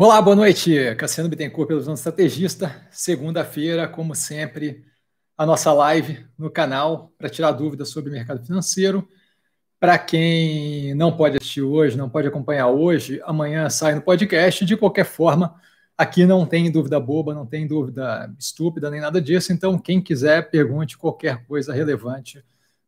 [0.00, 0.94] Olá, boa noite.
[0.94, 2.86] Cassiano Bittencourt, pelo Estrategista.
[2.88, 4.84] Segunda-feira, como sempre,
[5.36, 9.08] a nossa live no canal para tirar dúvidas sobre o mercado financeiro.
[9.80, 14.64] Para quem não pode assistir hoje, não pode acompanhar hoje, amanhã sai no podcast.
[14.64, 15.56] De qualquer forma,
[15.96, 19.52] aqui não tem dúvida boba, não tem dúvida estúpida, nem nada disso.
[19.52, 22.40] Então, quem quiser, pergunte qualquer coisa relevante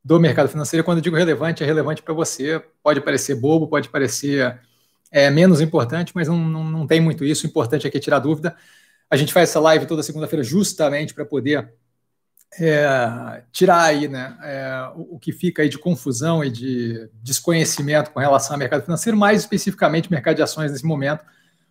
[0.04, 0.84] do mercado financeiro.
[0.84, 2.62] Quando eu digo relevante, é relevante para você.
[2.84, 4.60] Pode parecer bobo, pode parecer
[5.10, 7.46] é menos importante, mas não, não, não tem muito isso.
[7.46, 8.56] O importante é tirar dúvida.
[9.10, 11.72] A gente faz essa live toda segunda-feira justamente para poder
[12.58, 18.10] é, tirar aí né, é, o, o, que fica aí de confusão e de desconhecimento
[18.10, 21.24] com relação ao mercado financeiro, mais especificamente mercado de ações nesse momento,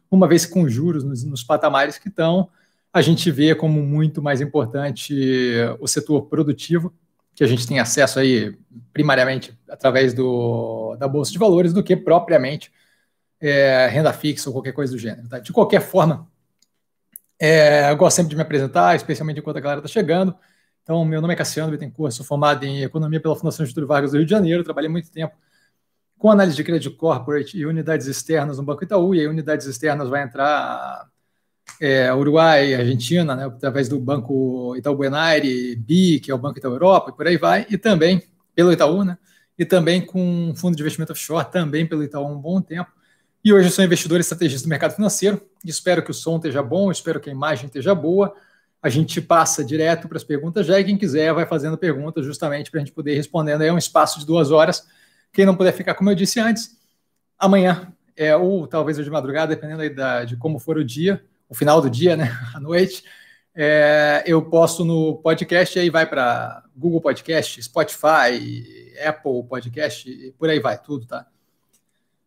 [0.09, 2.49] uma vez com juros nos, nos patamares que estão,
[2.91, 5.13] a gente vê como muito mais importante
[5.79, 6.93] o setor produtivo,
[7.35, 8.57] que a gente tem acesso aí
[8.91, 12.71] primariamente através do, da Bolsa de Valores, do que propriamente
[13.41, 15.27] é, renda fixa ou qualquer coisa do gênero.
[15.27, 15.39] Tá?
[15.39, 16.27] De qualquer forma,
[17.39, 20.35] é, eu gosto sempre de me apresentar, especialmente enquanto a galera está chegando.
[20.83, 24.17] Então, meu nome é Cassiano Bittencourt, sou formado em Economia pela Fundação Getúlio Vargas do
[24.17, 25.35] Rio de Janeiro, trabalhei muito tempo
[26.17, 30.09] com análise de crédito corporate e unidades externas no Banco Itaú, e aí unidades externas
[30.09, 31.07] vai entrar
[31.79, 36.73] é, Uruguai, Argentina, né, através do Banco Itaú Buenaire, BI, que é o Banco Itaú
[36.73, 38.21] Europa, e por aí vai, e também
[38.53, 39.17] pelo Itaú, né,
[39.57, 42.91] e também com um fundo de investimento offshore, também pelo Itaú há um bom tempo.
[43.43, 45.41] E hoje eu sou investidor e estrategista do mercado financeiro.
[45.63, 48.35] Espero que o som esteja bom, espero que a imagem esteja boa.
[48.81, 52.69] A gente passa direto para as perguntas já e quem quiser vai fazendo perguntas justamente
[52.69, 53.61] para a gente poder ir respondendo.
[53.61, 54.85] É um espaço de duas horas.
[55.31, 56.77] Quem não puder ficar, como eu disse antes,
[57.37, 61.23] amanhã, é, ou talvez hoje de madrugada, dependendo aí da, de como for o dia,
[61.47, 63.05] o final do dia, né, à noite,
[63.55, 70.49] é, eu posto no podcast e aí vai para Google Podcast, Spotify, Apple Podcast, por
[70.49, 71.25] aí vai, tudo, tá?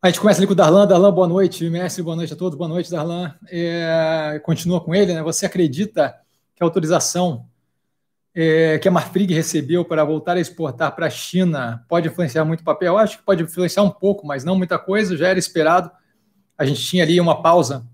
[0.04, 0.84] A gente começa ali com o Darlan.
[0.84, 1.70] Darlan, boa noite.
[1.70, 2.58] Mestre, boa noite a todos.
[2.58, 3.36] Boa noite, Darlan.
[3.48, 5.22] É, continua com ele, né?
[5.22, 6.12] Você acredita
[6.56, 7.46] que a autorização
[8.34, 12.62] é, que a Marfrig recebeu para voltar a exportar para a China pode influenciar muito
[12.62, 12.94] o papel?
[12.94, 15.16] Eu acho que pode influenciar um pouco, mas não muita coisa.
[15.16, 15.88] Já era esperado.
[16.58, 17.86] A gente tinha ali uma pausa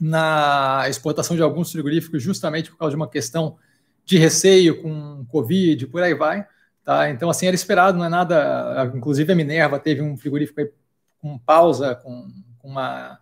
[0.00, 3.56] na exportação de alguns frigoríficos justamente por causa de uma questão
[4.04, 6.46] de receio com Covid, por aí vai.
[6.84, 7.10] Tá?
[7.10, 8.88] Então, assim, era esperado, não é nada.
[8.94, 10.60] Inclusive, a Minerva teve um frigorífico
[11.24, 13.18] com pausa, com, com uma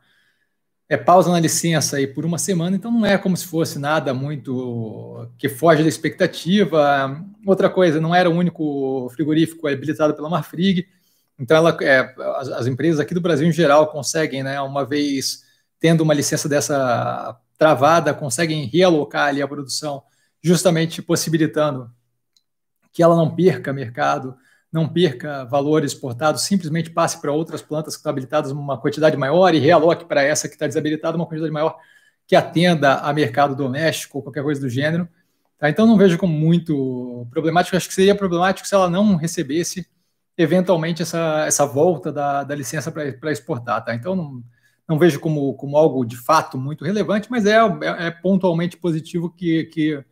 [0.89, 4.13] é, pausa na licença aí por uma semana, então não é como se fosse nada
[4.13, 7.25] muito que foge da expectativa.
[7.47, 10.89] Outra coisa, não era o único frigorífico habilitado pela Marfrig,
[11.39, 15.45] então ela, é, as, as, empresas aqui do Brasil em geral conseguem, né, uma vez
[15.79, 20.03] tendo uma licença dessa travada, conseguem realocar ali a produção,
[20.43, 21.89] justamente possibilitando
[22.93, 24.37] que ela não perca mercado
[24.73, 29.55] não perca valor exportado, simplesmente passe para outras plantas que estão habilitadas uma quantidade maior
[29.55, 31.79] e realoque para essa que está desabilitada uma quantidade maior
[32.27, 35.07] que atenda a mercado doméstico ou qualquer coisa do gênero.
[35.59, 35.69] Tá?
[35.69, 37.77] Então não vejo como muito problemático.
[37.77, 39.87] Acho que seria problemático se ela não recebesse
[40.39, 43.85] eventualmente essa, essa volta da, da licença para exportar.
[43.85, 43.95] Tá?
[43.95, 44.43] Então não,
[44.89, 49.29] não vejo como, como algo de fato muito relevante, mas é, é, é pontualmente positivo
[49.29, 50.03] que, que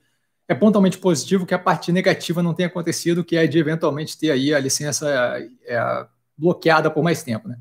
[0.50, 4.32] é pontualmente positivo que a parte negativa não tenha acontecido, que é de eventualmente ter
[4.32, 5.08] aí a licença
[5.64, 6.06] é,
[6.36, 7.46] bloqueada por mais tempo.
[7.46, 7.56] Né?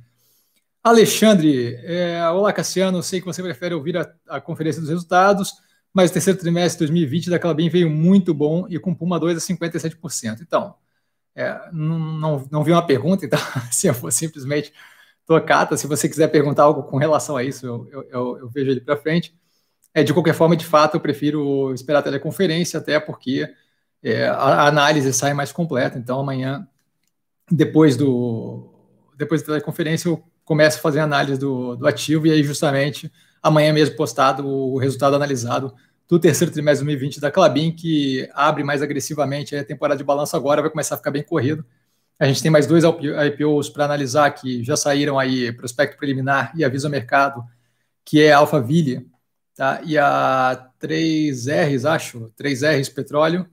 [0.84, 5.54] Alexandre, é, olá Cassiano, sei que você prefere ouvir a, a, conferência dos resultados,
[5.94, 9.38] mas o terceiro trimestre de 2020 da Clabin veio muito bom e com Puma 2
[9.38, 10.40] a 57%.
[10.42, 10.74] Então,
[11.36, 13.38] é, não, não, não vi uma pergunta, então
[13.72, 14.74] se eu for simplesmente
[15.28, 18.72] tocata, se você quiser perguntar algo com relação a isso, eu, eu, eu, eu vejo
[18.72, 19.38] ele para frente.
[19.94, 23.52] É, de qualquer forma, de fato, eu prefiro esperar a teleconferência, até porque
[24.04, 25.98] é, a, análise sai mais completa.
[25.98, 26.68] Então, amanhã,
[27.52, 28.76] depois do
[29.18, 33.12] depois da teleconferência, eu começo a fazer a análise do, do ativo e aí, justamente,
[33.44, 35.76] amanhã mesmo postado o resultado analisado
[36.08, 40.36] do terceiro trimestre de 2020 da Clabin, que abre mais agressivamente a temporada de balanço
[40.36, 41.66] agora, vai começar a ficar bem corrido.
[42.18, 46.64] A gente tem mais dois IPOs para analisar que já saíram aí, prospecto preliminar e
[46.64, 47.44] aviso ao mercado,
[48.04, 49.08] que é a Alphaville,
[49.60, 49.82] tá?
[49.84, 53.46] E a 3Rs, acho, 3Rs Petróleo,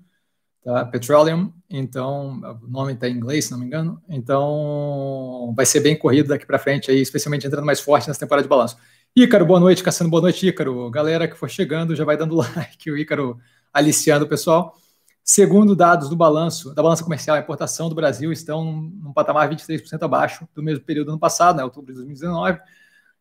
[0.63, 0.85] tá?
[0.85, 5.99] Petroleum, então, o nome está em inglês, se não me engano, então vai ser bem
[5.99, 8.77] corrido daqui para frente, aí, especialmente entrando mais forte nessa temporada de balanço.
[9.17, 10.89] Ícaro, boa noite, Cassiano, boa noite, Ícaro.
[10.93, 13.41] Galera que for chegando, já vai dando like, o Ícaro
[13.75, 14.77] aliciando o pessoal.
[15.25, 20.01] Segundo dados do balanço, da balança comercial, a importação do Brasil estão num patamar 23%
[20.05, 22.61] abaixo do mesmo período do ano passado, né, outubro de 2019,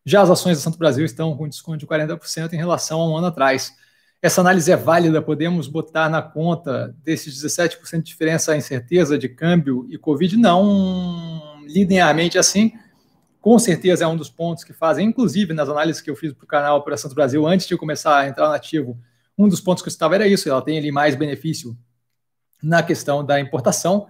[0.06, 3.16] já as ações do Santo Brasil estão com desconto de 40% em relação a um
[3.16, 3.74] ano atrás.
[4.22, 9.28] Essa análise é válida, podemos botar na conta desses 17% de diferença a incerteza de
[9.28, 10.36] câmbio e Covid?
[10.36, 12.72] Não linearmente assim.
[13.40, 16.44] com certeza é um dos pontos que fazem, inclusive nas análises que eu fiz para
[16.44, 18.96] o canal para Santo Brasil, antes de eu começar a entrar no ativo,
[19.36, 21.76] um dos pontos que eu estava era isso, ela tem ali mais benefício
[22.62, 24.06] na questão da importação.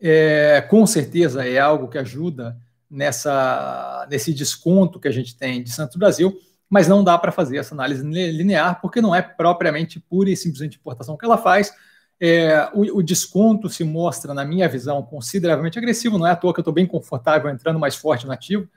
[0.00, 2.56] É, com certeza é algo que ajuda
[2.90, 6.38] nessa, nesse desconto que a gente tem de Santos Brasil,
[6.68, 10.78] mas não dá para fazer essa análise linear, porque não é propriamente pura e simplesmente
[10.78, 11.72] importação que ela faz.
[12.20, 16.18] É, o, o, desconto se mostra, na minha visão, consideravelmente agressivo.
[16.18, 18.68] Não é à toa que eu estou bem confortável entrando mais forte no ativo.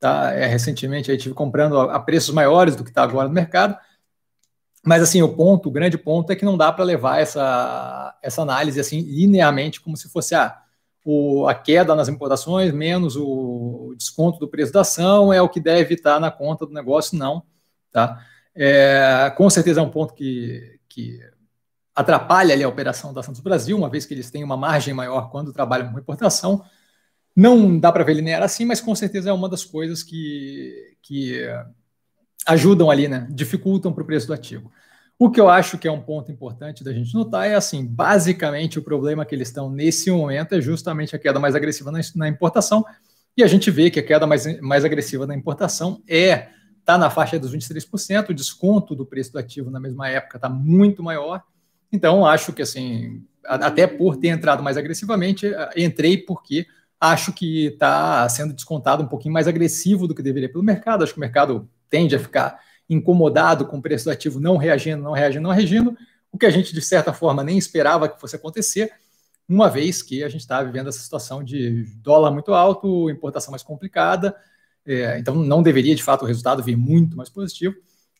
[0.00, 0.32] Tá?
[0.32, 3.76] É, recentemente aí tive comprando a, a preços maiores do que está agora no mercado.
[4.84, 8.42] Mas assim, o ponto, o grande ponto é que não dá para levar essa, essa
[8.42, 10.56] análise assim linearmente como se fosse ah,
[11.04, 15.60] o, a queda nas importações menos o desconto do preço da ação é o que
[15.60, 17.42] deve estar na conta do negócio, não.
[17.90, 18.24] Tá?
[18.54, 21.20] É, com certeza é um ponto que, que
[21.94, 25.30] atrapalha ali a operação da Santos Brasil, uma vez que eles têm uma margem maior
[25.30, 26.64] quando trabalham com importação.
[27.34, 31.48] Não dá para ver linear assim, mas com certeza é uma das coisas que, que
[32.46, 33.26] ajudam ali, né?
[33.30, 34.70] Dificultam para o preço do ativo.
[35.18, 38.78] O que eu acho que é um ponto importante da gente notar é assim, basicamente
[38.78, 42.84] o problema que eles estão nesse momento é justamente a queda mais agressiva na, importação,
[43.36, 46.48] e a gente vê que a queda mais, mais agressiva na importação é
[46.78, 50.48] está na faixa dos 23%, o desconto do preço do ativo na mesma época está
[50.48, 51.42] muito maior,
[51.92, 56.66] então, acho que, assim, até por ter entrado mais agressivamente, entrei porque
[57.00, 61.02] acho que está sendo descontado um pouquinho mais agressivo do que deveria pelo mercado.
[61.02, 65.02] Acho que o mercado tende a ficar incomodado com o preço do ativo não reagindo,
[65.02, 65.96] não reagindo, não reagindo,
[66.32, 68.90] o que a gente, de certa forma, nem esperava que fosse acontecer,
[69.48, 73.62] uma vez que a gente está vivendo essa situação de dólar muito alto, importação mais
[73.62, 74.36] complicada,
[74.86, 77.74] é, então não deveria, de fato, o resultado vir muito mais positivo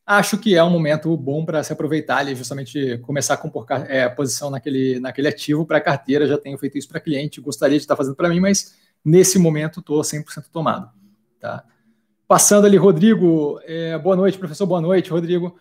[0.09, 4.09] acho que é um momento bom para se aproveitar e justamente começar a compor é,
[4.09, 6.27] posição naquele, naquele ativo para a carteira.
[6.27, 8.75] Já tenho feito isso para cliente, gostaria de estar fazendo para mim, mas
[9.05, 10.91] nesse momento estou 100% tomado.
[11.39, 11.63] Tá?
[12.29, 15.59] Passando ali, Rodrigo, é, boa noite, professor, boa noite, Rodrigo.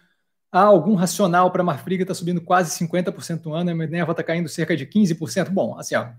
[0.51, 4.21] Há algum racional para a Marfriga está subindo quase 50% no ano, a Minerva está
[4.21, 5.49] caindo cerca de 15%?
[5.49, 6.09] Bom, assim, ó,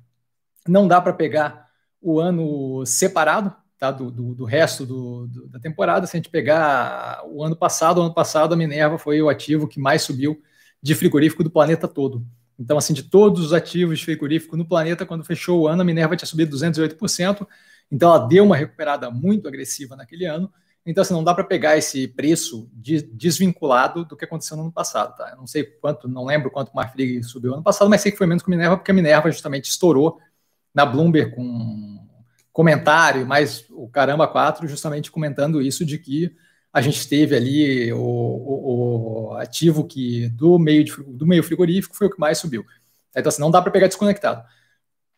[0.66, 1.68] não dá para pegar
[2.00, 6.06] o ano separado, tá, do, do, do resto do, do, da temporada.
[6.06, 9.68] Se a gente pegar o ano passado, o ano passado a Minerva foi o ativo
[9.68, 10.40] que mais subiu
[10.82, 12.26] de frigorífico do planeta todo.
[12.58, 15.84] Então, assim, de todos os ativos de frigorífico no planeta, quando fechou o ano, a
[15.84, 17.46] Minerva tinha subido 208%.
[17.90, 20.52] Então, ela deu uma recuperada muito agressiva naquele ano.
[20.84, 24.72] Então, assim, não dá para pegar esse preço de, desvinculado do que aconteceu no ano
[24.72, 25.16] passado.
[25.16, 25.30] Tá?
[25.30, 28.18] Eu não sei quanto, não lembro quanto o Marfrig subiu ano passado, mas sei que
[28.18, 30.18] foi menos que a Minerva, porque a Minerva justamente estourou
[30.74, 32.06] na Bloomberg com
[32.52, 36.34] comentário, mais o Caramba 4 justamente comentando isso de que
[36.72, 41.96] a gente teve ali o, o, o ativo que do meio, de, do meio frigorífico
[41.96, 42.64] foi o que mais subiu.
[43.14, 44.42] Então, assim, não dá para pegar desconectado.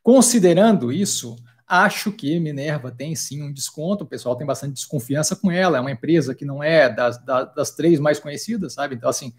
[0.02, 1.36] Considerando isso,
[1.70, 5.80] acho que Minerva tem sim um desconto, o pessoal tem bastante desconfiança com ela, é
[5.80, 8.96] uma empresa que não é das, das, das três mais conhecidas, sabe?
[8.96, 9.32] Então, assim,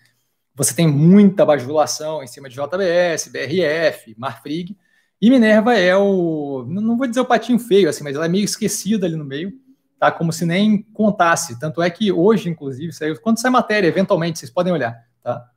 [0.55, 4.77] você tem muita bajulação em cima de JBS, BRF, Marfrig,
[5.21, 8.45] e Minerva é o, não vou dizer o patinho feio, assim, mas ela é meio
[8.45, 9.51] esquecida ali no meio,
[9.99, 10.09] tá?
[10.09, 11.59] Como se nem contasse.
[11.59, 15.50] Tanto é que hoje, inclusive, saiu, quando sai matéria, eventualmente, vocês podem olhar, tá?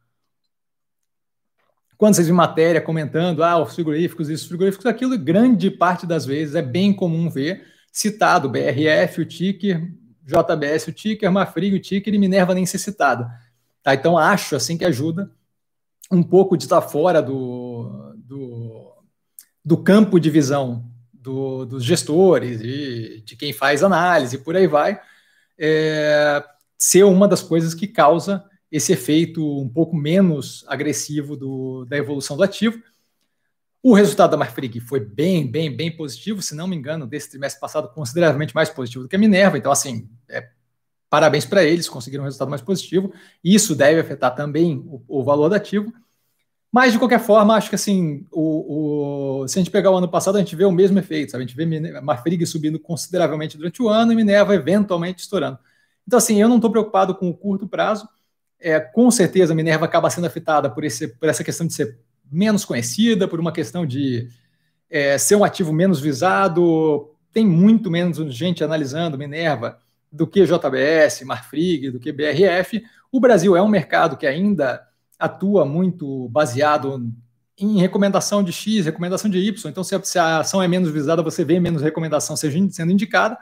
[1.96, 6.54] Quando vocês vêem matéria comentando, ah, os frigoríficos, isso, frigoríficos, aquilo, grande parte das vezes
[6.54, 9.92] é bem comum ver citado BRF, o ticker,
[10.24, 13.30] JBS, o ticker, Mafrig, o ticker e Minerva nem ser citada.
[13.82, 13.94] Tá?
[13.94, 15.30] Então, acho assim que ajuda
[16.10, 18.94] um pouco de estar fora do, do
[19.64, 25.00] do campo de visão do, dos gestores e de quem faz análise, por aí vai,
[25.58, 26.44] é,
[26.76, 28.44] ser uma das coisas que causa
[28.74, 32.82] esse efeito um pouco menos agressivo do, da evolução do ativo.
[33.80, 37.60] O resultado da Marfrig foi bem, bem, bem positivo, se não me engano, desse trimestre
[37.60, 39.56] passado, consideravelmente mais positivo do que a Minerva.
[39.56, 40.48] Então, assim, é,
[41.08, 43.14] parabéns para eles, conseguiram um resultado mais positivo.
[43.44, 45.92] Isso deve afetar também o, o valor do ativo.
[46.72, 50.08] Mas, de qualquer forma, acho que assim, o, o, se a gente pegar o ano
[50.08, 51.44] passado, a gente vê o mesmo efeito, sabe?
[51.44, 55.60] A gente vê Marfrig subindo consideravelmente durante o ano e Minerva eventualmente estourando.
[56.04, 58.08] Então, assim, eu não estou preocupado com o curto prazo.
[58.66, 61.98] É, com certeza, a Minerva acaba sendo afetada por, esse, por essa questão de ser
[62.32, 64.26] menos conhecida, por uma questão de
[64.88, 67.10] é, ser um ativo menos visado.
[67.30, 69.78] Tem muito menos gente analisando Minerva
[70.10, 72.82] do que JBS, Marfrig, do que BRF.
[73.12, 74.80] O Brasil é um mercado que ainda
[75.18, 77.12] atua muito baseado
[77.58, 79.70] em recomendação de X, recomendação de Y.
[79.70, 83.36] Então, se a, ação é menos visada, você vê menos recomendação sendo indicada.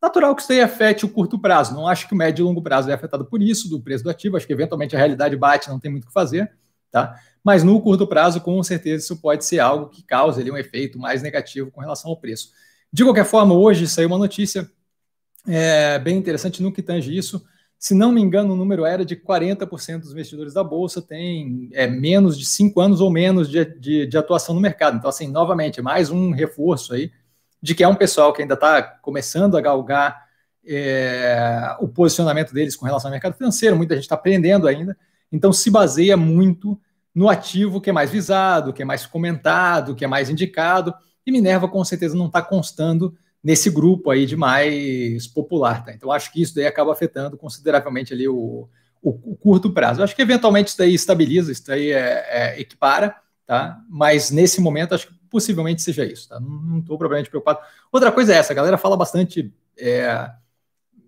[0.00, 1.74] Natural que isso aí afete o curto prazo.
[1.74, 4.10] Não acho que o médio e longo prazo é afetado por isso, do preço do
[4.10, 4.36] ativo.
[4.36, 6.50] Acho que eventualmente a realidade bate, não tem muito o que fazer.
[6.90, 7.16] Tá?
[7.44, 10.98] Mas no curto prazo, com certeza, isso pode ser algo que cause ali, um efeito
[10.98, 12.50] mais negativo com relação ao preço.
[12.92, 14.68] De qualquer forma, hoje saiu uma notícia
[15.46, 17.44] é bem interessante no que tange isso.
[17.78, 21.86] Se não me engano, o número era de 40% dos investidores da Bolsa tem é,
[21.86, 24.98] menos de cinco anos ou menos de, de, de, atuação no mercado.
[24.98, 27.10] Então, assim, novamente, mais um reforço aí
[27.62, 30.26] de que é um pessoal que ainda está começando a galgar
[30.64, 34.96] é, o posicionamento deles com relação ao mercado financeiro, muita gente está aprendendo ainda,
[35.32, 36.78] então se baseia muito
[37.14, 40.94] no ativo que é mais visado, que é mais comentado, que é mais indicado,
[41.26, 45.92] e Minerva com certeza não está constando nesse grupo aí de mais popular, tá?
[45.92, 48.68] Então acho que isso daí acaba afetando consideravelmente ali o,
[49.02, 50.02] o, o curto prazo.
[50.02, 53.80] Acho que eventualmente isso daí estabiliza, isso daí é, é, equipara, tá?
[53.88, 56.40] Mas nesse momento acho que possivelmente seja isso, tá?
[56.40, 57.60] Não estou propriamente preocupado.
[57.90, 60.30] Outra coisa é essa, a galera fala bastante, é,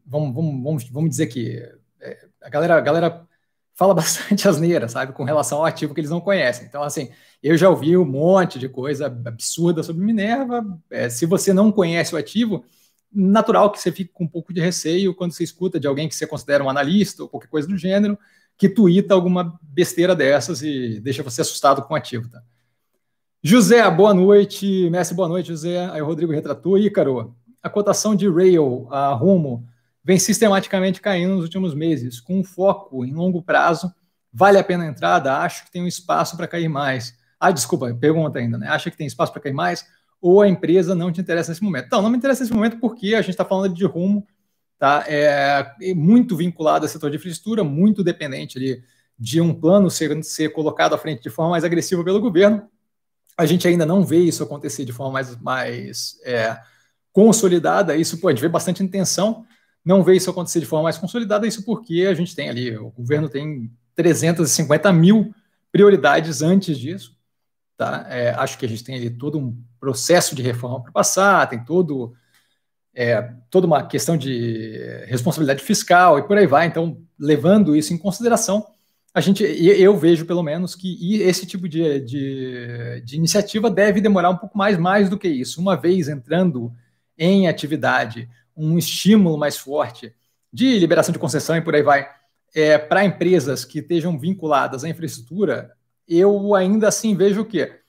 [0.06, 1.58] vamos, vamos, vamos, vamos dizer que
[2.00, 3.26] é, a galera, a galera
[3.74, 6.66] fala bastante asneira, sabe, com relação ao ativo que eles não conhecem.
[6.66, 7.10] Então, assim,
[7.42, 10.64] eu já ouvi um monte de coisa absurda sobre Minerva.
[10.90, 12.64] É, se você não conhece o ativo,
[13.12, 16.14] natural que você fique com um pouco de receio quando você escuta de alguém que
[16.14, 18.18] você considera um analista ou qualquer coisa do gênero,
[18.56, 22.42] que tuita alguma besteira dessas e deixa você assustado com o ativo, tá?
[23.44, 24.88] José, boa noite.
[24.88, 25.90] Messi, boa noite, José.
[25.90, 26.78] Aí o Rodrigo retratou.
[26.78, 29.66] Ícaro, a cotação de Rail, a Rumo,
[30.04, 33.92] vem sistematicamente caindo nos últimos meses, com um foco em longo prazo.
[34.32, 35.38] Vale a pena a entrada?
[35.38, 37.18] Acho que tem um espaço para cair mais.
[37.40, 38.68] Ah, desculpa, pergunta ainda, né?
[38.68, 39.84] Acha que tem espaço para cair mais?
[40.20, 41.88] Ou a empresa não te interessa nesse momento?
[41.90, 44.24] Não, não me interessa nesse momento porque a gente está falando de rumo,
[44.78, 45.04] tá?
[45.08, 48.84] É, é muito vinculado ao setor de infraestrutura, muito dependente ali
[49.18, 52.70] de um plano ser, ser colocado à frente de forma mais agressiva pelo governo.
[53.42, 56.56] A gente ainda não vê isso acontecer de forma mais, mais é,
[57.12, 57.96] consolidada.
[57.96, 59.44] Isso, gente vê bastante intenção,
[59.84, 62.90] não vê isso acontecer de forma mais consolidada, isso porque a gente tem ali, o
[62.90, 65.34] governo tem 350 mil
[65.70, 67.16] prioridades antes disso.
[67.76, 68.06] Tá?
[68.08, 71.64] É, acho que a gente tem ali todo um processo de reforma para passar, tem
[71.64, 72.14] todo,
[72.94, 76.66] é, toda uma questão de responsabilidade fiscal e por aí vai.
[76.66, 78.66] Então, levando isso em consideração,
[79.14, 84.30] a gente, eu vejo pelo menos que esse tipo de, de, de iniciativa deve demorar
[84.30, 85.60] um pouco mais, mais do que isso.
[85.60, 86.72] Uma vez entrando
[87.18, 90.14] em atividade, um estímulo mais forte
[90.50, 92.08] de liberação de concessão e por aí vai,
[92.54, 95.72] é, para empresas que estejam vinculadas à infraestrutura,
[96.08, 97.80] eu ainda assim vejo o quê?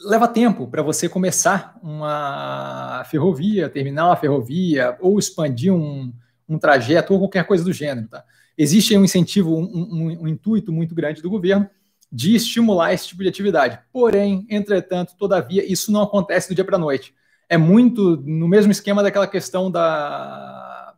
[0.00, 6.12] Leva tempo para você começar uma ferrovia, terminar uma ferrovia, ou expandir um,
[6.48, 8.08] um trajeto, ou qualquer coisa do gênero.
[8.08, 8.24] Tá?
[8.58, 11.70] Existe um incentivo, um, um, um intuito muito grande do governo
[12.10, 13.78] de estimular esse tipo de atividade.
[13.92, 17.14] Porém, entretanto, todavia, isso não acontece do dia para a noite.
[17.48, 20.94] É muito no mesmo esquema daquela questão da,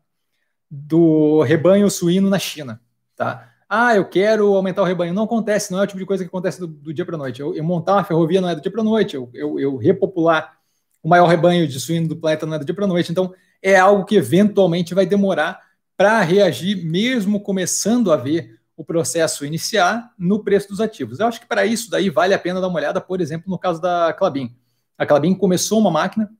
[0.70, 2.80] do rebanho suíno na China.
[3.14, 3.50] Tá?
[3.72, 5.14] ah, eu quero aumentar o rebanho.
[5.14, 7.18] Não acontece, não é o tipo de coisa que acontece do, do dia para a
[7.18, 7.40] noite.
[7.40, 9.76] Eu, eu, montar uma ferrovia não é do dia para a noite, eu, eu, eu,
[9.76, 10.58] repopular
[11.00, 13.12] o maior rebanho de suíno do planeta não é do dia para a noite.
[13.12, 15.60] Então, é algo que eventualmente vai demorar
[16.00, 21.20] para reagir, mesmo começando a ver o processo iniciar no preço dos ativos.
[21.20, 23.58] Eu acho que para isso daí vale a pena dar uma olhada, por exemplo, no
[23.58, 24.56] caso da Clabin.
[24.96, 26.30] A Clabin começou uma máquina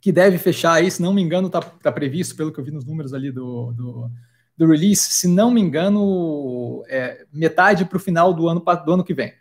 [0.00, 2.70] que deve fechar aí, se não me engano, está tá previsto, pelo que eu vi
[2.70, 4.10] nos números ali do, do
[4.56, 9.02] do release, se não me engano, é, metade para o final do ano, do ano
[9.02, 9.32] que vem.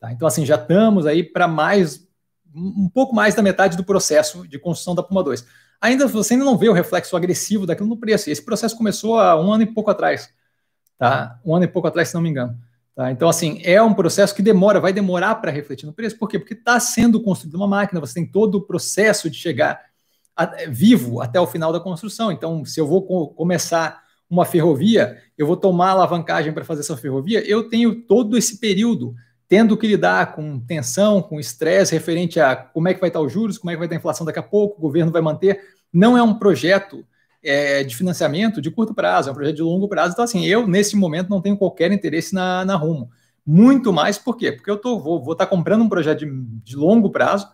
[0.00, 0.12] Tá?
[0.12, 2.08] Então, assim, já estamos aí para mais,
[2.54, 5.46] um pouco mais da metade do processo de construção da Puma 2.
[5.80, 8.30] Ainda você ainda não vê o reflexo agressivo daquilo no preço.
[8.30, 10.32] Esse processo começou há um ano e pouco atrás.
[10.98, 11.38] Tá?
[11.44, 12.58] Um ano e pouco atrás, se não me engano.
[12.94, 13.10] Tá?
[13.10, 16.18] Então, assim, é um processo que demora, vai demorar para refletir no preço.
[16.18, 16.38] Por quê?
[16.38, 19.80] Porque está sendo construída uma máquina, você tem todo o processo de chegar
[20.36, 22.30] a, vivo até o final da construção.
[22.30, 26.96] Então, se eu vou co começar uma ferrovia, eu vou tomar alavancagem para fazer essa
[26.96, 29.14] ferrovia, eu tenho todo esse período
[29.54, 33.32] tendo que lidar com tensão, com estresse referente a como é que vai estar os
[33.32, 35.60] juros, como é que vai estar a inflação daqui a pouco, o governo vai manter.
[35.92, 37.06] Não é um projeto
[37.40, 40.12] é, de financiamento de curto prazo, é um projeto de longo prazo.
[40.12, 43.08] Então, assim, eu, nesse momento, não tenho qualquer interesse na, na Rumo.
[43.46, 44.50] Muito mais, por quê?
[44.50, 46.32] Porque eu tô, vou, vou estar comprando um projeto de,
[46.64, 47.46] de longo prazo,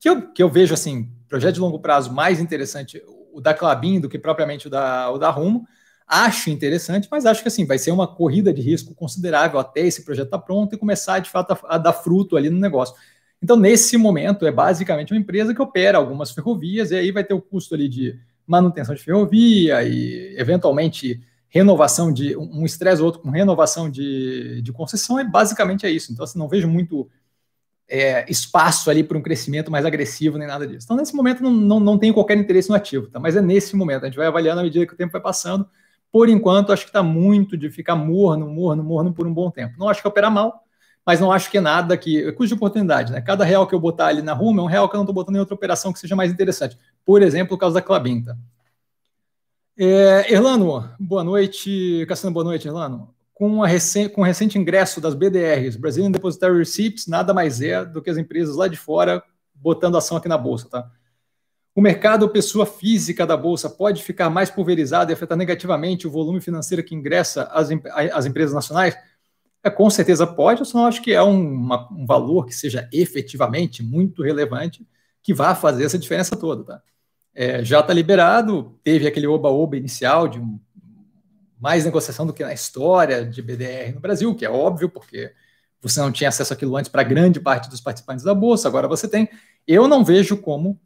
[0.00, 4.00] que eu, que eu vejo, assim, projeto de longo prazo mais interessante, o da Clabin
[4.00, 5.66] do que propriamente o da, o da Rumo,
[6.06, 10.04] Acho interessante, mas acho que assim vai ser uma corrida de risco considerável até esse
[10.04, 12.94] projeto estar tá pronto e começar de fato a, a dar fruto ali no negócio.
[13.42, 17.34] Então, nesse momento, é basicamente uma empresa que opera algumas ferrovias, e aí vai ter
[17.34, 23.20] o custo ali de manutenção de ferrovia e, eventualmente, renovação de um estresse ou outro
[23.20, 26.12] com renovação de, de concessão, é basicamente é isso.
[26.12, 27.10] Então, assim, não vejo muito
[27.88, 30.84] é, espaço ali para um crescimento mais agressivo nem nada disso.
[30.84, 33.18] Então, nesse momento, não, não, não tenho qualquer interesse no ativo, tá?
[33.18, 34.04] mas é nesse momento.
[34.04, 35.68] A gente vai avaliando à medida que o tempo vai passando
[36.12, 39.74] por enquanto, acho que está muito de ficar morno, morno, morno por um bom tempo.
[39.78, 40.64] Não acho que operar mal,
[41.04, 42.24] mas não acho que é nada que.
[42.24, 43.20] É custo de oportunidade, né?
[43.20, 45.14] Cada real que eu botar ali na Ruma é um real que eu não estou
[45.14, 46.76] botando em outra operação que seja mais interessante.
[47.04, 48.36] Por exemplo, o caso da Clabinta.
[49.78, 52.04] É, Erlano, boa noite.
[52.08, 53.14] Cassiano, boa noite, Erlano.
[53.34, 57.84] Com, a recente, com o recente ingresso das BDRs, Brazilian Depositary Receipts, nada mais é
[57.84, 59.22] do que as empresas lá de fora
[59.54, 60.90] botando ação aqui na Bolsa, tá?
[61.76, 66.40] O mercado pessoa física da Bolsa pode ficar mais pulverizado e afetar negativamente o volume
[66.40, 67.68] financeiro que ingressa às,
[68.14, 68.96] às empresas nacionais?
[69.62, 72.88] É, com certeza pode, eu só não acho que é um, um valor que seja
[72.90, 74.88] efetivamente muito relevante
[75.22, 76.82] que vá fazer essa diferença toda, tá?
[77.34, 80.58] É, já está liberado, teve aquele oba-oba inicial de um,
[81.60, 85.30] mais negociação do que na história de BDR no Brasil, que é óbvio, porque
[85.82, 89.06] você não tinha acesso àquilo antes para grande parte dos participantes da Bolsa, agora você
[89.06, 89.28] tem.
[89.66, 90.80] Eu não vejo como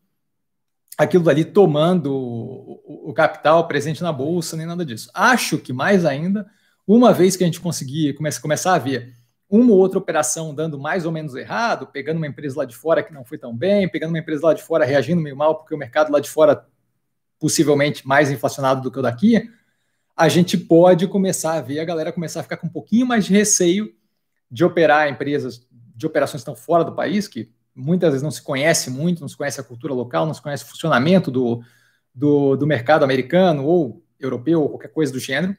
[0.97, 5.11] aquilo ali tomando o, o capital presente na Bolsa, nem nada disso.
[5.15, 6.47] Acho que mais ainda,
[6.87, 9.15] uma vez que a gente conseguir comece, começar a ver
[9.49, 13.03] uma ou outra operação dando mais ou menos errado, pegando uma empresa lá de fora
[13.03, 15.75] que não foi tão bem, pegando uma empresa lá de fora reagindo meio mal, porque
[15.75, 16.67] o mercado lá de fora
[17.39, 19.51] possivelmente mais inflacionado do que o daqui,
[20.17, 23.25] a gente pode começar a ver a galera começar a ficar com um pouquinho mais
[23.25, 23.93] de receio
[24.51, 25.67] de operar empresas
[25.97, 29.29] de operações que estão fora do país, que muitas vezes não se conhece muito, não
[29.29, 31.63] se conhece a cultura local, não se conhece o funcionamento do,
[32.15, 35.57] do, do mercado americano ou europeu ou qualquer coisa do gênero,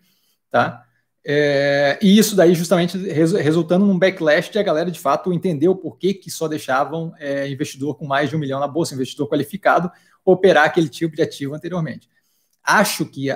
[0.49, 0.85] tá?
[1.23, 5.75] É, e isso daí justamente resultando num backlash de a galera de fato entender o
[5.75, 9.91] porquê que só deixavam é, investidor com mais de um milhão na bolsa, investidor qualificado,
[10.25, 12.09] operar aquele tipo de ativo anteriormente.
[12.63, 13.35] Acho que uh,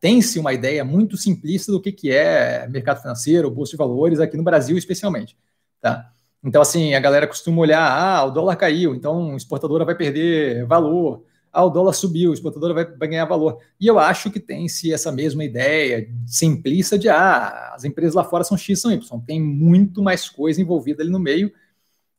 [0.00, 4.36] tem-se uma ideia muito simplista do que, que é mercado financeiro, bolsa de valores, aqui
[4.36, 5.36] no Brasil especialmente.
[5.80, 6.12] Tá?
[6.44, 10.64] Então, assim, a galera costuma olhar, ah, o dólar caiu, então a exportadora vai perder
[10.66, 13.58] valor ah, o dólar subiu, a exportadora vai, ganhar valor.
[13.80, 18.44] E eu acho que tem-se essa mesma ideia simplista de, ah, as empresas lá fora
[18.44, 19.20] são X, são Y.
[19.26, 21.52] Tem muito mais coisa envolvida ali no meio,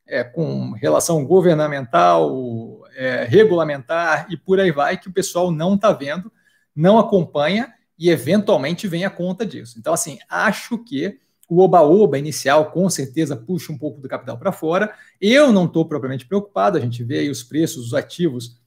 [0.07, 5.93] é, com relação governamental, é, regulamentar e por aí vai, que o pessoal não está
[5.93, 6.31] vendo,
[6.75, 9.77] não acompanha e eventualmente vem a conta disso.
[9.77, 14.51] Então, assim, acho que o oba-oba inicial com certeza puxa um pouco do capital para
[14.51, 14.93] fora.
[15.19, 18.59] Eu não estou propriamente preocupado, a gente vê aí os preços dos ativos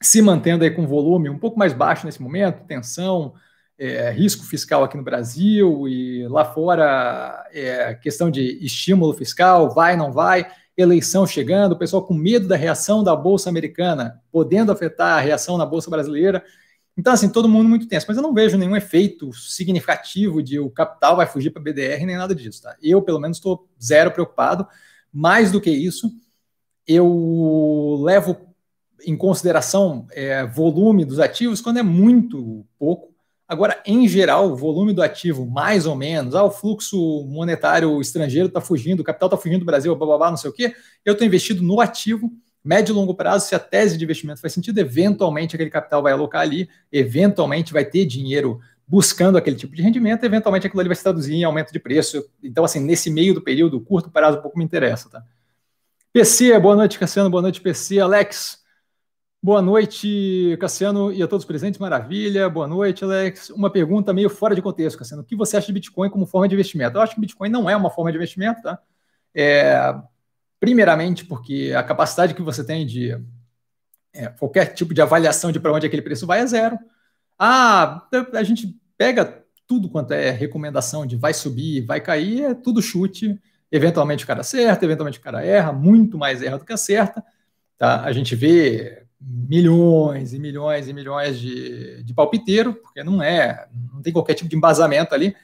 [0.00, 3.34] se mantendo aí com volume um pouco mais baixo nesse momento, tensão,
[3.78, 9.96] é, risco fiscal aqui no Brasil e lá fora é, questão de estímulo fiscal, vai,
[9.96, 10.46] não vai,
[10.76, 15.56] eleição chegando, o pessoal com medo da reação da Bolsa americana, podendo afetar a reação
[15.56, 16.44] na Bolsa brasileira.
[16.96, 20.68] Então, assim, todo mundo muito tenso, mas eu não vejo nenhum efeito significativo de o
[20.68, 22.76] capital vai fugir para BDR, nem nada disso, tá?
[22.82, 24.66] Eu, pelo menos, estou zero preocupado.
[25.12, 26.10] Mais do que isso,
[26.86, 28.36] eu levo
[29.04, 33.12] em consideração é, volume dos ativos quando é muito pouco.
[33.48, 38.48] Agora, em geral, o volume do ativo, mais ou menos, ah, o fluxo monetário estrangeiro
[38.48, 40.74] está fugindo, o capital está fugindo do Brasil, blá, blá, blá, não sei o quê,
[41.04, 42.32] eu estou investido no ativo,
[42.64, 46.12] médio e longo prazo, se a tese de investimento faz sentido, eventualmente aquele capital vai
[46.12, 50.96] alocar ali, eventualmente vai ter dinheiro buscando aquele tipo de rendimento, eventualmente aquilo ali vai
[50.96, 52.24] se traduzir em aumento de preço.
[52.42, 55.22] Então, assim, nesse meio do período, curto prazo, pouco me interessa, tá?
[56.12, 57.98] PC, boa noite, Cassiano, boa noite, PC.
[57.98, 58.62] Alex,
[59.44, 61.80] Boa noite, Cassiano, e a todos presentes.
[61.80, 62.48] Maravilha.
[62.48, 63.50] Boa noite, Alex.
[63.50, 65.24] Uma pergunta meio fora de contexto, Cassiano.
[65.24, 66.96] O que você acha de Bitcoin como forma de investimento?
[66.96, 68.78] Eu acho que Bitcoin não é uma forma de investimento, tá?
[69.34, 69.96] É,
[70.62, 73.18] primeiramente, porque a capacidade que você tem de
[74.14, 76.78] é, qualquer tipo de avaliação de para onde aquele preço vai é zero.
[77.36, 82.80] Ah, a gente pega tudo quanto é recomendação de vai subir, vai cair, é tudo
[82.80, 83.36] chute.
[83.72, 87.24] Eventualmente o cara acerta, eventualmente o cara erra, muito mais erra do que acerta.
[87.76, 88.04] Tá?
[88.04, 94.00] A gente vê milhões e milhões e milhões de, de palpiteiro, porque não é, não
[94.00, 95.34] tem qualquer tipo de embasamento ali.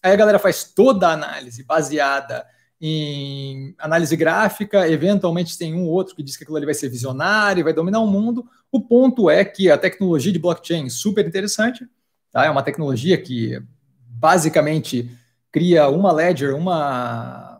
[0.00, 2.46] Aí a galera faz toda a análise baseada
[2.80, 6.88] em análise gráfica, eventualmente tem um ou outro que diz que aquilo ali vai ser
[6.88, 8.46] visionário, vai dominar o mundo.
[8.70, 11.88] O ponto é que a tecnologia de blockchain é super interessante,
[12.30, 12.44] tá?
[12.44, 13.60] É uma tecnologia que
[14.08, 15.10] basicamente
[15.50, 17.56] cria uma ledger, uma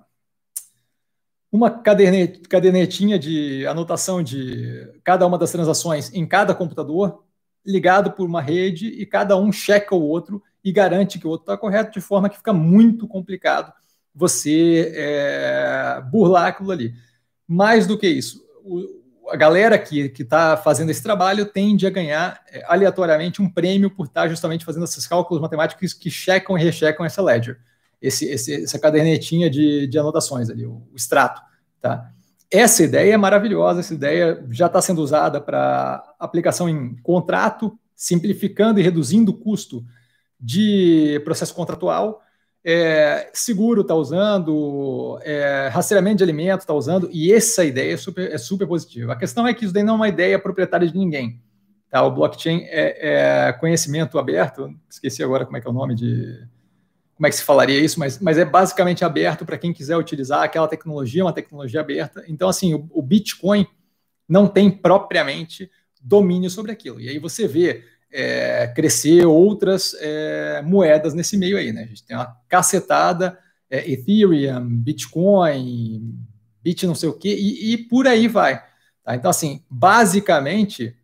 [1.50, 7.24] uma cadernetinha de anotação de cada uma das transações em cada computador,
[7.64, 11.44] ligado por uma rede, e cada um checa o outro e garante que o outro
[11.44, 13.72] está correto, de forma que fica muito complicado
[14.14, 16.94] você é, burlar aquilo ali.
[17.46, 22.40] Mais do que isso, o, a galera que está fazendo esse trabalho tende a ganhar
[22.50, 26.62] é, aleatoriamente um prêmio por estar tá justamente fazendo esses cálculos matemáticos que checam e
[26.62, 27.58] rechecam essa ledger
[28.00, 31.42] esse, esse, essa cadernetinha de, de anotações ali, o, o extrato.
[31.80, 32.10] Tá?
[32.50, 38.80] Essa ideia é maravilhosa, essa ideia já está sendo usada para aplicação em contrato, simplificando
[38.80, 39.84] e reduzindo o custo
[40.40, 42.22] de processo contratual.
[42.70, 48.30] É, seguro está usando, é, rastreamento de alimentos está usando, e essa ideia é super,
[48.30, 49.14] é super positiva.
[49.14, 51.40] A questão é que isso daí não é uma ideia proprietária de ninguém.
[51.88, 52.04] Tá?
[52.04, 56.46] O blockchain é, é, conhecimento aberto, esqueci agora como é que é o nome de.
[57.14, 60.42] Como é que se falaria isso, mas, mas é basicamente aberto para quem quiser utilizar
[60.42, 62.22] aquela tecnologia, uma tecnologia aberta.
[62.28, 63.66] Então, assim, o, o Bitcoin
[64.28, 65.70] não tem propriamente
[66.02, 67.00] domínio sobre aquilo.
[67.00, 71.82] E aí você vê é, crescer outras é, moedas nesse meio aí, né?
[71.82, 73.38] A gente tem uma cacetada,
[73.70, 76.14] é, Ethereum, Bitcoin,
[76.62, 78.62] Bit não sei o quê, e, e por aí vai.
[79.04, 79.14] Tá?
[79.14, 80.96] Então, assim, basicamente,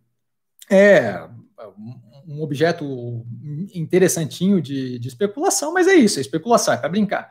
[0.71, 1.29] é
[2.27, 3.27] um objeto
[3.75, 7.31] interessantinho de, de especulação, mas é isso, é especulação, é para brincar.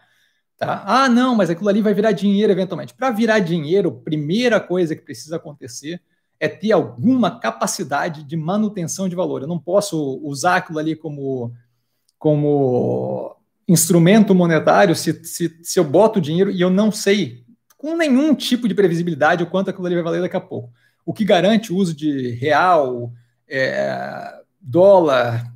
[0.58, 0.84] Tá?
[0.86, 2.94] Ah, não, mas aquilo ali vai virar dinheiro eventualmente.
[2.94, 6.02] Para virar dinheiro, primeira coisa que precisa acontecer
[6.44, 9.42] é ter alguma capacidade de manutenção de valor.
[9.42, 11.54] Eu não posso usar aquilo ali como,
[12.20, 13.34] como
[13.66, 17.46] instrumento monetário se, se, se eu boto dinheiro e eu não sei
[17.78, 20.70] com nenhum tipo de previsibilidade o quanto aquilo ali vai valer daqui a pouco.
[21.06, 23.14] O que garante o uso de real,
[23.48, 25.50] é, dólar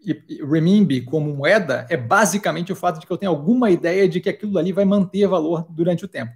[0.00, 4.20] e, renminbi como moeda é basicamente o fato de que eu tenho alguma ideia de
[4.20, 6.32] que aquilo ali vai manter valor durante o tempo.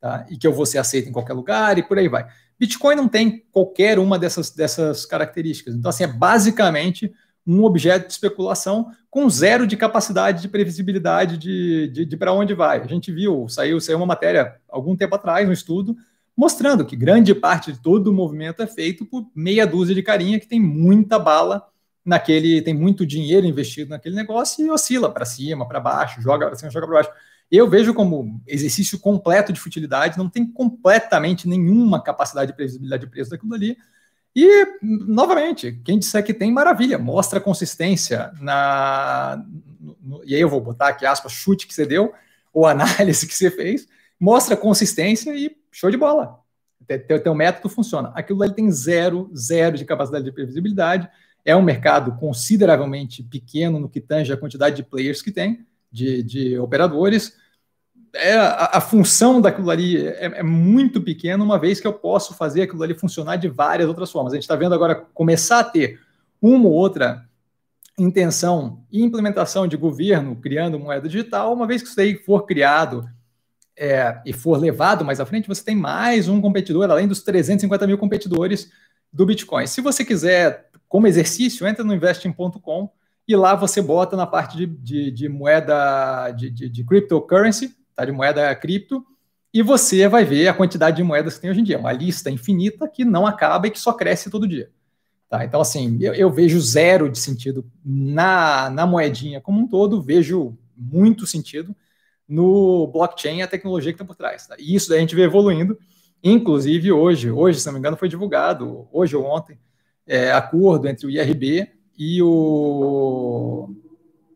[0.00, 0.26] Tá?
[0.30, 2.26] E que eu vou ser aceito em qualquer lugar e por aí vai.
[2.58, 5.74] Bitcoin não tem qualquer uma dessas, dessas características.
[5.74, 7.12] Então, assim, é basicamente
[7.46, 12.54] um objeto de especulação com zero de capacidade de previsibilidade de, de, de para onde
[12.54, 12.80] vai.
[12.80, 15.96] A gente viu, saiu, saiu uma matéria algum tempo atrás, um estudo,
[16.36, 20.38] mostrando que grande parte de todo o movimento é feito por meia dúzia de carinha
[20.38, 21.66] que tem muita bala
[22.04, 26.56] naquele, tem muito dinheiro investido naquele negócio e oscila para cima, para baixo, joga para
[26.56, 27.10] cima, joga para baixo.
[27.50, 33.10] Eu vejo como exercício completo de futilidade, não tem completamente nenhuma capacidade de previsibilidade de
[33.10, 33.76] preço daquilo ali.
[34.34, 39.44] E, novamente, quem disser que tem, maravilha, mostra consistência na.
[40.00, 42.12] No, e aí eu vou botar aqui aspas, chute que você deu,
[42.52, 46.38] ou análise que você fez, mostra consistência e show de bola.
[47.06, 48.12] Teu, teu método funciona.
[48.14, 51.08] Aquilo ali tem zero, zero de capacidade de previsibilidade.
[51.44, 56.22] É um mercado consideravelmente pequeno no que tange a quantidade de players que tem, de,
[56.22, 57.36] de operadores.
[58.12, 62.34] É, a, a, função daquilo ali é, é, muito pequena, uma vez que eu posso
[62.34, 64.32] fazer aquilo ali funcionar de várias outras formas.
[64.32, 66.00] A gente está vendo agora começar a ter
[66.42, 67.24] uma ou outra
[67.98, 73.08] intenção e implementação de governo criando moeda digital, uma vez que isso aí for criado
[73.76, 77.86] é, e for levado mais à frente, você tem mais um competidor, além dos 350
[77.86, 78.70] mil competidores
[79.12, 79.66] do Bitcoin.
[79.66, 82.90] Se você quiser, como exercício, entra no investing.com
[83.26, 88.04] e lá você bota na parte de, de, de moeda de, de, de, cryptocurrency, tá,
[88.04, 89.04] de moeda cripto,
[89.52, 91.78] e você vai ver a quantidade de moedas que tem hoje em dia.
[91.78, 94.70] Uma lista infinita que não acaba e que só cresce todo dia.
[95.28, 95.44] Tá?
[95.44, 100.56] Então, assim, eu, eu vejo zero de sentido na, na moedinha como um todo, vejo
[100.76, 101.74] muito sentido
[102.28, 104.46] no blockchain a tecnologia que está por trás.
[104.46, 104.56] Tá?
[104.58, 105.78] E isso daí a gente vê evoluindo.
[106.22, 109.58] Inclusive hoje, hoje, se não me engano, foi divulgado, hoje ou ontem,
[110.06, 113.74] é, acordo entre o IRB e o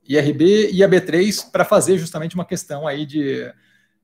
[0.06, 3.50] IRB e a B3 para fazer justamente uma questão aí de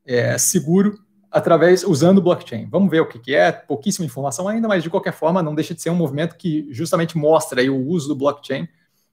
[0.04, 0.98] é, seguro
[1.30, 2.68] através usando blockchain.
[2.68, 5.74] Vamos ver o que, que, é, pouquíssima informação ainda, mas de qualquer forma não deixa
[5.74, 8.68] de ser um movimento que justamente mostra aí o uso do blockchain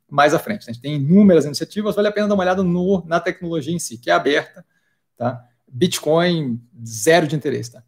[0.09, 0.63] mais à frente.
[0.63, 3.79] A gente tem inúmeras iniciativas, vale a pena dar uma olhada no, na tecnologia em
[3.79, 4.65] si, que é aberta,
[5.15, 5.43] tá?
[5.67, 7.83] Bitcoin, zero de interesse, tá?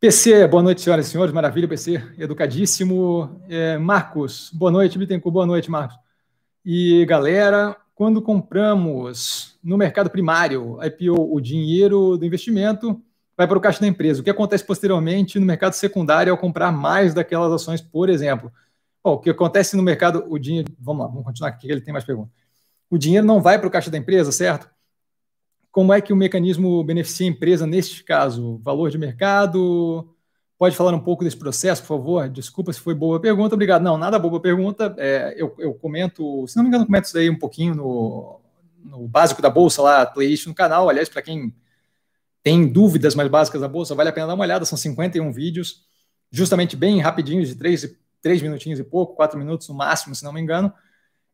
[0.00, 3.40] PC, boa noite, senhoras e senhores, maravilha, PC, educadíssimo.
[3.48, 5.96] É, Marcos, boa noite, Bittencourt, boa noite, Marcos.
[6.64, 13.00] E galera, quando compramos no mercado primário, IPO, o dinheiro do investimento
[13.36, 14.20] vai para o caixa da empresa.
[14.20, 18.52] O que acontece posteriormente no mercado secundário ao comprar mais daquelas ações, por exemplo?
[19.04, 20.72] Bom, o que acontece no mercado, o dinheiro.
[20.80, 22.32] Vamos lá, vamos continuar aqui, ele tem mais perguntas.
[22.90, 24.68] O dinheiro não vai para o caixa da empresa, certo?
[25.70, 28.58] Como é que o mecanismo beneficia a empresa neste caso?
[28.64, 30.11] Valor de mercado?
[30.62, 32.28] Pode falar um pouco desse processo, por favor?
[32.28, 33.82] Desculpa se foi boa pergunta, obrigado.
[33.82, 34.94] Não, nada boa pergunta.
[34.96, 38.40] É, eu, eu, comento, se não me engano, comento isso aí um pouquinho no,
[38.84, 40.88] no básico da Bolsa lá, playlist no canal.
[40.88, 41.52] Aliás, para quem
[42.44, 44.64] tem dúvidas mais básicas da Bolsa, vale a pena dar uma olhada.
[44.64, 45.84] São 51 vídeos,
[46.30, 50.32] justamente bem rapidinhos, de 3 três minutinhos e pouco, quatro minutos no máximo, se não
[50.32, 50.72] me engano.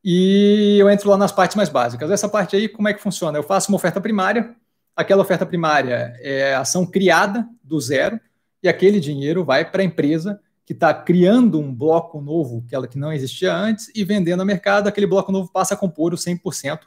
[0.03, 2.11] E eu entro lá nas partes mais básicas.
[2.11, 3.37] Essa parte aí, como é que funciona?
[3.37, 4.57] Eu faço uma oferta primária,
[4.97, 8.19] aquela oferta primária é ação criada do zero,
[8.63, 12.87] e aquele dinheiro vai para a empresa que está criando um bloco novo, que ela
[12.87, 16.17] que não existia antes, e vendendo no mercado, aquele bloco novo passa a compor o
[16.17, 16.81] 100%,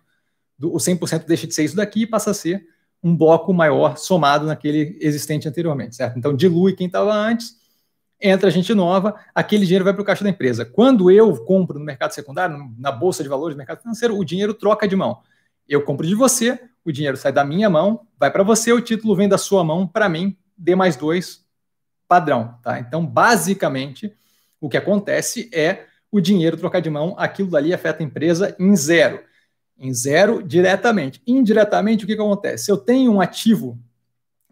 [0.58, 2.64] do, o 100% deixa de ser isso daqui e passa a ser
[3.02, 6.20] um bloco maior somado naquele existente anteriormente, certo?
[6.20, 7.62] Então dilui quem estava antes
[8.22, 10.64] entra gente nova, aquele dinheiro vai para o caixa da empresa.
[10.64, 14.54] Quando eu compro no mercado secundário, na bolsa de valores do mercado financeiro, o dinheiro
[14.54, 15.20] troca de mão.
[15.68, 19.16] Eu compro de você, o dinheiro sai da minha mão, vai para você, o título
[19.16, 21.44] vem da sua mão para mim, D mais dois,
[22.12, 22.60] padrão.
[22.62, 22.78] Tá?
[22.78, 24.14] Então, basicamente,
[24.64, 28.76] O que acontece é o dinheiro trocar de mão, aquilo dali afeta a empresa em
[28.76, 29.24] zero.
[29.76, 31.20] Em zero diretamente.
[31.26, 32.66] Indiretamente, o que, que acontece?
[32.66, 33.80] Se eu tenho um ativo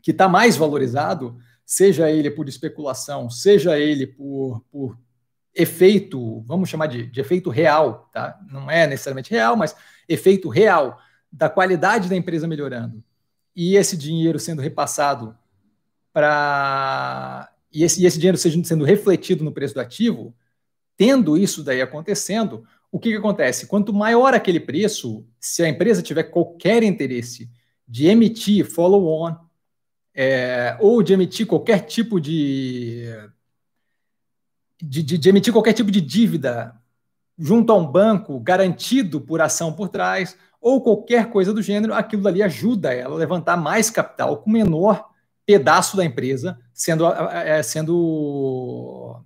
[0.02, 4.98] que está mais valorizado, seja ele por especulação, seja ele por, por
[5.54, 8.40] efeito, vamos chamar de, de efeito real, tá?
[8.52, 9.76] Não é necessariamente real, mas
[10.08, 10.98] efeito real
[11.32, 13.04] da qualidade da empresa melhorando
[13.56, 15.38] e esse dinheiro sendo repassado
[16.12, 20.36] para e esse, e esse dinheiro seja sendo refletido no preço do ativo,
[20.98, 23.68] tendo isso daí acontecendo, o que, que acontece?
[23.68, 27.50] Quanto maior aquele preço, se a empresa tiver qualquer interesse
[27.88, 29.36] de emitir follow-on
[30.14, 33.06] é, ou de emitir qualquer tipo de
[34.82, 36.74] de, de, de emitir qualquer tipo de dívida
[37.38, 42.28] junto a um banco garantido por ação por trás ou qualquer coisa do gênero, aquilo
[42.28, 45.10] ali ajuda ela a levantar mais capital com menor
[45.50, 49.20] pedaço da empresa sendo, é, sendo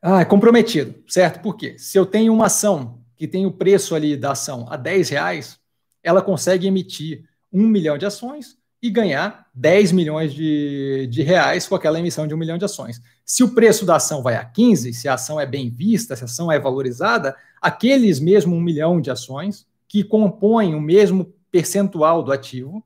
[0.00, 1.42] ah, comprometido, certo?
[1.42, 1.76] Por quê?
[1.76, 5.58] Se eu tenho uma ação que tem o preço ali da ação a 10 reais,
[6.02, 11.74] ela consegue emitir um milhão de ações e ganhar 10 milhões de, de reais com
[11.74, 13.02] aquela emissão de um milhão de ações.
[13.26, 16.22] Se o preço da ação vai a 15, se a ação é bem vista, se
[16.22, 22.22] a ação é valorizada, aqueles mesmo um milhão de ações que compõem o mesmo percentual
[22.22, 22.82] do ativo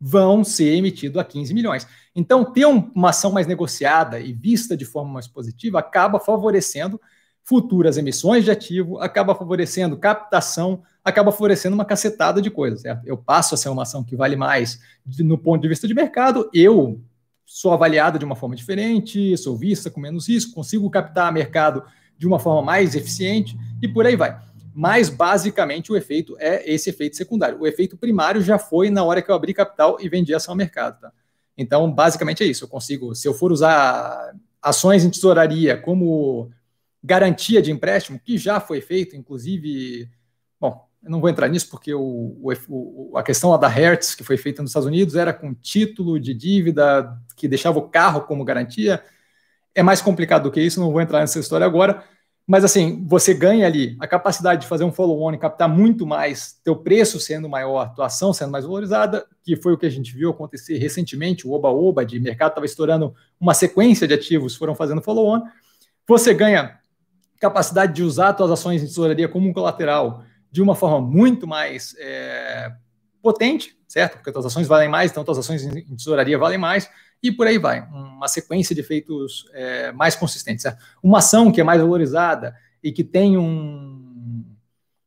[0.00, 1.86] vão ser emitidos a 15 milhões.
[2.14, 7.00] Então, ter uma ação mais negociada e vista de forma mais positiva acaba favorecendo
[7.42, 13.06] futuras emissões de ativo, acaba favorecendo captação, acaba favorecendo uma cacetada de coisas, certo?
[13.06, 14.80] Eu passo a ser uma ação que vale mais
[15.20, 17.00] no ponto de vista de mercado, eu
[17.44, 21.84] sou avaliado de uma forma diferente, sou vista com menos risco, consigo captar mercado
[22.18, 24.36] de uma forma mais eficiente e por aí vai.
[24.78, 27.58] Mas basicamente o efeito é esse efeito secundário.
[27.58, 30.56] O efeito primário já foi na hora que eu abri capital e vendi ação ao
[30.56, 31.10] mercado, tá?
[31.56, 32.64] Então, basicamente é isso.
[32.64, 36.50] Eu consigo, se eu for usar ações em tesouraria como
[37.02, 40.10] garantia de empréstimo, que já foi feito, inclusive,
[40.60, 42.36] bom, eu não vou entrar nisso porque o,
[42.68, 46.34] o, a questão da Hertz, que foi feita nos Estados Unidos, era com título de
[46.34, 49.02] dívida que deixava o carro como garantia.
[49.74, 52.04] É mais complicado do que isso, não vou entrar nessa história agora.
[52.46, 56.60] Mas assim, você ganha ali a capacidade de fazer um follow-on e captar muito mais,
[56.62, 60.14] teu preço sendo maior, tua ação sendo mais valorizada, que foi o que a gente
[60.14, 65.02] viu acontecer recentemente, o oba-oba de mercado estava estourando uma sequência de ativos, foram fazendo
[65.02, 65.42] follow-on.
[66.06, 66.78] Você ganha
[67.40, 71.96] capacidade de usar suas ações em tesouraria como um colateral de uma forma muito mais
[71.98, 72.72] é,
[73.20, 74.14] potente, certo?
[74.14, 76.88] Porque suas ações valem mais, então suas ações em tesouraria valem mais,
[77.28, 77.86] e por aí vai.
[77.88, 80.62] Uma sequência de efeitos é, mais consistentes.
[80.62, 80.82] Certo?
[81.02, 84.44] Uma ação que é mais valorizada e que tem um,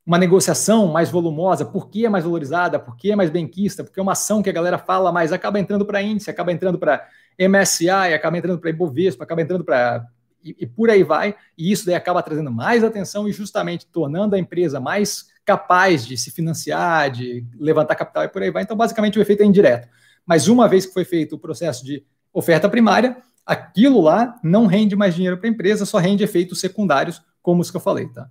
[0.06, 4.00] uma negociação mais volumosa, por que é mais valorizada, por que é mais benquista, porque
[4.00, 7.08] é uma ação que a galera fala mais, acaba entrando para índice, acaba entrando para
[7.38, 10.06] MSCI, acaba entrando para Ibovespa, acaba entrando para
[10.44, 14.36] e, e, por aí vai, e isso daí acaba trazendo mais atenção e justamente tornando
[14.36, 18.64] a empresa mais capaz de se financiar, de levantar capital e por aí vai.
[18.64, 19.90] Então, basicamente, o efeito é indireto.
[20.30, 24.96] Mas uma vez que foi feito o processo de oferta primária, aquilo lá não rende
[24.96, 28.30] mais dinheiro para a empresa, só rende efeitos secundários, como os que eu falei, tá?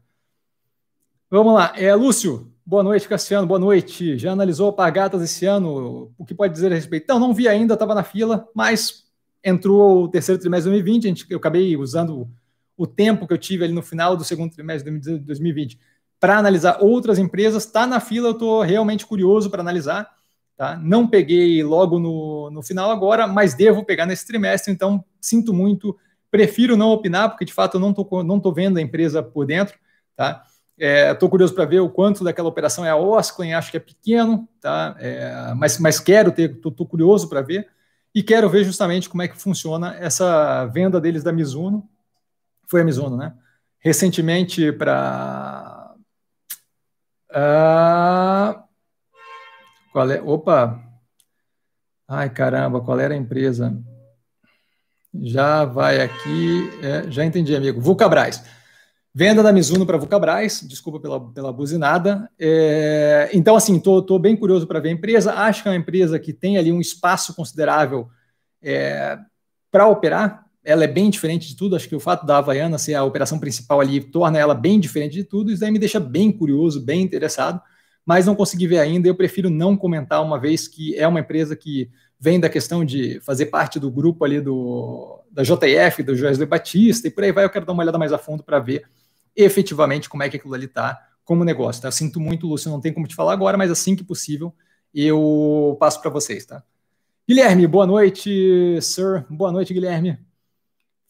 [1.29, 1.73] Vamos lá.
[1.75, 4.17] É, Lúcio, boa noite, Cassiano, boa noite.
[4.17, 6.13] Já analisou Pagatas esse ano?
[6.17, 7.07] O que pode dizer a respeito?
[7.09, 9.03] Não, não vi ainda, estava na fila, mas
[9.43, 12.31] entrou o terceiro trimestre de 2020, gente, eu acabei usando
[12.77, 15.81] o tempo que eu tive ali no final do segundo trimestre de 2020
[16.21, 17.65] para analisar outras empresas.
[17.65, 20.17] Está na fila, eu estou realmente curioso para analisar.
[20.59, 20.77] Tá?
[20.77, 25.97] Não peguei logo no, no final agora, mas devo pegar nesse trimestre, então sinto muito.
[26.33, 29.47] Prefiro não opinar, porque de fato eu não estou não tô vendo a empresa por
[29.47, 29.79] dentro.
[30.17, 30.45] Tá?
[30.77, 33.81] Estou é, curioso para ver o quanto daquela operação é a Osclen, acho que é
[33.81, 34.97] pequeno, tá?
[34.99, 37.69] É, mas, mas quero ter, estou curioso para ver
[38.13, 41.89] e quero ver justamente como é que funciona essa venda deles da Mizuno.
[42.67, 43.33] Foi a Mizuno, né?
[43.79, 45.95] Recentemente para.
[47.31, 48.68] Uh,
[49.99, 50.23] qual é?
[50.23, 50.81] Opa!
[52.07, 53.77] Ai, caramba, qual era a empresa?
[55.13, 56.71] Já vai aqui.
[56.81, 57.81] É, já entendi, amigo.
[57.81, 58.45] Vulcabras.
[59.13, 62.31] Venda da Mizuno para Vulcabras, desculpa pela, pela buzinada.
[62.39, 65.33] É, então, assim, estou bem curioso para ver a empresa.
[65.33, 68.09] Acho que é uma empresa que tem ali um espaço considerável
[68.63, 69.19] é,
[69.69, 70.47] para operar.
[70.63, 71.75] Ela é bem diferente de tudo.
[71.75, 75.15] Acho que o fato da Havaiana ser a operação principal ali torna ela bem diferente
[75.15, 75.51] de tudo.
[75.51, 77.61] Isso aí me deixa bem curioso, bem interessado,
[78.09, 79.07] mas não consegui ver ainda.
[79.07, 83.21] Eu prefiro não comentar, uma vez que é uma empresa que vem da questão de
[83.21, 87.45] fazer parte do grupo ali do, da JF, do Joesley Batista, e por aí vai.
[87.45, 88.87] Eu quero dar uma olhada mais a fundo para ver
[89.37, 91.83] efetivamente como é que aquilo ali está como negócio.
[91.83, 91.91] Tá?
[91.91, 94.55] Sinto muito, Lúcio, não tem como te falar agora, mas assim que possível
[94.95, 96.63] eu passo para vocês, tá?
[97.29, 99.27] Guilherme, boa noite, sir.
[99.29, 100.19] Boa noite, Guilherme.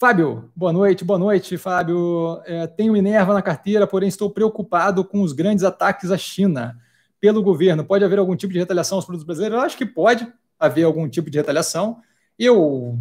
[0.01, 2.43] Fábio, boa noite, boa noite, Fábio.
[2.45, 6.77] É, tenho Minerva na carteira, porém estou preocupado com os grandes ataques à China
[7.21, 7.85] pelo governo.
[7.85, 9.59] Pode haver algum tipo de retaliação aos produtos brasileiros?
[9.59, 10.27] Eu acho que pode
[10.59, 12.01] haver algum tipo de retaliação.
[12.39, 12.99] Eu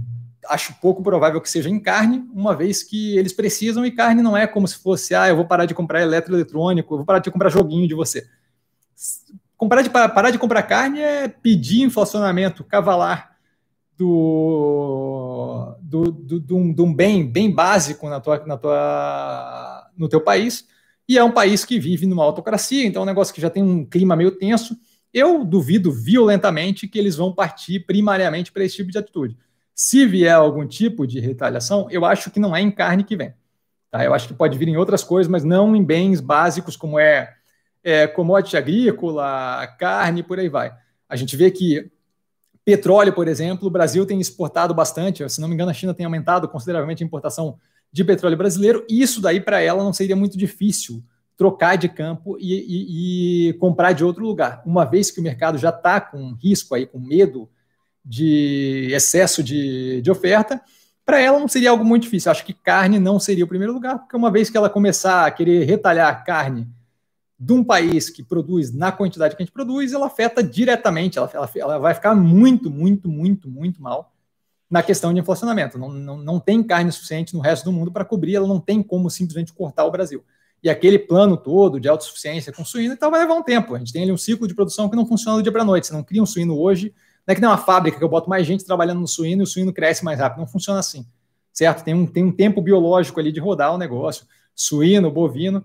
[0.47, 4.35] acho pouco provável que seja em carne, uma vez que eles precisam, e carne não
[4.35, 7.31] é como se fosse, ah, eu vou parar de comprar eletroeletrônico, eu vou parar de
[7.31, 8.27] comprar joguinho de você.
[9.57, 13.35] Comprar de, parar de comprar carne é pedir inflacionamento cavalar
[13.97, 20.21] do, do, do, do, de um bem bem básico na tua, na tua, no teu
[20.21, 20.67] país,
[21.07, 23.63] e é um país que vive numa autocracia, então é um negócio que já tem
[23.63, 24.77] um clima meio tenso.
[25.13, 29.37] Eu duvido violentamente que eles vão partir primariamente para esse tipo de atitude.
[29.73, 33.33] Se vier algum tipo de retaliação, eu acho que não é em carne que vem.
[33.89, 34.03] Tá?
[34.03, 37.33] Eu acho que pode vir em outras coisas, mas não em bens básicos como é,
[37.83, 40.73] é commodity agrícola, carne, por aí vai.
[41.07, 41.89] A gente vê que
[42.67, 46.05] Petróleo, por exemplo, o Brasil tem exportado bastante, se não me engano, a China tem
[46.05, 47.57] aumentado consideravelmente a importação
[47.91, 51.03] de petróleo brasileiro, e isso daí para ela não seria muito difícil
[51.37, 55.57] trocar de campo e, e, e, comprar de outro lugar, uma vez que o mercado
[55.57, 57.47] já está com risco aí, com medo
[58.03, 60.61] de excesso de, de oferta,
[61.05, 62.31] para ela não seria algo muito difícil.
[62.31, 65.31] Acho que carne não seria o primeiro lugar, porque uma vez que ela começar a
[65.31, 66.67] querer retalhar carne
[67.39, 71.29] de um país que produz na quantidade que a gente produz, ela afeta diretamente, ela,
[71.33, 74.11] ela, ela vai ficar muito, muito, muito, muito mal
[74.69, 75.77] na questão de inflacionamento.
[75.77, 78.83] Não, não, não tem carne suficiente no resto do mundo para cobrir, ela não tem
[78.83, 80.23] como simplesmente cortar o Brasil.
[80.61, 83.75] E aquele plano todo de autossuficiência com suíno então vai levar um tempo.
[83.75, 85.65] A gente tem ali um ciclo de produção que não funciona do dia para a
[85.65, 85.87] noite.
[85.87, 86.93] Você não cria um suíno hoje,
[87.25, 89.45] não é que nem uma fábrica que eu boto mais gente trabalhando no suíno e
[89.45, 90.39] o suíno cresce mais rápido.
[90.39, 91.05] Não funciona assim,
[91.53, 91.83] certo?
[91.83, 94.25] Tem um, tem um tempo biológico ali de rodar o negócio.
[94.55, 95.63] Suíno, bovino,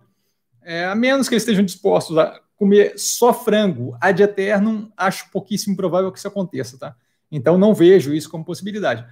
[0.62, 5.74] é, a menos que eles estejam dispostos a comer só frango ad eternum, acho pouquíssimo
[5.74, 6.94] provável que isso aconteça, tá?
[7.32, 9.04] Então não vejo isso como possibilidade.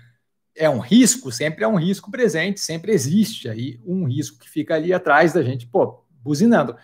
[0.54, 4.74] É um risco, sempre é um risco presente, sempre existe aí um risco que fica
[4.74, 6.76] ali atrás da gente, pô, buzinando.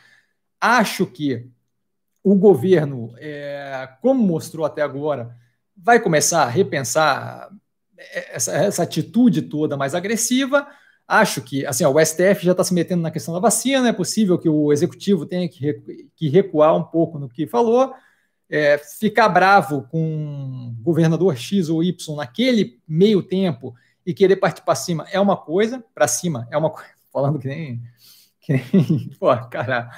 [0.61, 1.47] Acho que
[2.25, 5.37] o governo, é, como mostrou até agora,
[5.77, 7.51] vai começar a repensar
[7.97, 10.67] essa, essa atitude toda mais agressiva
[11.09, 13.93] Acho que assim, ó, o STF já está se metendo na questão da vacina, é
[13.93, 17.95] possível que o executivo tenha que recuar um pouco no que falou,
[18.49, 24.75] é, ficar bravo com governador X ou Y naquele meio tempo e querer partir para
[24.75, 27.83] cima é uma coisa, para cima é uma coisa, falando que nem.
[28.41, 29.91] Que nem pô, cara.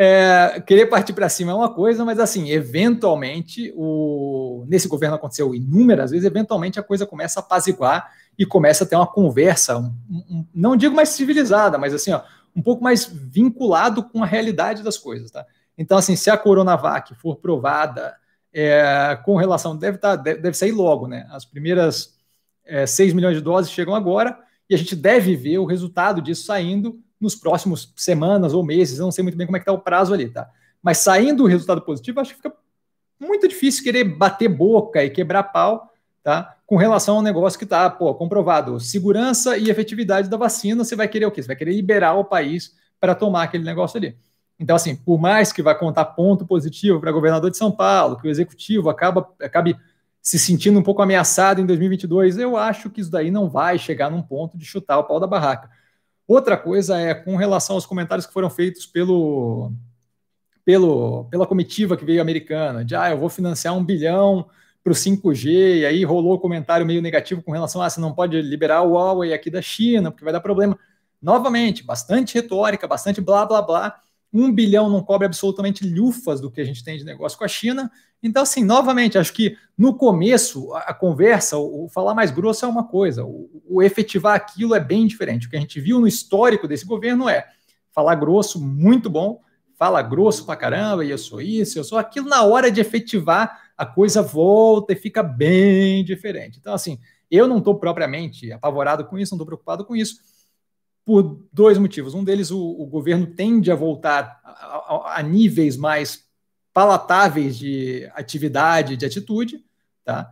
[0.00, 5.52] É, querer partir para cima é uma coisa, mas assim, eventualmente, o, nesse governo aconteceu
[5.52, 9.92] inúmeras vezes, eventualmente a coisa começa a apaziguar e começa a ter uma conversa, um,
[10.08, 12.22] um, não digo mais civilizada, mas assim, ó,
[12.54, 15.44] um pouco mais vinculado com a realidade das coisas, tá?
[15.78, 18.16] Então, assim, se a Coronavac for provada
[18.52, 21.28] é, com relação, deve, tá, deve, deve, sair logo, né?
[21.30, 22.18] As primeiras
[22.64, 24.36] é, 6 milhões de doses chegam agora
[24.68, 29.04] e a gente deve ver o resultado disso saindo nos próximos semanas ou meses, eu
[29.04, 30.48] não sei muito bem como é que está o prazo ali, tá?
[30.82, 32.52] Mas saindo o resultado positivo, acho que fica
[33.18, 35.90] muito difícil querer bater boca e quebrar pau,
[36.22, 36.56] tá?
[36.66, 41.08] Com relação ao negócio que está, pô, comprovado, segurança e efetividade da vacina, você vai
[41.08, 41.42] querer o quê?
[41.42, 44.16] Você vai querer liberar o país para tomar aquele negócio ali.
[44.58, 48.26] Então, assim, por mais que vai contar ponto positivo para governador de São Paulo, que
[48.26, 49.76] o executivo acaba, acabe
[50.20, 54.10] se sentindo um pouco ameaçado em 2022, eu acho que isso daí não vai chegar
[54.10, 55.70] num ponto de chutar o pau da barraca.
[56.26, 59.72] Outra coisa é com relação aos comentários que foram feitos pelo,
[60.64, 64.46] pelo, pela comitiva que veio americana, de ah, eu vou financiar um bilhão
[64.84, 68.00] para o 5G, e aí rolou um comentário meio negativo com relação a ah, você
[68.00, 70.78] não pode liberar o Huawei aqui da China, porque vai dar problema.
[71.22, 74.00] Novamente, bastante retórica, bastante blá blá blá.
[74.32, 77.48] Um bilhão não cobre absolutamente lufas do que a gente tem de negócio com a
[77.48, 77.90] China.
[78.22, 82.68] Então, assim, novamente, acho que no começo a, conversa, o, o, falar mais grosso é
[82.68, 85.46] uma coisa, o, o, efetivar aquilo é bem diferente.
[85.46, 87.46] O que a gente viu no histórico desse governo é
[87.92, 89.40] falar grosso, muito bom,
[89.78, 92.28] fala grosso pra caramba, e eu sou isso, eu sou aquilo.
[92.28, 96.58] Na hora de efetivar, a coisa volta e fica bem diferente.
[96.58, 96.98] Então, assim,
[97.30, 100.16] eu não estou propriamente apavorado com isso, não estou preocupado com isso
[101.08, 102.12] por dois motivos.
[102.12, 106.26] Um deles, o, o governo tende a voltar a, a, a, níveis mais
[106.70, 109.64] palatáveis de atividade, de atitude,
[110.04, 110.30] tá?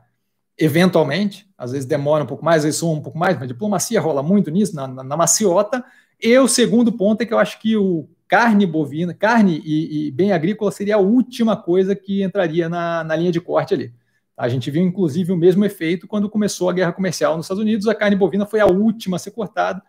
[0.58, 3.98] Eventualmente, às vezes demora um pouco mais, às vezes soma um pouco mais, mas diplomacia
[3.98, 5.82] rola muito nisso, na, na, na, maciota.
[6.22, 10.10] E o segundo ponto é que eu acho que o carne bovina, carne e, e
[10.10, 13.94] bem agrícola seria a última coisa que entraria na, na linha de corte ali.
[14.36, 17.88] A gente viu, inclusive, o mesmo efeito quando começou a guerra comercial nos Estados Unidos.
[17.88, 19.82] A carne bovina foi a última a ser cortada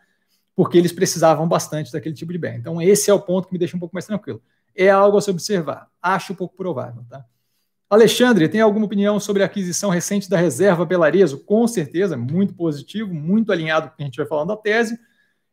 [0.58, 2.58] porque eles precisavam bastante daquele tipo de bem.
[2.58, 4.42] Então, esse é o ponto que me deixa um pouco mais tranquilo.
[4.76, 5.88] É algo a se observar.
[6.02, 7.24] Acho pouco provável, tá?
[7.88, 11.38] Alexandre, tem alguma opinião sobre a aquisição recente da reserva pela Arezo?
[11.46, 15.00] Com certeza, muito positivo, muito alinhado com o que a gente vai falando da tese.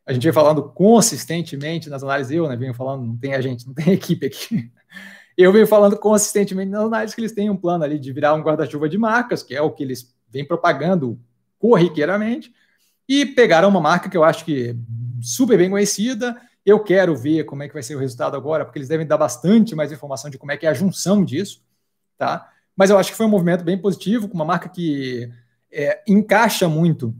[0.07, 3.67] A gente vem falando consistentemente nas análises, eu né, venho falando, não tem a gente,
[3.67, 4.71] não tem equipe aqui.
[5.37, 8.41] Eu venho falando consistentemente nas análises que eles têm um plano ali de virar um
[8.41, 11.19] guarda-chuva de marcas, que é o que eles vêm propagando
[11.59, 12.51] corriqueiramente,
[13.07, 14.75] e pegaram uma marca que eu acho que é
[15.21, 16.35] super bem conhecida.
[16.65, 19.17] Eu quero ver como é que vai ser o resultado agora, porque eles devem dar
[19.17, 21.63] bastante mais informação de como é que é a junção disso
[22.17, 22.49] tá?
[22.75, 25.29] Mas eu acho que foi um movimento bem positivo, com uma marca que
[25.71, 27.15] é, encaixa muito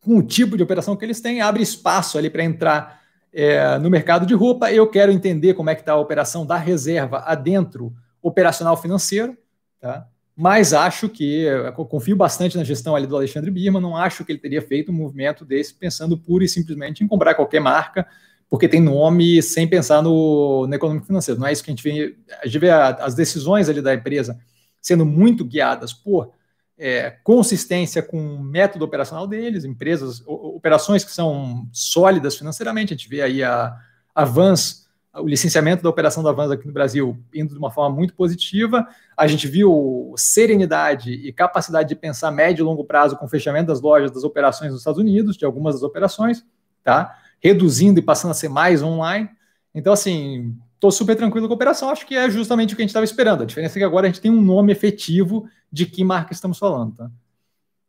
[0.00, 3.00] com o tipo de operação que eles têm, abre espaço ali para entrar
[3.32, 4.70] é, no mercado de roupa.
[4.70, 9.36] Eu quero entender como é que está a operação da reserva adentro operacional financeiro,
[9.80, 10.06] tá?
[10.36, 14.32] Mas acho que eu confio bastante na gestão ali do Alexandre Birman, não acho que
[14.32, 18.06] ele teria feito um movimento desse pensando pura e simplesmente em comprar qualquer marca
[18.54, 21.40] porque tem nome sem pensar no, no econômico financeiro.
[21.40, 22.16] Não é isso que a gente vê.
[22.40, 24.38] A gente vê a, as decisões ali da empresa
[24.80, 26.30] sendo muito guiadas por
[26.78, 32.92] é, consistência com o método operacional deles, empresas, operações que são sólidas financeiramente.
[32.92, 33.76] A gente vê aí a,
[34.14, 34.83] a Vans,
[35.16, 38.86] o licenciamento da operação da Vans aqui no Brasil indo de uma forma muito positiva.
[39.16, 43.68] A gente viu serenidade e capacidade de pensar médio e longo prazo com o fechamento
[43.68, 46.44] das lojas, das operações nos Estados Unidos, de algumas das operações,
[46.82, 47.16] tá?
[47.44, 49.28] reduzindo e passando a ser mais online.
[49.74, 51.90] Então, assim, estou super tranquilo com a operação.
[51.90, 53.42] Acho que é justamente o que a gente estava esperando.
[53.42, 56.58] A diferença é que agora a gente tem um nome efetivo de que marca estamos
[56.58, 57.10] falando, tá?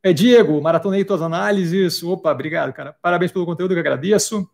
[0.04, 2.04] É, Diego, maratonei tuas análises.
[2.04, 2.96] Opa, obrigado, cara.
[3.02, 4.48] Parabéns pelo conteúdo, que agradeço.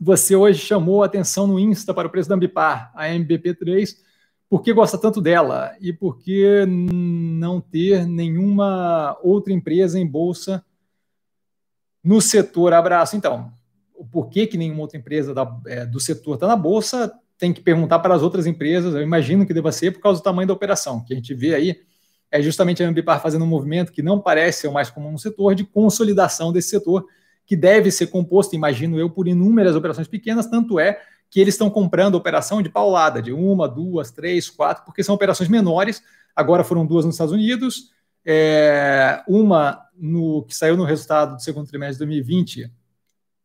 [0.00, 3.96] Você hoje chamou a atenção no Insta para o preço da Ambipar, a MBP3.
[4.48, 5.74] Por que gosta tanto dela?
[5.80, 10.64] E por que não ter nenhuma outra empresa em bolsa
[12.02, 13.16] no setor abraço?
[13.16, 13.52] Então,
[13.94, 17.60] o porquê que nenhuma outra empresa da, é, do setor está na bolsa, tem que
[17.60, 18.94] perguntar para as outras empresas.
[18.94, 21.04] Eu imagino que deva ser por causa do tamanho da operação.
[21.04, 21.80] que a gente vê aí
[22.30, 25.18] é justamente a Ambipar fazendo um movimento que não parece ser o mais comum no
[25.18, 27.06] setor, de consolidação desse setor,
[27.46, 31.68] que deve ser composto, imagino eu, por inúmeras operações pequenas, tanto é que eles estão
[31.68, 36.02] comprando operação de paulada, de uma, duas, três, quatro, porque são operações menores.
[36.34, 37.90] Agora foram duas nos Estados Unidos,
[38.24, 42.70] é, uma no que saiu no resultado do segundo trimestre de 2020,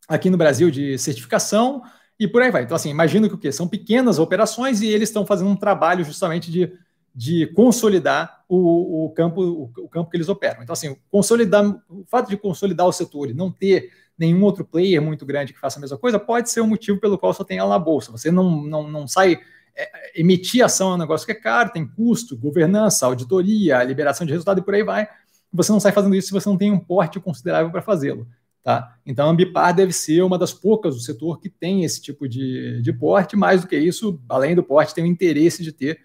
[0.08, 1.84] aqui no Brasil de certificação
[2.20, 2.64] e por aí vai.
[2.64, 3.52] Então, assim, imagino que o quê?
[3.52, 6.72] São pequenas operações e eles estão fazendo um trabalho justamente de,
[7.16, 10.64] de consolidar o, o campo, o, o, campo que eles operam.
[10.64, 15.00] Então, assim, consolidar, o fato de consolidar o setor e não ter nenhum outro player
[15.00, 17.44] muito grande que faça a mesma coisa pode ser o um motivo pelo qual só
[17.44, 18.12] tem ela na bolsa.
[18.12, 19.40] Você não, não, não sai.
[19.76, 24.34] É, emitir ação é um negócio que é caro, tem custo, governança, auditoria, liberação de
[24.34, 25.08] resultado e por aí vai.
[25.54, 28.28] Você não sai fazendo isso se você não tem um porte considerável para fazê-lo.
[28.64, 28.98] Tá?
[29.06, 32.82] Então, a Ambipar deve ser uma das poucas do setor que tem esse tipo de,
[32.82, 33.36] de porte.
[33.36, 36.00] Mais do que isso, além do porte, tem o interesse de ter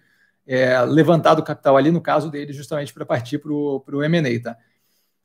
[0.47, 4.41] é, levantado capital ali, no caso dele, justamente para partir para o M&A.
[4.41, 4.57] Tá?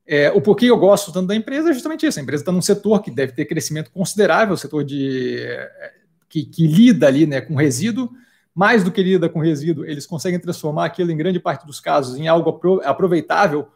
[0.07, 2.19] É, o porquê eu gosto tanto da empresa é justamente isso.
[2.19, 5.93] A empresa está num setor que deve ter crescimento considerável, setor de, é,
[6.29, 8.11] que, que lida ali né, com resíduo.
[8.55, 12.17] Mais do que lida com resíduo, eles conseguem transformar aquilo, em grande parte dos casos,
[12.17, 13.69] em algo aproveitável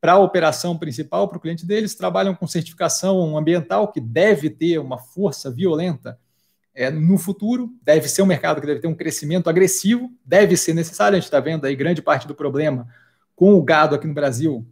[0.00, 4.78] para a operação principal, para o cliente deles, trabalham com certificação ambiental, que deve ter
[4.78, 6.18] uma força violenta
[6.74, 10.74] é, no futuro, deve ser um mercado que deve ter um crescimento agressivo, deve ser
[10.74, 12.86] necessário, a gente está vendo aí grande parte do problema
[13.34, 14.66] com o gado aqui no Brasil,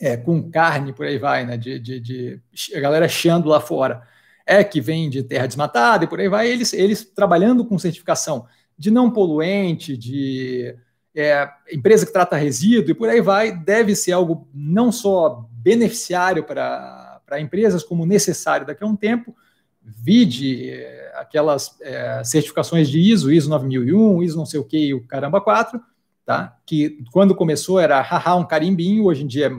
[0.00, 2.40] é, com carne, por aí vai, né, de, de, de
[2.74, 4.02] a galera achando lá fora,
[4.46, 8.46] é que vem de terra desmatada e por aí vai, eles, eles trabalhando com certificação
[8.76, 10.74] de não poluente, de
[11.14, 16.44] é, empresa que trata resíduo e por aí vai, deve ser algo não só beneficiário
[16.44, 19.36] para empresas, como necessário daqui a um tempo.
[19.82, 25.06] Vide é, aquelas é, certificações de ISO, ISO 9001, ISO não sei o que, o
[25.06, 25.80] caramba 4,
[26.24, 26.56] tá?
[26.66, 29.52] que quando começou era haha, um carimbinho, hoje em dia é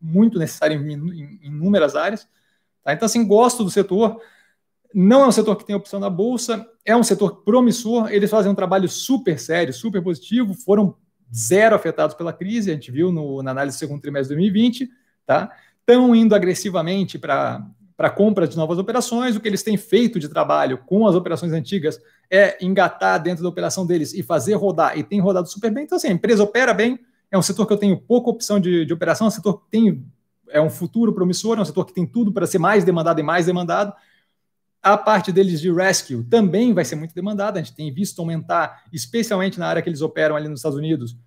[0.00, 2.28] muito necessário em, em inúmeras áreas.
[2.82, 2.92] Tá?
[2.92, 4.20] Então, assim, gosto do setor,
[4.94, 8.50] não é um setor que tem opção na bolsa, é um setor promissor, eles fazem
[8.50, 10.96] um trabalho super sério, super positivo, foram
[11.34, 14.90] zero afetados pela crise, a gente viu no, na análise do segundo trimestre de 2020,
[15.26, 15.52] tá?
[15.80, 17.66] Estão indo agressivamente para
[17.98, 21.52] para compra de novas operações, o que eles têm feito de trabalho com as operações
[21.52, 25.82] antigas é engatar dentro da operação deles e fazer rodar, e tem rodado super bem.
[25.82, 28.86] Então, assim, a empresa opera bem, é um setor que eu tenho pouca opção de,
[28.86, 30.06] de operação, é um setor que tem
[30.50, 33.22] é um futuro promissor, é um setor que tem tudo para ser mais demandado e
[33.22, 33.92] mais demandado,
[34.80, 37.58] a parte deles de rescue também vai ser muito demandada.
[37.58, 41.18] A gente tem visto aumentar, especialmente na área que eles operam ali nos Estados Unidos.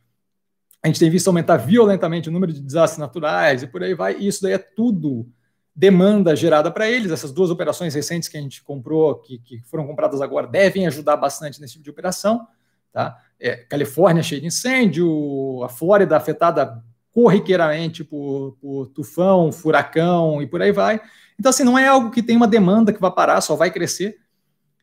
[0.81, 4.17] A gente tem visto aumentar violentamente o número de desastres naturais e por aí vai.
[4.17, 5.29] E isso daí é tudo
[5.75, 7.11] demanda gerada para eles.
[7.11, 11.17] Essas duas operações recentes que a gente comprou, que, que foram compradas agora, devem ajudar
[11.17, 12.47] bastante nesse tipo de operação.
[12.91, 13.17] tá?
[13.39, 20.61] É, Califórnia cheia de incêndio, a Flórida afetada corriqueiramente por, por tufão, furacão e por
[20.61, 21.01] aí vai.
[21.39, 24.17] Então, assim, não é algo que tem uma demanda que vai parar, só vai crescer.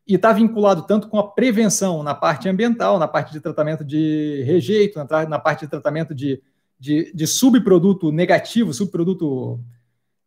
[0.07, 4.43] E está vinculado tanto com a prevenção na parte ambiental, na parte de tratamento de
[4.47, 6.43] rejeito, na, na parte de tratamento de,
[6.80, 9.61] de, de subproduto negativo, subproduto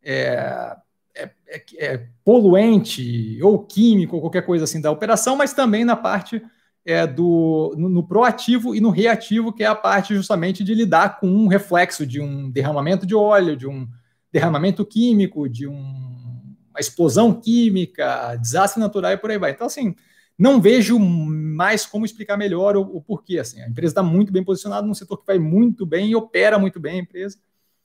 [0.04, 0.76] é,
[1.16, 5.96] é, é, é, poluente ou químico, ou qualquer coisa assim da operação, mas também na
[5.96, 6.42] parte
[6.86, 11.20] é, do, no, no, proativo e no reativo, que é a parte justamente de lidar
[11.20, 13.88] com um reflexo de um derramamento de óleo, de um
[14.32, 19.52] derramamento químico, de um, uma explosão química, desastre natural e por aí vai.
[19.52, 19.96] Então, assim,
[20.38, 23.38] não vejo mais como explicar melhor o, o porquê.
[23.38, 26.58] Assim, a empresa está muito bem posicionada num setor que vai muito bem e opera
[26.58, 27.38] muito bem a empresa,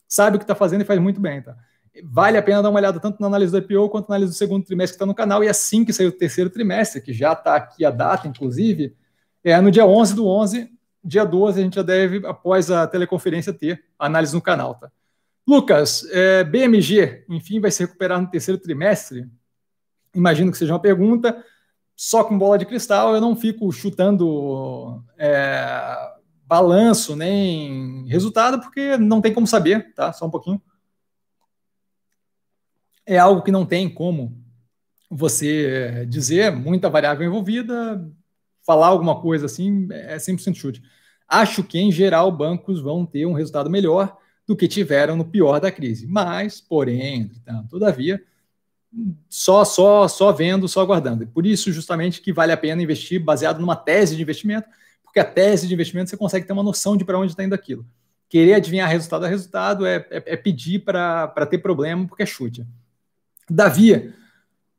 [0.09, 1.43] sabe o que está fazendo e faz muito bem.
[1.43, 1.57] Tá?
[2.05, 4.37] Vale a pena dar uma olhada tanto na análise do IPO quanto na análise do
[4.37, 5.43] segundo trimestre que está no canal.
[5.43, 8.95] E assim que sair o terceiro trimestre, que já está aqui a data, inclusive,
[9.43, 10.71] é no dia 11 do 11,
[11.03, 14.75] dia 12, a gente já deve, após a teleconferência, ter análise no canal.
[14.75, 14.91] Tá?
[15.47, 19.29] Lucas, é, BMG, enfim, vai se recuperar no terceiro trimestre?
[20.15, 21.45] Imagino que seja uma pergunta.
[21.95, 25.97] Só com bola de cristal, eu não fico chutando é,
[26.45, 30.13] balanço nem resultado, porque não tem como saber, tá?
[30.13, 30.61] Só um pouquinho
[33.07, 34.45] é algo que não tem como
[35.09, 38.05] você dizer, muita variável envolvida,
[38.67, 40.83] falar alguma coisa assim, é 100% chute.
[41.29, 45.61] Acho que, em geral, bancos vão ter um resultado melhor do que tiveram no pior
[45.61, 46.07] da crise.
[46.07, 48.23] Mas, porém, entretanto, todavia,
[49.29, 51.27] só, só, só vendo, só aguardando.
[51.27, 54.69] Por isso, justamente, que vale a pena investir baseado numa tese de investimento,
[55.03, 57.55] porque a tese de investimento você consegue ter uma noção de para onde está indo
[57.55, 57.87] aquilo.
[58.29, 62.67] Querer adivinhar resultado a resultado é, é, é pedir para ter problema, porque é chute.
[63.49, 64.13] Davi,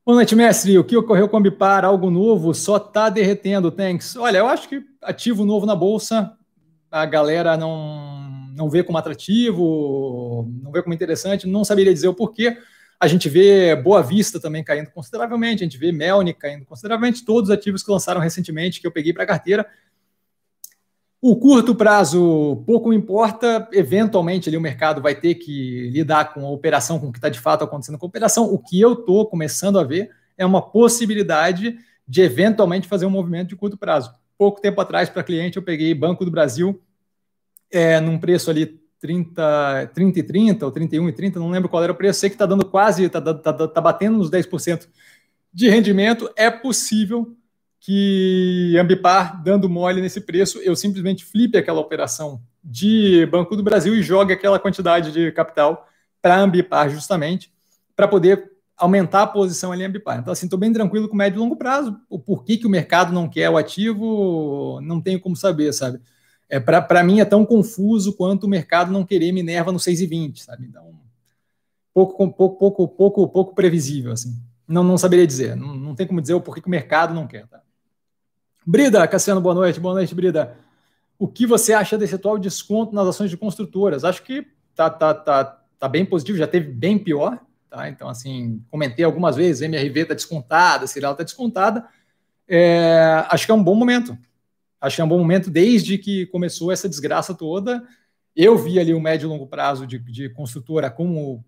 [0.06, 0.78] boa noite, mestre.
[0.78, 1.86] O que ocorreu com a Ambipar?
[1.86, 2.54] Algo novo?
[2.54, 4.18] Só está derretendo, thanks.
[4.18, 6.34] Olha, eu acho que ativo novo na Bolsa,
[6.92, 12.14] a galera não, não vê como atrativo, não vê como interessante, não saberia dizer o
[12.14, 12.58] porquê.
[13.00, 17.50] A gente vê Boa Vista também caindo consideravelmente, a gente vê Melni caindo consideravelmente, todos
[17.50, 19.66] os ativos que lançaram recentemente, que eu peguei para a carteira,
[21.22, 26.52] o curto prazo pouco importa, eventualmente ali o mercado vai ter que lidar com a
[26.52, 28.46] operação, com o que está de fato acontecendo com a operação.
[28.46, 33.50] O que eu estou começando a ver é uma possibilidade de eventualmente fazer um movimento
[33.50, 34.14] de curto prazo.
[34.38, 36.80] Pouco tempo atrás, para cliente, eu peguei Banco do Brasil
[37.72, 41.84] é, num preço ali 30, 30 e 30 ou 31 e 30, não lembro qual
[41.84, 44.88] era o preço, sei que está dando quase, está tá, tá, tá batendo nos 10%
[45.52, 46.30] de rendimento.
[46.36, 47.36] É possível
[47.80, 53.96] que Ambipar, dando mole nesse preço, eu simplesmente flipe aquela operação de Banco do Brasil
[53.96, 55.88] e jogue aquela quantidade de capital
[56.22, 57.54] para Ambipar, justamente,
[57.96, 60.20] para poder aumentar a posição ali em Ambipar.
[60.20, 61.98] Então, assim, estou bem tranquilo com médio e longo prazo.
[62.10, 66.00] O porquê que o mercado não quer o ativo, não tenho como saber, sabe?
[66.50, 70.66] É, para mim é tão confuso quanto o mercado não querer Minerva no 6,20, sabe?
[70.66, 70.94] Então,
[71.94, 74.36] pouco, pouco, pouco, pouco, pouco previsível, assim.
[74.68, 75.56] Não, não saberia dizer.
[75.56, 77.62] Não, não tem como dizer o porquê que o mercado não quer, tá?
[78.70, 79.80] Brida, Cassiano, boa noite.
[79.80, 80.58] Boa noite, Brida.
[81.18, 84.04] O que você acha desse atual desconto nas ações de construtoras?
[84.04, 84.46] Acho que
[84.76, 87.40] tá, tá, tá, tá bem positivo, já teve bem pior.
[87.70, 87.88] Tá?
[87.88, 91.88] Então, assim, comentei algumas vezes, MRV está descontada, Cirela está descontada.
[92.46, 94.18] É, acho que é um bom momento.
[94.82, 97.82] Acho que é um bom momento desde que começou essa desgraça toda.
[98.36, 101.42] Eu vi ali o médio e longo prazo de, de construtora como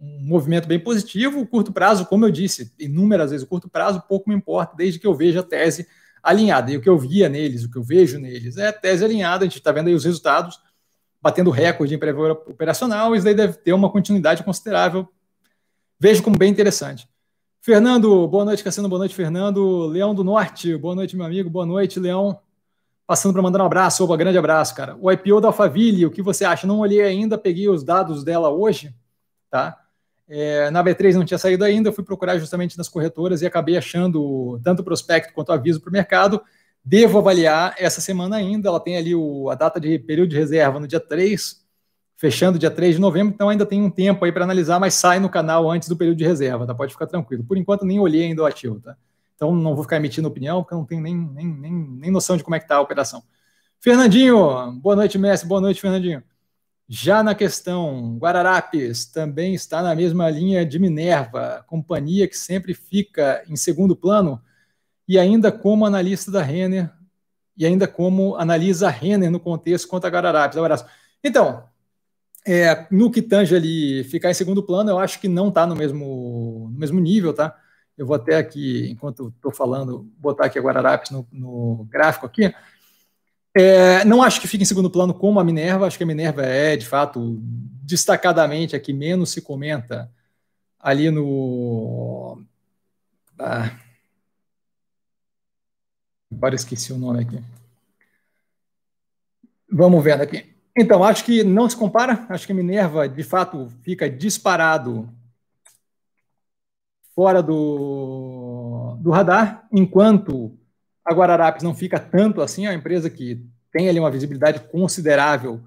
[0.00, 1.40] um movimento bem positivo.
[1.40, 4.98] O curto prazo, como eu disse inúmeras vezes, o curto prazo pouco me importa, desde
[4.98, 5.86] que eu veja a tese
[6.24, 6.72] alinhada.
[6.72, 9.48] E o que eu via neles, o que eu vejo neles, é tese alinhada, a
[9.48, 10.58] gente está vendo aí os resultados,
[11.20, 15.06] batendo recorde em prévio operacional, isso daí deve ter uma continuidade considerável.
[16.00, 17.08] Vejo como bem interessante.
[17.60, 19.86] Fernando, boa noite, Cassiano, boa noite, Fernando.
[19.86, 22.38] Leão do Norte, boa noite, meu amigo, boa noite, Leão.
[23.06, 24.96] Passando para mandar um abraço, opa, grande abraço, cara.
[25.00, 26.66] O IPO da Alphaville, o que você acha?
[26.66, 28.94] Não olhei ainda, peguei os dados dela hoje,
[29.50, 29.83] tá?
[30.26, 33.76] É, na B3 não tinha saído ainda, eu fui procurar justamente nas corretoras e acabei
[33.76, 36.40] achando tanto o prospecto quanto o aviso para o mercado.
[36.82, 40.80] Devo avaliar essa semana ainda, ela tem ali o, a data de período de reserva
[40.80, 41.62] no dia 3,
[42.16, 45.18] fechando dia 3 de novembro, então ainda tem um tempo aí para analisar, mas sai
[45.18, 46.74] no canal antes do período de reserva, tá?
[46.74, 47.44] Pode ficar tranquilo.
[47.44, 48.96] Por enquanto nem olhei ainda o ativo, tá?
[49.34, 52.36] Então não vou ficar emitindo opinião, porque eu não tenho nem, nem, nem, nem noção
[52.36, 53.22] de como é que está a operação.
[53.80, 56.22] Fernandinho, boa noite, mestre, boa noite, Fernandinho.
[56.88, 63.42] Já na questão, Guararapes também está na mesma linha de Minerva, companhia que sempre fica
[63.48, 64.40] em segundo plano,
[65.08, 66.90] e ainda como analista da Renner,
[67.56, 70.58] e ainda como analisa a Renner no contexto contra a Guararapes.
[70.58, 70.84] Abraço.
[71.22, 71.64] Então,
[72.46, 75.74] é, no que tange ali ficar em segundo plano, eu acho que não está no
[75.74, 77.56] mesmo, no mesmo nível, tá?
[77.96, 82.52] Eu vou até aqui, enquanto estou falando, botar aqui a Guararapes no, no gráfico aqui.
[83.56, 86.42] É, não acho que fique em segundo plano como a Minerva, acho que a Minerva
[86.42, 90.10] é, de fato, destacadamente a que menos se comenta
[90.80, 92.42] ali no.
[93.38, 93.78] Ah,
[96.32, 97.38] agora esqueci o nome aqui.
[99.70, 100.52] Vamos vendo aqui.
[100.76, 105.08] Então, acho que não se compara, acho que a Minerva, de fato, fica disparado
[107.14, 110.58] fora do, do radar, enquanto
[111.04, 115.60] a Guararapes não fica tanto assim, é uma empresa que tem ali uma visibilidade considerável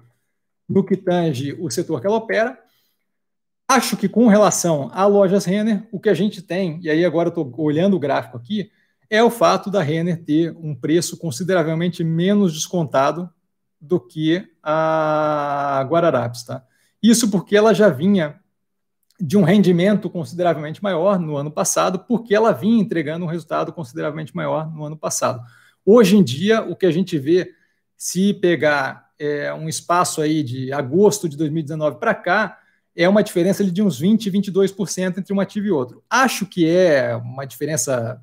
[0.68, 2.58] no que tange o setor que ela opera.
[3.68, 7.28] Acho que com relação a lojas Renner, o que a gente tem, e aí agora
[7.28, 8.70] estou olhando o gráfico aqui,
[9.10, 13.30] é o fato da Renner ter um preço consideravelmente menos descontado
[13.80, 16.42] do que a Guararapes.
[16.44, 16.62] Tá?
[17.02, 18.40] Isso porque ela já vinha
[19.20, 24.34] de um rendimento consideravelmente maior no ano passado, porque ela vinha entregando um resultado consideravelmente
[24.34, 25.42] maior no ano passado.
[25.84, 27.52] Hoje em dia, o que a gente vê,
[27.96, 32.58] se pegar é, um espaço aí de agosto de 2019 para cá,
[32.94, 36.02] é uma diferença de uns 20, 22% entre um ativo e outro.
[36.08, 38.22] Acho que é uma diferença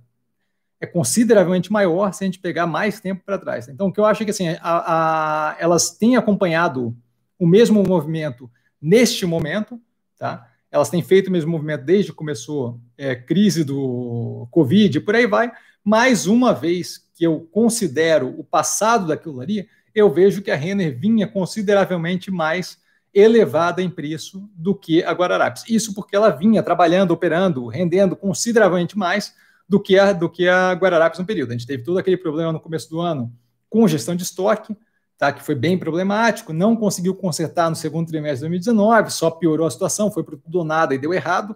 [0.79, 3.67] é consideravelmente maior se a gente pegar mais tempo para trás.
[3.67, 4.59] Então, o que eu acho é que assim, a,
[5.51, 6.95] a, elas têm acompanhado
[7.39, 9.81] o mesmo movimento neste momento,
[10.17, 10.49] tá?
[10.75, 15.25] Elas têm feito o mesmo movimento desde que começou é, crise do Covid, por aí
[15.25, 15.49] vai.
[15.81, 20.99] Mais uma vez que eu considero o passado daquilo ali, eu vejo que a Renner
[20.99, 22.77] vinha consideravelmente mais
[23.13, 25.63] elevada em preço do que a Guararapes.
[25.69, 29.33] Isso porque ela vinha trabalhando, operando, rendendo consideravelmente mais
[29.69, 31.51] do que a, do que a Guararapes no período.
[31.51, 33.31] A gente teve todo aquele problema no começo do ano
[33.69, 34.75] com gestão de estoque,
[35.17, 39.65] tá, que foi bem problemático, não conseguiu consertar no segundo trimestre de 2019, só piorou
[39.65, 41.55] a situação, foi para tudo ou nada e deu errado.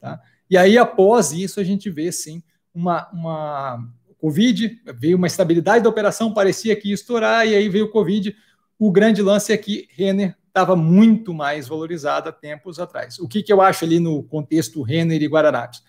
[0.00, 0.20] Tá?
[0.50, 2.42] E aí, após isso, a gente vê, sim,
[2.74, 3.88] uma, uma
[4.18, 8.34] Covid, veio uma estabilidade da operação, parecia que ia estourar, e aí veio o Covid.
[8.78, 13.18] O grande lance é que Renner estava muito mais valorizada tempos atrás.
[13.18, 15.82] O que, que eu acho ali no contexto Renner e Guararapes?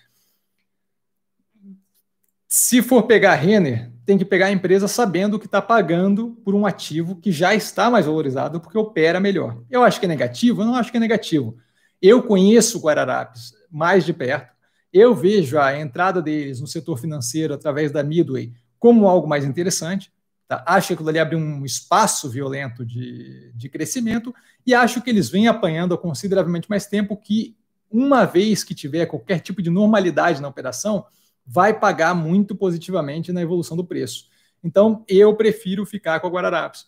[2.48, 6.66] Se for pegar Renner, tem que pegar a empresa sabendo que está pagando por um
[6.66, 9.62] ativo que já está mais valorizado porque opera melhor.
[9.70, 10.64] Eu acho que é negativo?
[10.64, 11.56] Eu não acho que é negativo.
[12.02, 14.52] Eu conheço Guararapes mais de perto.
[14.92, 20.12] Eu vejo a entrada deles no setor financeiro através da Midway como algo mais interessante.
[20.48, 20.64] Tá?
[20.66, 24.34] Acho que aquilo ali abre um espaço violento de, de crescimento
[24.66, 27.56] e acho que eles vêm apanhando consideravelmente mais tempo que,
[27.92, 31.06] uma vez que tiver qualquer tipo de normalidade na operação,
[31.52, 34.28] vai pagar muito positivamente na evolução do preço.
[34.64, 36.86] Então, eu prefiro ficar com a Guararapes.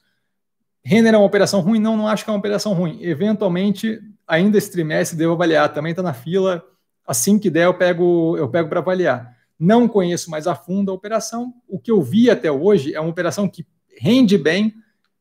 [0.83, 1.79] Renner é uma operação ruim?
[1.79, 2.99] Não, não acho que é uma operação ruim.
[3.01, 5.73] Eventualmente, ainda esse trimestre devo avaliar.
[5.73, 6.63] Também está na fila.
[7.07, 9.35] Assim que der, eu pego, eu pego para avaliar.
[9.57, 11.53] Não conheço mais a fundo a operação.
[11.67, 13.65] O que eu vi até hoje é uma operação que
[13.99, 14.75] rende bem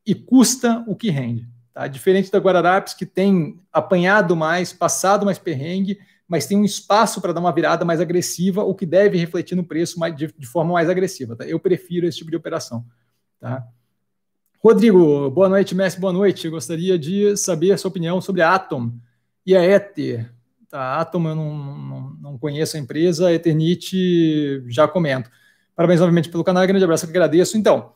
[0.07, 1.49] e custa o que rende.
[1.72, 1.86] Tá?
[1.86, 5.99] Diferente da Guararapes, que tem apanhado mais, passado mais perrengue
[6.31, 9.64] mas tem um espaço para dar uma virada mais agressiva, o que deve refletir no
[9.64, 11.35] preço mais, de, de, forma mais agressiva.
[11.35, 11.45] Tá?
[11.45, 12.87] Eu prefiro esse tipo de operação.
[13.41, 13.66] Tá?
[14.62, 16.47] Rodrigo, boa noite, Messi, boa noite.
[16.47, 18.93] Eu gostaria de saber a sua opinião sobre a Atom
[19.45, 20.33] e a Ether.
[20.68, 25.28] Tá, a Atom eu não, não, não conheço a empresa, a Eternit já comento.
[25.74, 27.59] Parabéns novamente pelo canal, grande abraço, que agradeço.
[27.59, 27.93] Então,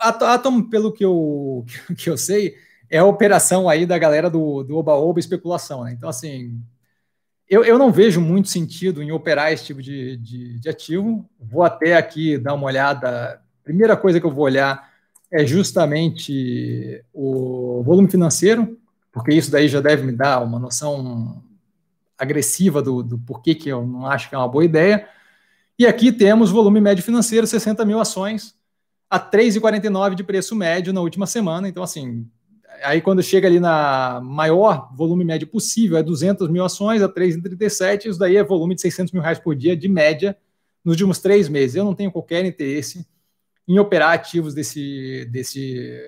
[0.00, 1.64] a Atom, pelo que eu,
[1.96, 2.56] que eu sei,
[2.90, 5.84] é a operação aí da galera do Oba-Oba especulação.
[5.84, 5.92] Né?
[5.92, 6.60] Então, assim,
[7.48, 11.28] eu, eu não vejo muito sentido em operar esse tipo de, de, de ativo.
[11.40, 13.40] Vou até aqui dar uma olhada.
[13.64, 14.90] Primeira coisa que eu vou olhar
[15.30, 18.78] é justamente o volume financeiro,
[19.12, 21.42] porque isso daí já deve me dar uma noção
[22.18, 25.08] agressiva do, do porquê que eu não acho que é uma boa ideia.
[25.78, 28.54] E aqui temos volume médio financeiro, 60 mil ações,
[29.08, 31.68] a 3,49 de preço médio na última semana.
[31.68, 32.26] Então, assim,
[32.82, 38.06] aí quando chega ali na maior volume médio possível, é 200 mil ações a 3,37,
[38.06, 40.36] isso daí é volume de 600 mil reais por dia de média
[40.84, 41.76] nos últimos três meses.
[41.76, 43.06] Eu não tenho qualquer interesse
[43.66, 46.00] em operar ativos desse, desse,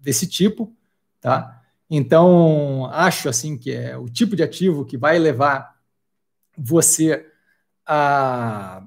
[0.00, 0.74] desse tipo,
[1.20, 1.62] tá?
[1.90, 5.76] Então, acho assim que é o tipo de ativo que vai levar
[6.56, 7.26] você
[7.86, 8.82] a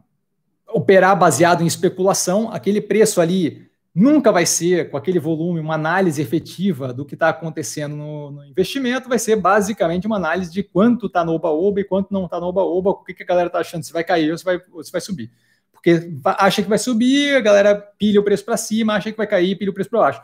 [0.67, 3.64] operar baseado em especulação, aquele preço ali
[3.96, 8.46] nunca vai ser, com aquele volume, uma análise efetiva do que está acontecendo no, no,
[8.46, 12.38] investimento, vai ser basicamente uma análise de quanto está no oba-oba e quanto não está
[12.38, 14.60] no oba-oba, o que, que a galera está achando, se vai cair ou se vai,
[14.74, 15.32] ou se vai subir.
[15.72, 19.28] Porque acha que vai subir, a galera pilha o preço para cima, acha que vai
[19.28, 20.22] cair, pilha o preço para baixo.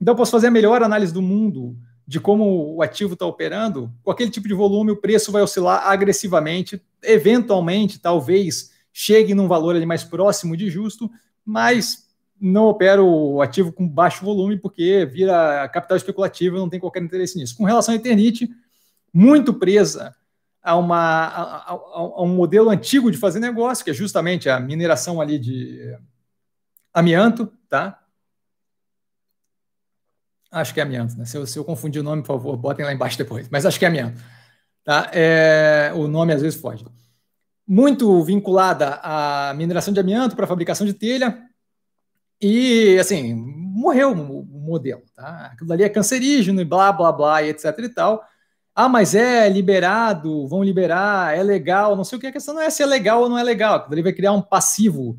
[0.00, 3.92] Então, eu posso fazer a melhor análise do mundo de como o ativo está operando,
[4.02, 9.76] com aquele tipo de volume, o preço vai oscilar agressivamente, eventualmente, talvez chegue num valor
[9.76, 11.10] ali mais próximo de justo,
[11.44, 12.03] mas
[12.40, 17.38] não opero o ativo com baixo volume, porque vira capital especulativo, não tenho qualquer interesse
[17.38, 17.56] nisso.
[17.56, 18.48] Com relação à Eternit,
[19.12, 20.14] muito presa
[20.62, 24.58] a, uma, a, a, a, um modelo antigo de fazer negócio, que é justamente a
[24.58, 25.96] mineração ali de
[26.92, 28.00] amianto, tá?
[30.50, 31.24] Acho que é amianto, né?
[31.24, 33.48] Se eu, se eu confundir o nome, por favor, botem lá embaixo depois.
[33.50, 34.22] Mas acho que é amianto.
[34.84, 35.10] Tá?
[35.12, 36.84] É, o nome às vezes foge.
[37.66, 41.42] Muito vinculada à mineração de amianto para fabricação de telha.
[42.46, 45.00] E, assim, morreu o modelo.
[45.16, 45.50] Tá?
[45.50, 48.22] Aquilo ali é cancerígeno e blá, blá, blá, e etc e tal.
[48.74, 52.26] Ah, mas é liberado, vão liberar, é legal, não sei o que.
[52.26, 53.76] A questão não é se é legal ou não é legal.
[53.76, 55.18] Aquilo ali vai criar um passivo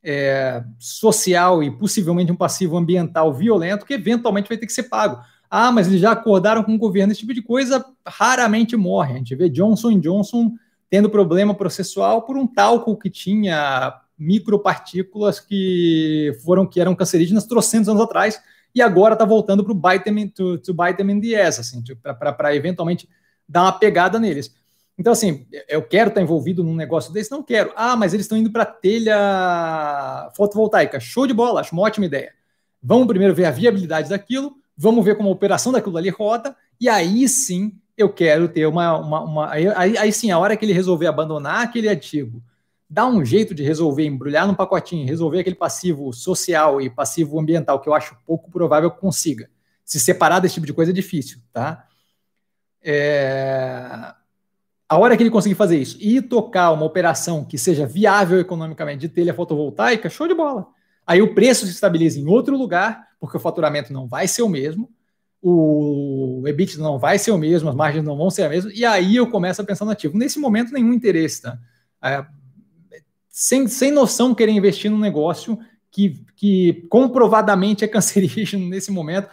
[0.00, 5.20] é, social e possivelmente um passivo ambiental violento que eventualmente vai ter que ser pago.
[5.50, 9.14] Ah, mas eles já acordaram com o governo, esse tipo de coisa raramente morre.
[9.14, 10.52] A gente vê Johnson Johnson
[10.88, 17.88] tendo problema processual por um talco que tinha micropartículas que foram que eram cancerígenas trocentos
[17.88, 18.40] anos atrás
[18.74, 21.82] e agora está voltando para o them, to, to bite them in the ass, assim,
[22.02, 23.08] para eventualmente
[23.48, 24.54] dar uma pegada neles.
[24.96, 27.30] Então, assim, eu quero estar envolvido num negócio desse?
[27.30, 27.72] Não quero.
[27.74, 31.00] Ah, mas eles estão indo para telha fotovoltaica.
[31.00, 32.32] Show de bola, acho uma ótima ideia.
[32.82, 36.88] Vamos primeiro ver a viabilidade daquilo, vamos ver como a operação daquilo ali roda, e
[36.88, 38.98] aí sim eu quero ter uma.
[38.98, 42.42] uma, uma aí, aí, sim, a hora que ele resolver abandonar aquele ativo,
[42.90, 47.80] dar um jeito de resolver, embrulhar num pacotinho, resolver aquele passivo social e passivo ambiental,
[47.80, 49.48] que eu acho pouco provável que consiga.
[49.84, 51.86] Se separar desse tipo de coisa é difícil, tá?
[52.82, 54.14] É
[54.90, 58.98] a hora que ele conseguir fazer isso e tocar uma operação que seja viável economicamente
[58.98, 60.66] de telha fotovoltaica, show de bola.
[61.06, 64.48] Aí o preço se estabiliza em outro lugar, porque o faturamento não vai ser o
[64.48, 64.90] mesmo,
[65.40, 68.84] o EBIT não vai ser o mesmo, as margens não vão ser a mesma, e
[68.84, 70.18] aí eu começo a pensar no ativo.
[70.18, 71.56] Nesse momento, nenhum interesse, tá?
[72.02, 72.26] É,
[73.30, 75.58] sem, sem noção querer investir num negócio
[75.90, 79.30] que, que comprovadamente é cancerígeno nesse momento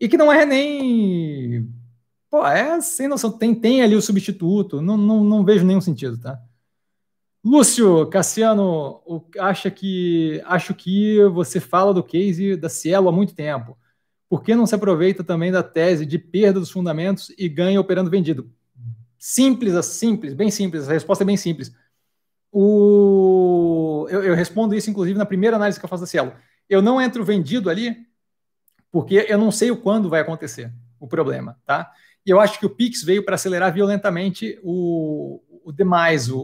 [0.00, 1.70] e que não é nem
[2.30, 3.32] Pô, é sem noção.
[3.32, 4.80] Tem, tem ali o substituto.
[4.80, 6.40] Não, não, não vejo nenhum sentido, tá?
[7.44, 9.02] Lúcio Cassiano
[9.38, 13.76] acha que acho que você fala do case da Cielo há muito tempo.
[14.28, 18.10] Por que não se aproveita também da tese de perda dos fundamentos e ganha operando
[18.10, 18.48] vendido?
[19.18, 20.88] Simples, simples, bem simples.
[20.88, 21.74] A resposta é bem simples.
[22.52, 26.32] O, eu, eu respondo isso, inclusive, na primeira análise que eu faço da Cielo.
[26.68, 27.96] Eu não entro vendido ali
[28.90, 31.92] porque eu não sei o quando vai acontecer o problema, tá?
[32.26, 36.38] E eu acho que o Pix veio para acelerar violentamente o, o demais, o,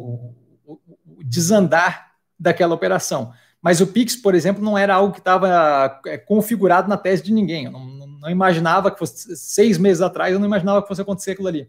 [0.65, 3.33] o, o, desandar daquela operação.
[3.61, 7.33] Mas o Pix, por exemplo, não era algo que estava é, configurado na tese de
[7.33, 7.65] ninguém.
[7.65, 11.33] Eu não, não, imaginava que fosse seis meses atrás, eu não imaginava que fosse acontecer
[11.33, 11.69] aquilo ali.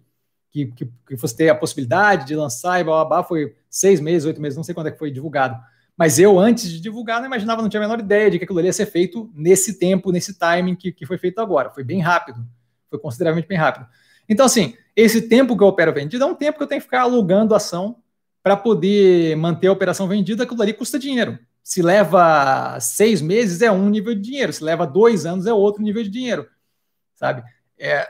[0.52, 4.00] Que, que, que fosse ter a possibilidade de lançar e blá, blá, blá, foi seis
[4.00, 5.60] meses, oito meses, não sei quando é que foi divulgado.
[5.96, 8.60] Mas eu, antes de divulgar, não imaginava, não tinha a menor ideia de que aquilo
[8.60, 11.70] ali ia ser feito nesse tempo, nesse timing que, que foi feito agora.
[11.70, 12.46] Foi bem rápido
[12.90, 13.88] foi consideravelmente bem rápido.
[14.28, 16.86] Então, assim, esse tempo que eu opero vendido é um tempo que eu tenho que
[16.86, 17.98] ficar alugando ação
[18.44, 21.38] para poder manter a operação vendida, aquilo ali custa dinheiro.
[21.64, 24.54] Se leva seis meses, é um nível de dinheiro.
[24.54, 26.48] Se leva dois anos, é outro nível de dinheiro.
[27.16, 27.44] Sabe?
[27.78, 28.08] É,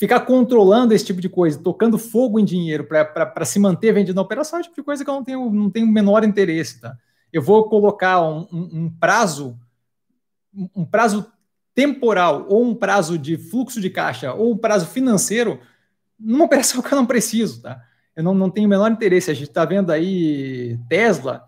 [0.00, 4.22] ficar controlando esse tipo de coisa, tocando fogo em dinheiro para se manter vendido na
[4.22, 6.80] operação é o tipo de coisa que eu não tenho, não tenho o menor interesse.
[6.80, 6.96] Tá?
[7.30, 9.60] Eu vou colocar um, um, um prazo,
[10.74, 11.30] um prazo
[11.74, 15.60] temporal ou um prazo de fluxo de caixa ou um prazo financeiro
[16.18, 17.84] numa operação que eu não preciso, tá?
[18.16, 19.30] Eu não, não tenho o menor interesse.
[19.30, 21.46] A gente está vendo aí Tesla.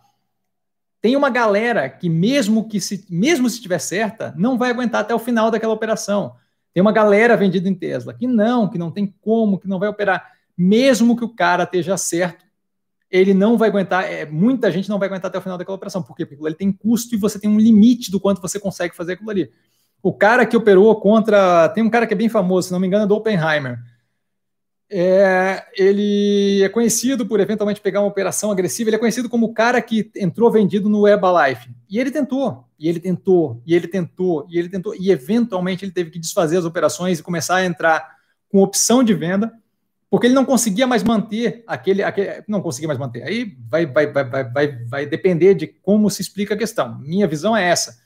[1.00, 5.14] Tem uma galera que, mesmo que se, mesmo se estiver certa, não vai aguentar até
[5.14, 6.36] o final daquela operação.
[6.72, 9.88] Tem uma galera vendida em Tesla que não, que não tem como, que não vai
[9.88, 10.32] operar.
[10.56, 12.44] Mesmo que o cara esteja certo,
[13.10, 16.02] ele não vai aguentar, é, muita gente não vai aguentar até o final daquela operação.
[16.02, 16.24] Por quê?
[16.24, 19.30] Porque ele tem custo e você tem um limite do quanto você consegue fazer aquilo
[19.30, 19.50] ali.
[20.02, 21.68] O cara que operou contra.
[21.68, 23.78] Tem um cara que é bem famoso, se não me engano, é do Oppenheimer.
[24.94, 28.90] É, ele é conhecido por eventualmente pegar uma operação agressiva.
[28.90, 31.70] Ele é conhecido como o cara que entrou vendido no Herbalife.
[31.88, 35.92] E ele tentou, e ele tentou, e ele tentou, e ele tentou, e eventualmente ele
[35.92, 38.16] teve que desfazer as operações e começar a entrar
[38.50, 39.50] com opção de venda,
[40.10, 42.02] porque ele não conseguia mais manter aquele.
[42.02, 43.22] aquele não conseguia mais manter.
[43.22, 46.98] Aí vai, vai, vai, vai, vai, vai depender de como se explica a questão.
[46.98, 48.01] Minha visão é essa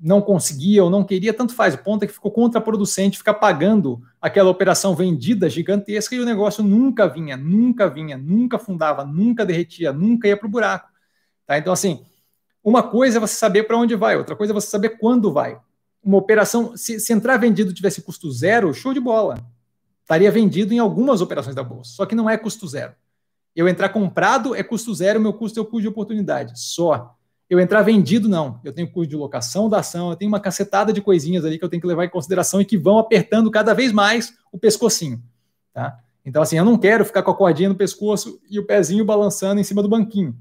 [0.00, 1.74] não conseguia ou não queria, tanto faz.
[1.74, 6.64] O ponto é que ficou contraproducente ficar pagando aquela operação vendida gigantesca e o negócio
[6.64, 10.88] nunca vinha, nunca vinha, nunca fundava, nunca derretia, nunca ia para o buraco.
[11.46, 11.58] Tá?
[11.58, 12.02] Então, assim,
[12.64, 15.58] uma coisa é você saber para onde vai, outra coisa é você saber quando vai.
[16.02, 19.38] Uma operação, se, se entrar vendido tivesse custo zero, show de bola.
[20.00, 22.94] Estaria vendido em algumas operações da bolsa, só que não é custo zero.
[23.54, 27.16] Eu entrar comprado é custo zero, meu custo é o custo de oportunidade, só.
[27.50, 28.60] Eu entrar vendido, não.
[28.62, 31.64] Eu tenho custo de locação da ação, eu tenho uma cacetada de coisinhas ali que
[31.64, 35.20] eu tenho que levar em consideração e que vão apertando cada vez mais o pescocinho.
[35.74, 35.98] Tá?
[36.24, 39.60] Então, assim, eu não quero ficar com a cordinha no pescoço e o pezinho balançando
[39.60, 40.36] em cima do banquinho.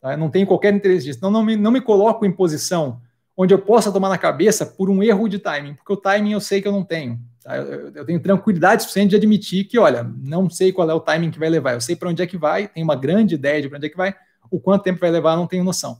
[0.00, 0.14] Tá?
[0.14, 1.18] Eu não tenho qualquer interesse disso.
[1.18, 3.00] Então, não me, não me coloco em posição
[3.36, 6.40] onde eu possa tomar na cabeça por um erro de timing, porque o timing eu
[6.40, 7.18] sei que eu não tenho.
[7.44, 7.56] Tá?
[7.56, 11.30] Eu, eu, tenho tranquilidade suficiente de admitir que, olha, não sei qual é o timing
[11.30, 13.68] que vai levar, eu sei para onde é que vai, tenho uma grande ideia de
[13.68, 14.14] para onde é que vai,
[14.50, 15.98] o quanto tempo vai levar, não tenho noção.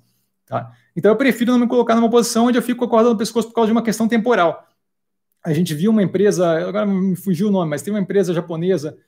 [0.51, 0.73] Tá?
[0.97, 3.55] Então eu prefiro não me colocar numa posição onde eu fico acordando o pescoço por
[3.55, 4.67] causa de uma questão temporal.
[5.45, 8.99] A gente viu uma empresa, agora me fugiu o nome, mas tem uma empresa japonesa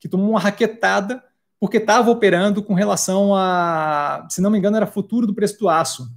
[0.00, 1.22] que tomou uma raquetada
[1.60, 5.68] porque estava operando com relação a, se não me engano, era futuro do preço do
[5.68, 6.10] aço.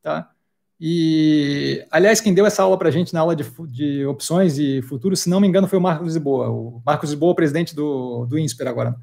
[0.00, 0.30] Tá?
[0.80, 4.80] E, aliás, quem deu essa aula para a gente na aula de, de, opções e
[4.82, 6.48] futuro, se não me engano, foi o Marcos Lisboa.
[6.48, 8.94] O Marcos Lisboa, presidente do, do INSPER agora.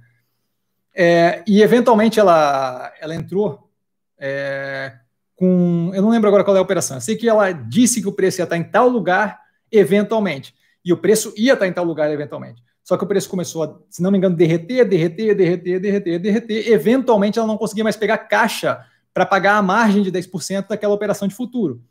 [0.94, 3.70] É, e, eventualmente, ela, ela entrou
[4.18, 4.98] é,
[5.36, 5.92] com.
[5.94, 6.98] Eu não lembro agora qual é a operação.
[6.98, 9.40] Eu sei que ela disse que o preço ia estar em tal lugar
[9.72, 10.54] eventualmente.
[10.84, 12.64] E o preço ia estar em tal lugar eventualmente.
[12.84, 16.72] Só que o preço começou a, se não me engano, derreter, derreter, derreter, derreter, derreter.
[16.72, 21.28] Eventualmente ela não conseguia mais pegar caixa para pagar a margem de 10% daquela operação
[21.28, 21.82] de futuro.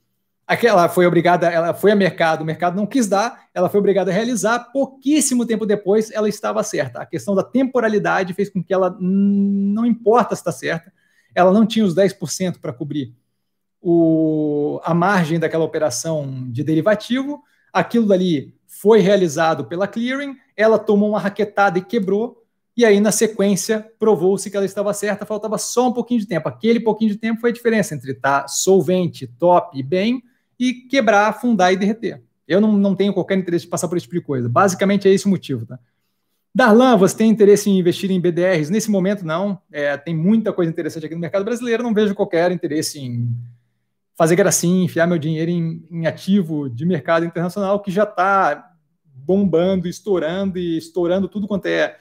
[0.47, 4.11] Aquela foi obrigada, ela foi a mercado, o mercado não quis dar, ela foi obrigada
[4.11, 4.71] a realizar.
[4.73, 7.01] Pouquíssimo tempo depois, ela estava certa.
[7.01, 10.93] A questão da temporalidade fez com que ela, não importa se está certa,
[11.35, 13.15] ela não tinha os 10% para cobrir
[13.87, 21.11] o, a margem daquela operação de derivativo, aquilo dali foi realizado pela clearing, ela tomou
[21.11, 22.43] uma raquetada e quebrou,
[22.75, 26.49] e aí na sequência provou-se que ela estava certa, faltava só um pouquinho de tempo.
[26.49, 30.23] Aquele pouquinho de tempo foi a diferença entre estar solvente, top e bem,
[30.59, 32.23] e quebrar, afundar e derreter.
[32.49, 34.49] Eu não, não tenho qualquer interesse de passar por esse tipo de coisa.
[34.49, 35.79] Basicamente é esse o motivo, tá?
[36.55, 38.71] Darlan, você tem interesse em investir em BDRs?
[38.71, 39.61] Nesse momento, não.
[39.71, 43.29] É, tem muita coisa interessante aqui no mercado brasileiro, não vejo qualquer interesse em
[44.17, 48.73] fazer gracinha, enfiar meu dinheiro em, em ativo de mercado internacional que já está
[49.15, 51.97] bombando, estourando e estourando tudo quanto é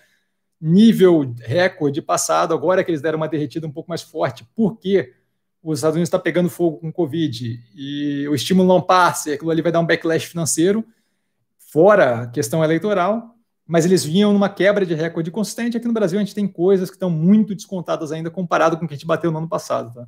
[0.60, 2.54] nível recorde passado.
[2.54, 5.14] Agora que eles deram uma derretida um pouco mais forte, porque
[5.62, 9.62] os Estados Unidos está pegando fogo com Covid e o estímulo não passa, aquilo ali
[9.62, 10.86] vai dar um backlash financeiro,
[11.58, 13.34] fora a questão eleitoral,
[13.66, 15.78] mas eles vinham numa quebra de recorde consistente.
[15.78, 18.88] Aqui no Brasil a gente tem coisas que estão muito descontadas ainda comparado com o
[18.88, 19.94] que a gente bateu no ano passado.
[19.94, 20.08] Tá?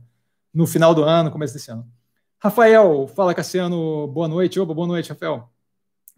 [0.56, 1.86] No final do ano, começo desse ano.
[2.40, 4.58] Rafael, fala Cassiano, boa noite.
[4.58, 5.50] Opa, boa noite, Rafael.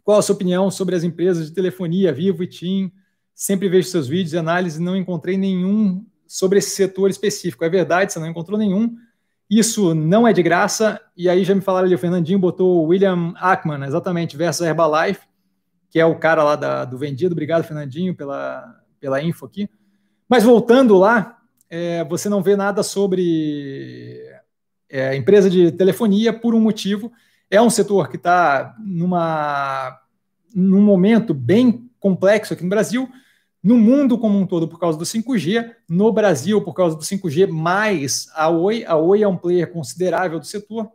[0.04, 2.92] Qual a sua opinião sobre as empresas de telefonia, Vivo e TIM?
[3.34, 7.66] Sempre vejo seus vídeos e análises e não encontrei nenhum sobre esse setor específico.
[7.66, 8.96] É verdade, você não encontrou nenhum.
[9.50, 11.02] Isso não é de graça.
[11.16, 15.26] E aí já me falaram ali, o Fernandinho botou o William Ackman, exatamente, versus Herbalife,
[15.90, 17.34] que é o cara lá da, do vendido.
[17.34, 19.68] Obrigado, Fernandinho, pela, pela info aqui.
[20.30, 21.37] Mas voltando lá,
[21.70, 24.22] é, você não vê nada sobre
[24.90, 27.12] é, empresa de telefonia por um motivo.
[27.50, 30.00] É um setor que está numa
[30.56, 33.08] num momento bem complexo aqui no Brasil,
[33.62, 37.48] no mundo como um todo por causa do 5G, no Brasil por causa do 5G
[37.48, 38.84] mais a Oi.
[38.86, 40.90] A Oi é um player considerável do setor.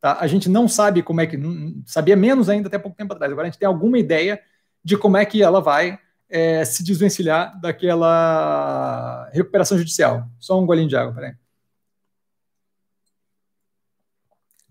[0.00, 0.18] Tá?
[0.20, 1.38] A gente não sabe como é que
[1.86, 3.32] sabia menos ainda até pouco tempo atrás.
[3.32, 4.40] Agora a gente tem alguma ideia
[4.84, 5.98] de como é que ela vai
[6.28, 10.28] é, se desvencilhar daquela recuperação judicial.
[10.38, 11.34] Só um golinho de água, peraí.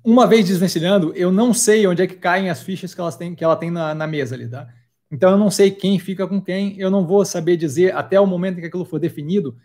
[0.04, 3.36] Uma vez desvencilhando, eu não sei onde é que caem as fichas que, elas têm,
[3.36, 4.68] que ela tem na, na mesa ali, tá?
[5.12, 8.26] Então eu não sei quem fica com quem, eu não vou saber dizer até o
[8.26, 9.58] momento em que aquilo for definido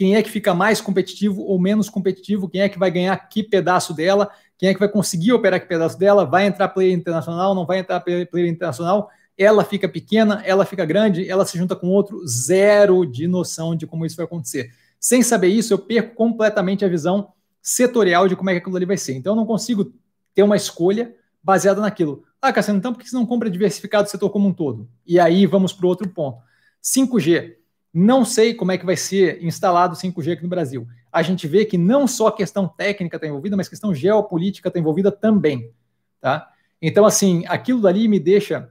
[0.00, 3.42] quem é que fica mais competitivo ou menos competitivo, quem é que vai ganhar que
[3.42, 7.54] pedaço dela, quem é que vai conseguir operar que pedaço dela, vai entrar player internacional,
[7.54, 9.10] não vai entrar player internacional
[9.40, 13.86] ela fica pequena, ela fica grande, ela se junta com outro, zero de noção de
[13.86, 14.70] como isso vai acontecer.
[15.00, 17.32] Sem saber isso, eu perco completamente a visão
[17.62, 19.14] setorial de como é que aquilo ali vai ser.
[19.14, 19.94] Então, eu não consigo
[20.34, 22.22] ter uma escolha baseada naquilo.
[22.38, 24.86] Ah, Cassiano, então por que você não compra diversificado o setor como um todo?
[25.06, 26.42] E aí vamos para o outro ponto.
[26.82, 27.54] 5G.
[27.94, 30.86] Não sei como é que vai ser instalado 5G aqui no Brasil.
[31.10, 34.78] A gente vê que não só a questão técnica está envolvida, mas questão geopolítica está
[34.78, 35.72] envolvida também.
[36.20, 36.46] Tá?
[36.80, 38.70] Então, assim, aquilo dali me deixa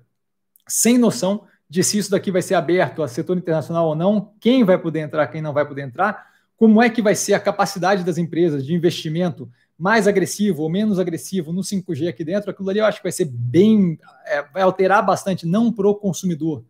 [0.69, 4.63] sem noção de se isso daqui vai ser aberto a setor internacional ou não, quem
[4.63, 8.03] vai poder entrar, quem não vai poder entrar, como é que vai ser a capacidade
[8.03, 12.79] das empresas de investimento mais agressivo ou menos agressivo no 5G aqui dentro, aquilo ali
[12.79, 16.65] eu acho que vai ser bem, é, vai alterar bastante, não para o consumidor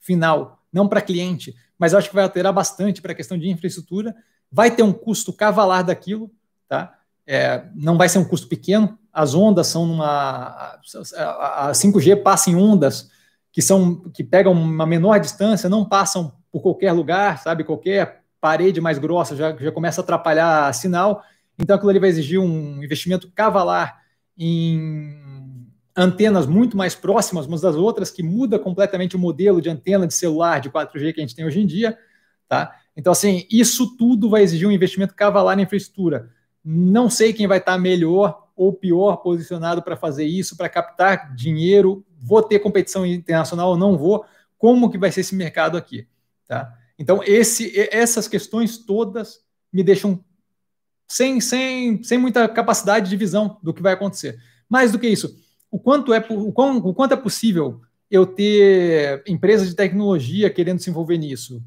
[0.00, 4.16] final, não para cliente, mas acho que vai alterar bastante para a questão de infraestrutura,
[4.50, 6.30] vai ter um custo cavalar daquilo,
[6.68, 6.98] tá?
[7.26, 10.80] É, não vai ser um custo pequeno, as ondas são numa.
[11.16, 13.10] A 5G passa em ondas
[13.58, 17.64] que são que pegam uma menor distância, não passam por qualquer lugar, sabe?
[17.64, 21.24] Qualquer parede mais grossa já, já começa a atrapalhar sinal.
[21.58, 24.00] Então aquilo ali vai exigir um investimento cavalar
[24.38, 30.06] em antenas muito mais próximas umas das outras, que muda completamente o modelo de antena
[30.06, 31.98] de celular de 4G que a gente tem hoje em dia,
[32.46, 32.76] tá?
[32.96, 36.30] Então, assim, isso tudo vai exigir um investimento cavalar na infraestrutura.
[36.64, 42.04] Não sei quem vai estar melhor ou pior posicionado para fazer isso, para captar dinheiro,
[42.20, 44.24] vou ter competição internacional ou não vou,
[44.56, 46.06] como que vai ser esse mercado aqui,
[46.46, 46.74] tá?
[46.98, 49.40] Então, esse, essas questões todas
[49.72, 50.22] me deixam
[51.06, 54.38] sem, sem, sem muita capacidade de visão do que vai acontecer.
[54.68, 55.34] Mais do que isso,
[55.70, 60.80] o quanto é, o, quão, o quanto é possível eu ter empresas de tecnologia querendo
[60.80, 61.62] se envolver nisso?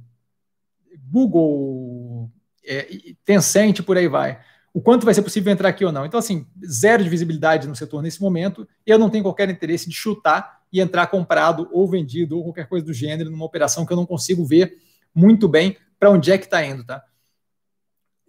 [1.10, 2.30] Google,
[2.66, 2.88] é,
[3.26, 4.39] Tencent, por aí vai.
[4.74, 6.06] O quanto vai ser possível entrar aqui ou não.
[6.06, 8.68] Então, assim, zero de visibilidade no setor nesse momento.
[8.86, 12.86] Eu não tenho qualquer interesse de chutar e entrar comprado ou vendido ou qualquer coisa
[12.86, 14.78] do gênero numa operação que eu não consigo ver
[15.14, 17.04] muito bem para onde é que está indo, tá?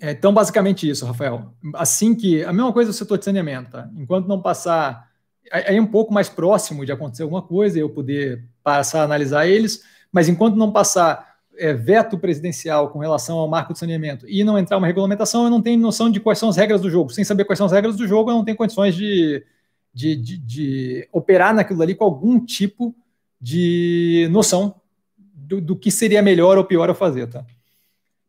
[0.00, 1.54] É, então, basicamente isso, Rafael.
[1.74, 2.42] Assim que.
[2.44, 3.88] A mesma coisa do setor de saneamento, tá?
[3.96, 5.08] Enquanto não passar.
[5.50, 9.46] Aí é um pouco mais próximo de acontecer alguma coisa, eu poder passar a analisar
[9.46, 14.42] eles, mas enquanto não passar é, veto presidencial com relação ao marco de saneamento e
[14.44, 17.12] não entrar uma regulamentação, eu não tenho noção de quais são as regras do jogo.
[17.12, 19.44] Sem saber quais são as regras do jogo, eu não tenho condições de,
[19.92, 22.94] de, de, de operar naquilo ali com algum tipo
[23.40, 24.74] de noção
[25.16, 27.26] do, do, que seria melhor ou pior a fazer.
[27.26, 27.44] Tá?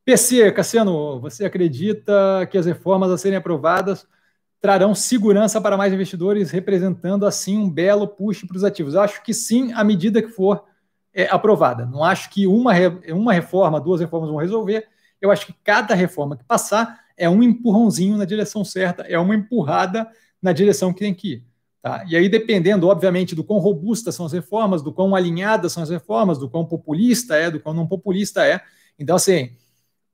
[0.03, 4.05] PC, Cassiano, você acredita que as reformas a serem aprovadas
[4.59, 8.95] trarão segurança para mais investidores, representando assim um belo push para os ativos?
[8.95, 10.63] Acho que sim, à medida que for
[11.13, 11.85] é, aprovada.
[11.85, 12.73] Não acho que uma,
[13.09, 14.87] uma reforma, duas reformas vão resolver.
[15.21, 19.35] Eu acho que cada reforma que passar é um empurrãozinho na direção certa, é uma
[19.35, 20.07] empurrada
[20.41, 21.43] na direção que tem que ir.
[21.81, 22.03] Tá?
[22.07, 25.89] E aí, dependendo, obviamente, do quão robustas são as reformas, do quão alinhadas são as
[25.89, 28.61] reformas, do quão populista é, do quão não populista é.
[28.97, 29.51] Então, assim,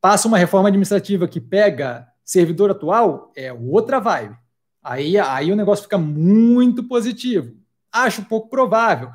[0.02, 4.36] passa uma reforma administrativa que pega servidor atual, é outra vibe.
[4.84, 7.56] Aí, aí o negócio fica muito positivo.
[7.92, 9.10] Acho pouco provável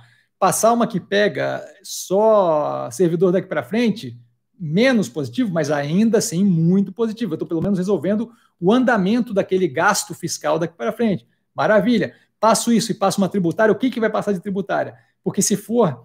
[0.44, 4.14] passar uma que pega só servidor daqui para frente,
[4.60, 7.32] menos positivo, mas ainda assim muito positivo.
[7.32, 8.30] Eu estou pelo menos resolvendo
[8.60, 11.26] o andamento daquele gasto fiscal daqui para frente.
[11.54, 12.14] Maravilha.
[12.38, 14.94] Passo isso e passo uma tributária, o que, que vai passar de tributária?
[15.22, 16.04] Porque se for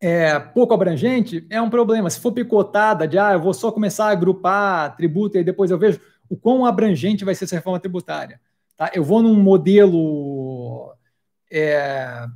[0.00, 2.08] é, pouco abrangente, é um problema.
[2.08, 5.76] Se for picotada de, ah, eu vou só começar a agrupar tributo e depois eu
[5.76, 8.40] vejo o quão abrangente vai ser essa reforma tributária.
[8.74, 8.90] Tá?
[8.94, 10.94] Eu vou num modelo
[11.52, 12.26] é,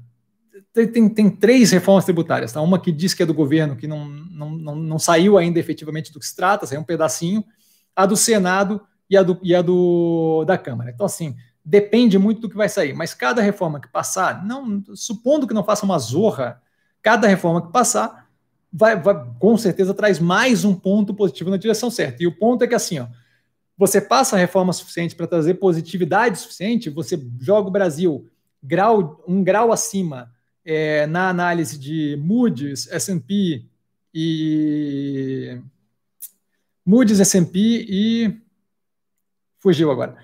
[0.87, 2.53] tem, tem três reformas tributárias.
[2.53, 2.61] Tá?
[2.61, 6.13] Uma que diz que é do governo, que não, não, não, não saiu ainda efetivamente
[6.13, 7.45] do que se trata, saiu um pedacinho.
[7.97, 10.91] A do Senado e a, do, e a do, da Câmara.
[10.91, 12.95] Então, assim, depende muito do que vai sair.
[12.95, 16.63] Mas cada reforma que passar, não, supondo que não faça uma zorra,
[17.03, 18.29] cada reforma que passar
[18.73, 22.23] vai, vai, com certeza traz mais um ponto positivo na direção certa.
[22.23, 23.07] E o ponto é que assim, ó,
[23.77, 28.29] você passa a reforma suficiente para trazer positividade suficiente, você joga o Brasil
[28.63, 30.31] grau, um grau acima
[30.69, 33.65] é, na análise de Moody's, S&P
[34.13, 35.59] e
[36.85, 38.39] Moody's, S&P e
[39.59, 40.15] fugiu agora.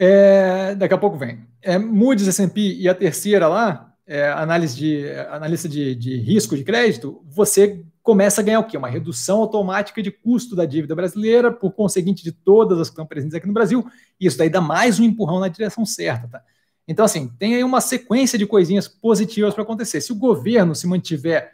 [0.00, 1.46] É, daqui a pouco vem.
[1.62, 6.64] É, Moody's, S&P e a terceira lá, é, análise de analista de, de risco de
[6.64, 8.76] crédito, você começa a ganhar o quê?
[8.76, 13.06] Uma redução automática de custo da dívida brasileira, por conseguinte de todas as que estão
[13.06, 13.88] presentes aqui no Brasil.
[14.18, 16.42] Isso daí dá mais um empurrão na direção certa, tá?
[16.88, 20.00] Então, assim, tem aí uma sequência de coisinhas positivas para acontecer.
[20.00, 21.52] Se o governo se mantiver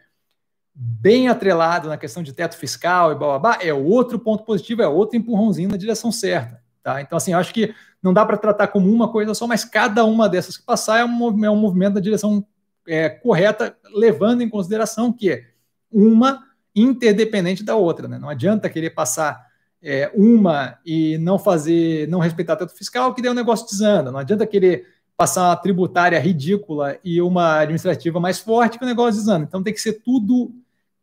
[0.74, 5.16] bem atrelado na questão de teto fiscal e blá é outro ponto positivo, é outro
[5.16, 6.62] empurrãozinho na direção certa.
[6.82, 7.00] Tá?
[7.00, 10.28] Então, assim, acho que não dá para tratar como uma coisa só, mas cada uma
[10.28, 12.44] dessas que passar é um, é um movimento na direção
[12.86, 15.44] é, correta, levando em consideração que
[15.90, 16.42] uma
[16.74, 18.08] interdependente da outra.
[18.08, 18.18] Né?
[18.18, 19.46] Não adianta querer passar
[19.80, 24.10] é, uma e não fazer, não respeitar teto fiscal, que daí o negócio desanda.
[24.10, 24.86] Não adianta querer
[25.22, 29.44] passar uma tributária ridícula e uma administrativa mais forte que o negócio desanda.
[29.44, 30.52] Então tem que ser tudo.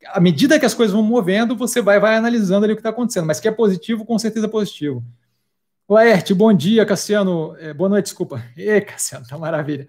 [0.08, 2.90] À medida que as coisas vão movendo, você vai, vai analisando ali o que está
[2.90, 3.26] acontecendo.
[3.26, 5.02] Mas que é positivo, com certeza é positivo.
[5.88, 7.56] Laerte, bom dia, Cassiano.
[7.60, 8.44] É, boa noite, desculpa.
[8.58, 9.88] Ei, Cassiano, tá maravilha.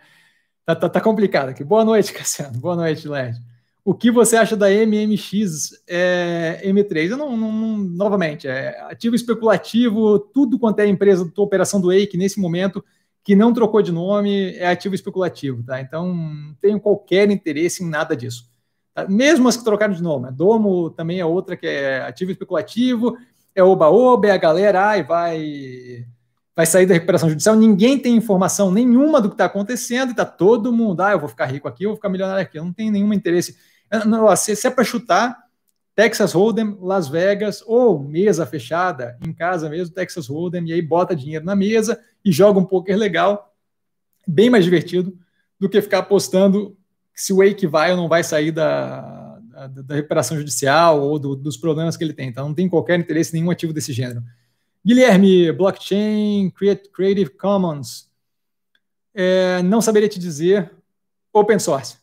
[0.64, 1.64] Tá, tá, tá, complicado aqui.
[1.64, 2.57] Boa noite, Cassiano.
[2.61, 3.41] Boa noite, Laerte.
[3.85, 7.11] O que você acha da MMX é, M3?
[7.11, 12.16] Eu não, não, não, novamente, é ativo especulativo, tudo quanto é empresa operação do EIC
[12.16, 12.85] nesse momento
[13.22, 15.80] que não trocou de nome é ativo especulativo, tá?
[15.80, 18.48] Então, não tenho qualquer interesse em nada disso.
[18.94, 19.06] Tá?
[19.08, 23.16] Mesmo as que trocaram de nome, a Domo também é outra que é ativo especulativo,
[23.54, 26.06] é oba-oba, é a galera, ai, vai,
[26.56, 30.24] vai sair da recuperação judicial, ninguém tem informação nenhuma do que está acontecendo e está
[30.24, 32.72] todo mundo, ah, eu vou ficar rico aqui, eu vou ficar milionário aqui, eu não
[32.72, 33.56] tenho nenhum interesse.
[34.06, 35.36] Não, se, se é para chutar,
[36.01, 41.14] Texas Hold'em, Las Vegas, ou mesa fechada, em casa mesmo, Texas Hold'em, e aí bota
[41.14, 43.55] dinheiro na mesa e joga um poker legal,
[44.26, 45.14] bem mais divertido
[45.59, 46.74] do que ficar apostando
[47.14, 51.36] se o Wake vai ou não vai sair da, da, da recuperação judicial ou do,
[51.36, 52.30] dos problemas que ele tem.
[52.30, 54.22] Então, não tem qualquer interesse nenhum ativo desse gênero.
[54.82, 56.51] Guilherme, blockchain,
[56.94, 58.11] Creative Commons.
[59.12, 60.72] É, não saberia te dizer.
[61.30, 61.98] Open source.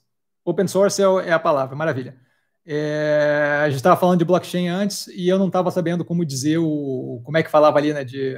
[0.46, 2.27] Open source é, é a palavra, maravilha.
[2.70, 6.58] É, a gente estava falando de blockchain antes e eu não estava sabendo como dizer
[6.58, 8.04] o como é que falava ali, né?
[8.04, 8.36] De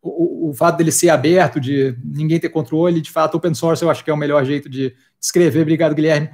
[0.00, 3.90] o, o, fato dele ser aberto, de ninguém ter controle, de fato, open source eu
[3.90, 5.60] acho que é o melhor jeito de escrever.
[5.60, 6.30] Obrigado, Guilherme.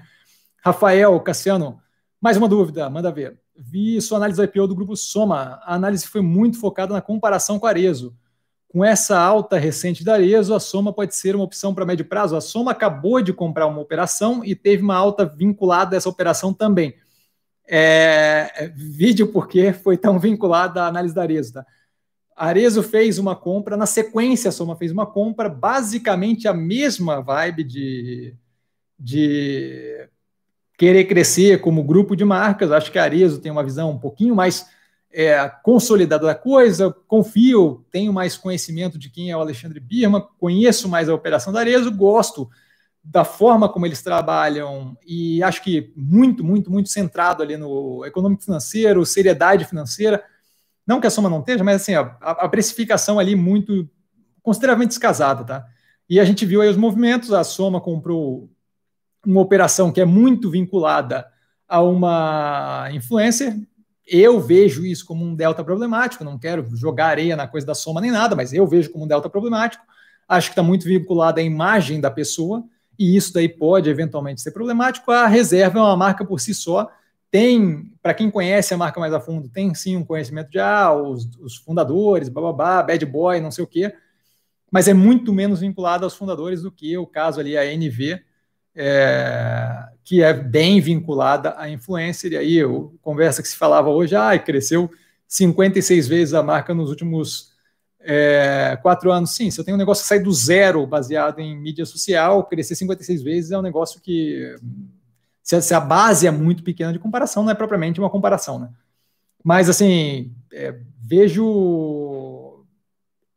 [0.65, 1.81] Rafael, Cassiano,
[2.21, 3.37] mais uma dúvida, manda ver.
[3.57, 5.61] Vi sua análise do IPO do grupo Soma.
[5.65, 8.15] A análise foi muito focada na comparação com Arezo.
[8.73, 12.37] Com essa alta recente da Arezo, a Soma pode ser uma opção para médio prazo.
[12.37, 16.55] A Soma acabou de comprar uma operação e teve uma alta vinculada a essa operação
[16.55, 16.95] também.
[17.67, 21.55] É, é vídeo porque foi tão vinculada à análise da Arezo.
[21.55, 21.67] Tá?
[22.37, 27.21] A Arezo fez uma compra, na sequência a Soma fez uma compra, basicamente a mesma
[27.21, 28.37] vibe de,
[28.97, 30.09] de
[30.79, 32.71] querer crescer como grupo de marcas.
[32.71, 34.69] Acho que a Arezo tem uma visão um pouquinho mais
[35.13, 36.95] é, consolidada da coisa.
[37.07, 41.61] Confio, tenho mais conhecimento de quem é o Alexandre Birma, conheço mais a operação da
[41.61, 42.49] Arezo, gosto
[43.03, 48.43] da forma como eles trabalham e acho que muito, muito, muito centrado ali no econômico
[48.43, 50.23] financeiro, seriedade financeira.
[50.87, 53.89] Não que a soma não esteja, mas assim, a, a precificação ali muito
[54.43, 55.67] consideravelmente descasada, tá?
[56.09, 58.51] E a gente viu aí os movimentos, a soma comprou
[59.25, 61.27] uma operação que é muito vinculada
[61.69, 63.57] a uma influencer.
[64.13, 68.01] Eu vejo isso como um delta problemático, não quero jogar areia na coisa da soma
[68.01, 69.85] nem nada, mas eu vejo como um delta problemático.
[70.29, 72.65] Acho que está muito vinculado à imagem da pessoa,
[72.99, 75.13] e isso daí pode eventualmente ser problemático.
[75.13, 76.91] A reserva é uma marca por si só.
[77.31, 80.93] Tem, para quem conhece a marca mais a fundo, tem sim um conhecimento de ah,
[80.93, 83.95] os, os fundadores, bababá, bad boy, não sei o quê,
[84.73, 88.21] mas é muito menos vinculado aos fundadores do que o caso ali, a NV,
[88.75, 92.33] é, que é bem vinculada à influencer.
[92.33, 94.91] E aí, eu, conversa que se falava hoje, ah, cresceu
[95.27, 97.53] 56 vezes a marca nos últimos
[98.01, 99.35] é, quatro anos.
[99.35, 102.75] Sim, se eu tenho um negócio que sai do zero baseado em mídia social, crescer
[102.75, 104.57] 56 vezes é um negócio que,
[105.43, 108.71] se a, base é muito pequena de comparação, não é propriamente uma comparação, né?
[109.43, 111.45] Mas, assim, é, vejo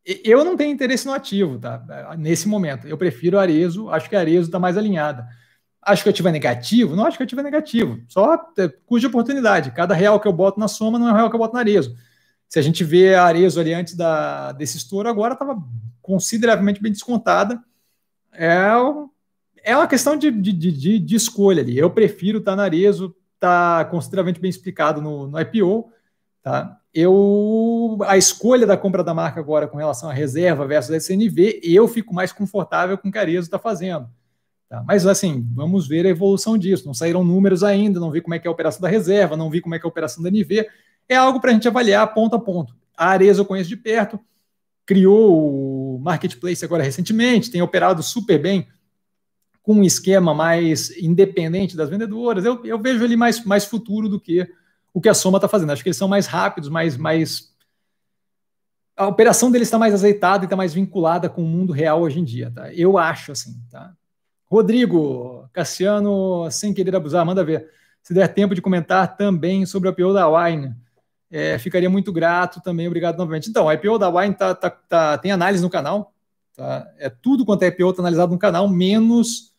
[0.05, 2.15] eu não tenho interesse no ativo, tá?
[2.17, 2.87] Nesse momento.
[2.87, 5.27] Eu prefiro Arezo, acho que Arezo está mais alinhada.
[5.81, 6.95] Acho que o ativo é negativo?
[6.95, 8.01] Não acho que o ativo é negativo.
[8.07, 9.71] Só é, cuja oportunidade.
[9.71, 11.59] Cada real que eu boto na soma não é o real que eu boto na
[11.59, 11.95] Arezo.
[12.47, 15.57] Se a gente vê a Arezo ali antes da, desse estouro, agora estava
[16.01, 17.61] consideravelmente bem descontada.
[18.31, 18.71] É,
[19.63, 21.77] é uma questão de, de, de, de escolha ali.
[21.77, 25.91] Eu prefiro estar tá na Arezo, está consideravelmente bem explicado no, no IPO.
[26.41, 26.77] Tá?
[26.93, 31.87] Eu a escolha da compra da marca agora com relação à reserva versus SNV, eu
[31.87, 34.07] fico mais confortável com o que a Carezo está fazendo.
[34.69, 34.83] Tá?
[34.87, 36.85] Mas assim, vamos ver a evolução disso.
[36.85, 39.49] Não saíram números ainda, não vi como é que é a operação da reserva, não
[39.49, 40.67] vi como é que é a operação da NV.
[41.07, 42.75] É algo para a gente avaliar ponto a ponto.
[42.95, 44.19] A Areza eu conheço de perto,
[44.85, 48.67] criou o marketplace agora recentemente, tem operado super bem
[49.61, 52.43] com um esquema mais independente das vendedoras.
[52.43, 54.47] Eu, eu vejo ali mais, mais futuro do que
[54.93, 55.71] o que a Soma está fazendo.
[55.71, 57.51] Acho que eles são mais rápidos, mais, mais.
[58.95, 62.19] A operação deles está mais azeitada e está mais vinculada com o mundo real hoje
[62.19, 62.71] em dia, tá?
[62.73, 63.93] Eu acho assim, tá?
[64.45, 67.67] Rodrigo, Cassiano, sem querer abusar, manda ver.
[68.03, 70.75] Se der tempo de comentar também sobre o IPO da Wine,
[71.31, 72.85] é, ficaria muito grato também.
[72.85, 73.49] Obrigado novamente.
[73.49, 76.13] Então, a IPO da Wine tá, tá, tá, tem análise no canal.
[76.55, 76.87] Tá?
[76.99, 79.55] É tudo quanto é IPO está analisado no canal, menos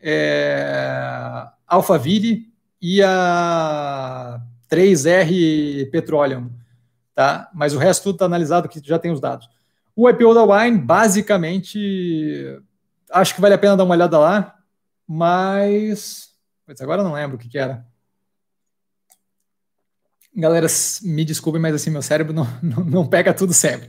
[0.00, 4.40] é, Alphaville e a
[4.70, 6.50] 3R Petroleum,
[7.14, 7.50] tá?
[7.54, 9.48] Mas o resto tudo está analisado que já tem os dados.
[9.96, 12.60] O IPO da Wine, basicamente,
[13.10, 14.56] acho que vale a pena dar uma olhada lá,
[15.06, 16.30] mas
[16.80, 17.84] agora não lembro o que, que era.
[20.36, 20.68] Galera,
[21.02, 23.88] me desculpem, mas assim, meu cérebro não, não, não pega tudo sempre.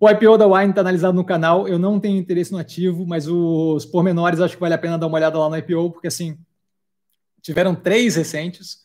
[0.00, 1.68] O IPO da Wine está analisado no canal.
[1.68, 5.06] Eu não tenho interesse no ativo, mas os pormenores acho que vale a pena dar
[5.06, 6.36] uma olhada lá no IPO, porque assim,
[7.40, 8.81] tiveram três recentes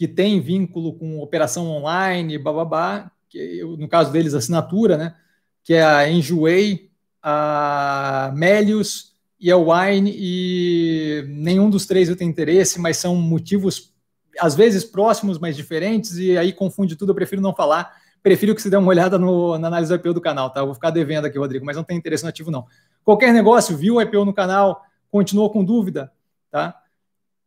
[0.00, 5.14] que tem vínculo com operação online, bababá, que no caso deles assinatura, né?
[5.62, 6.88] Que é a Enjoei,
[7.22, 13.92] a Melius e a Wine, e nenhum dos três eu tenho interesse, mas são motivos
[14.40, 17.94] às vezes próximos, mas diferentes, e aí confunde tudo, eu prefiro não falar.
[18.22, 20.60] Prefiro que você dê uma olhada no, na análise do IPO do canal, tá?
[20.60, 22.64] Eu vou ficar devendo aqui, Rodrigo, mas não tem interesse no ativo, não.
[23.04, 26.10] Qualquer negócio, viu o IPO no canal, continuou com dúvida,
[26.50, 26.79] tá?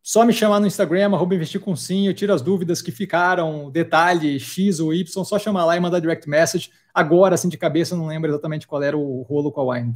[0.03, 3.71] Só me chamar no Instagram, arroba investir com sim, eu tiro as dúvidas que ficaram,
[3.71, 6.69] detalhe X ou Y, só chamar lá e mandar direct message.
[6.93, 9.95] Agora, assim, de cabeça, não lembro exatamente qual era o rolo com a Wine.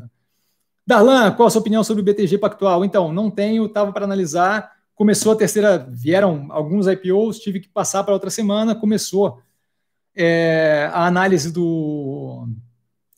[0.88, 2.86] Darlan, qual a sua opinião sobre o BTG Pactual?
[2.86, 4.72] Então, não tenho, estava para analisar.
[4.96, 8.74] Começou a terceira, vieram alguns IPOs, tive que passar para outra semana.
[8.74, 9.42] Começou
[10.16, 12.48] é, a análise do,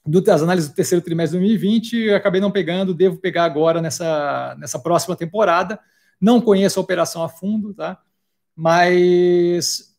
[0.03, 2.09] do, das análises do terceiro trimestre de 2020.
[2.13, 5.79] Acabei não pegando, devo pegar agora nessa, nessa próxima temporada.
[6.19, 8.01] Não conheço a operação a fundo, tá?
[8.55, 9.95] Mas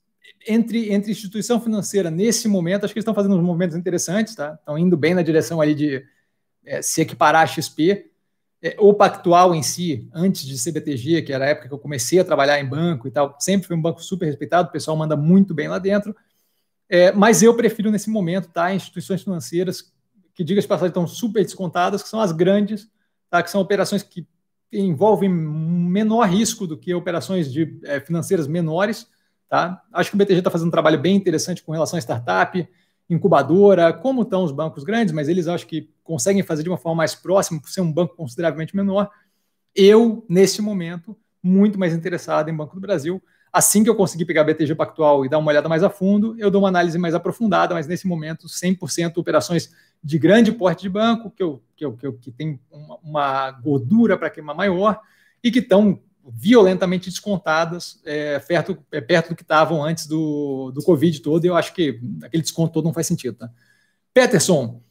[0.47, 4.55] entre, entre instituição financeira nesse momento, acho que eles estão fazendo uns movimentos interessantes, tá?
[4.55, 6.05] Estão indo bem na direção ali de
[6.65, 8.11] é, se equiparar a XP.
[8.63, 12.19] É, o Pactual em si, antes de CBTG, que era a época que eu comecei
[12.19, 15.17] a trabalhar em banco e tal, sempre foi um banco super respeitado, o pessoal manda
[15.17, 16.15] muito bem lá dentro.
[16.89, 19.93] É, mas eu prefiro nesse momento tá, instituições financeiras
[20.35, 22.91] que, diga de passagem, estão super descontadas, que são as grandes,
[23.31, 24.27] tá, que são operações que
[24.73, 29.09] envolvem menor risco do que operações de, é, financeiras menores.
[29.49, 29.83] Tá?
[29.93, 32.69] Acho que o BTG está fazendo um trabalho bem interessante com relação a startup,
[33.09, 36.99] incubadora, como estão os bancos grandes, mas eles acho que conseguem fazer de uma forma
[36.99, 39.11] mais próxima, por ser um banco consideravelmente menor.
[39.75, 43.21] Eu, nesse momento, muito mais interessado em Banco do Brasil.
[43.53, 46.51] Assim que eu conseguir pegar BTG Pactual e dar uma olhada mais a fundo, eu
[46.51, 49.73] dou uma análise mais aprofundada, mas nesse momento, 100% operações
[50.03, 53.51] de grande porte de banco, que, eu, que, eu, que, eu, que tem uma, uma
[53.51, 55.01] gordura para queimar maior
[55.43, 60.83] e que estão violentamente descontadas é, perto, é, perto do que estavam antes do, do
[60.83, 63.37] Covid todo, e eu acho que aquele desconto todo não faz sentido.
[63.37, 63.51] Tá?
[64.13, 64.83] Peterson,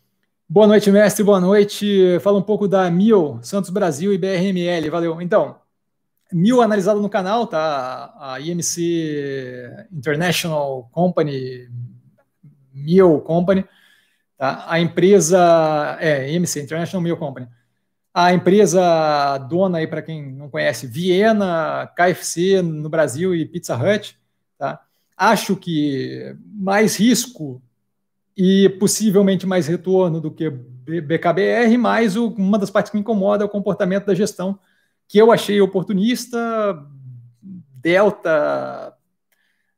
[0.48, 2.20] boa noite, mestre, boa noite.
[2.22, 5.22] Fala um pouco da Mil, Santos Brasil e BRML, valeu.
[5.22, 5.58] Então,
[6.32, 8.14] Mil analisado no canal, tá?
[8.20, 11.68] A IMC International Company,
[12.72, 13.66] Mil Company,
[14.40, 14.66] tá?
[14.68, 17.48] A empresa, é, IMC International Mil Company
[18.14, 24.20] a empresa dona aí, para quem não conhece, Viena, KFC no Brasil e Pizza Hut,
[24.58, 24.82] tá?
[25.16, 27.62] Acho que mais risco
[28.36, 33.46] e possivelmente mais retorno do que BKBR, mas uma das partes que me incomoda é
[33.46, 34.60] o comportamento da gestão,
[35.08, 36.38] que eu achei oportunista,
[37.42, 38.94] Delta.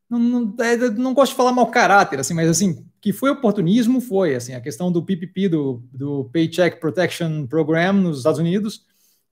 [0.10, 4.00] Não, não, é, não gosto de falar mau caráter, assim, mas assim, que foi oportunismo
[4.00, 8.86] foi assim a questão do PPP do, do Paycheck Protection Program nos Estados Unidos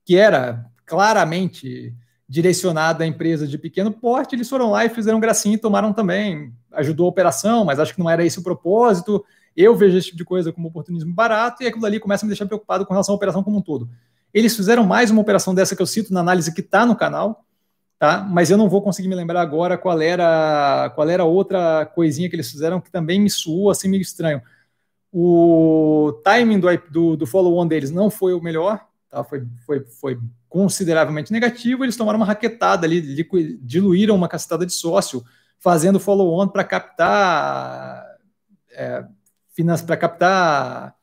[0.04, 1.94] que era claramente
[2.28, 6.52] direcionado a empresas de pequeno porte eles foram lá e fizeram gracinha e tomaram também.
[6.72, 9.24] Ajudou a operação mas acho que não era esse o propósito.
[9.56, 12.30] Eu vejo esse tipo de coisa como oportunismo barato e aquilo ali começa a me
[12.30, 13.88] deixar preocupado com relação à operação como um todo.
[14.34, 17.44] Eles fizeram mais uma operação dessa que eu cito na análise que está no canal
[18.00, 18.22] tá?
[18.22, 22.34] Mas eu não vou conseguir me lembrar agora qual era qual era outra coisinha que
[22.34, 24.40] eles fizeram que também me suou assim meio estranho.
[25.12, 29.22] O timing do, do, do follow-on deles não foi o melhor, tá?
[29.22, 30.18] Foi, foi, foi
[30.48, 31.84] consideravelmente negativo.
[31.84, 33.02] Eles tomaram uma raquetada ali,
[33.60, 35.22] diluíram uma cacetada de sócio,
[35.58, 38.06] fazendo follow-on para captar
[38.72, 39.04] é,
[39.86, 40.96] para captar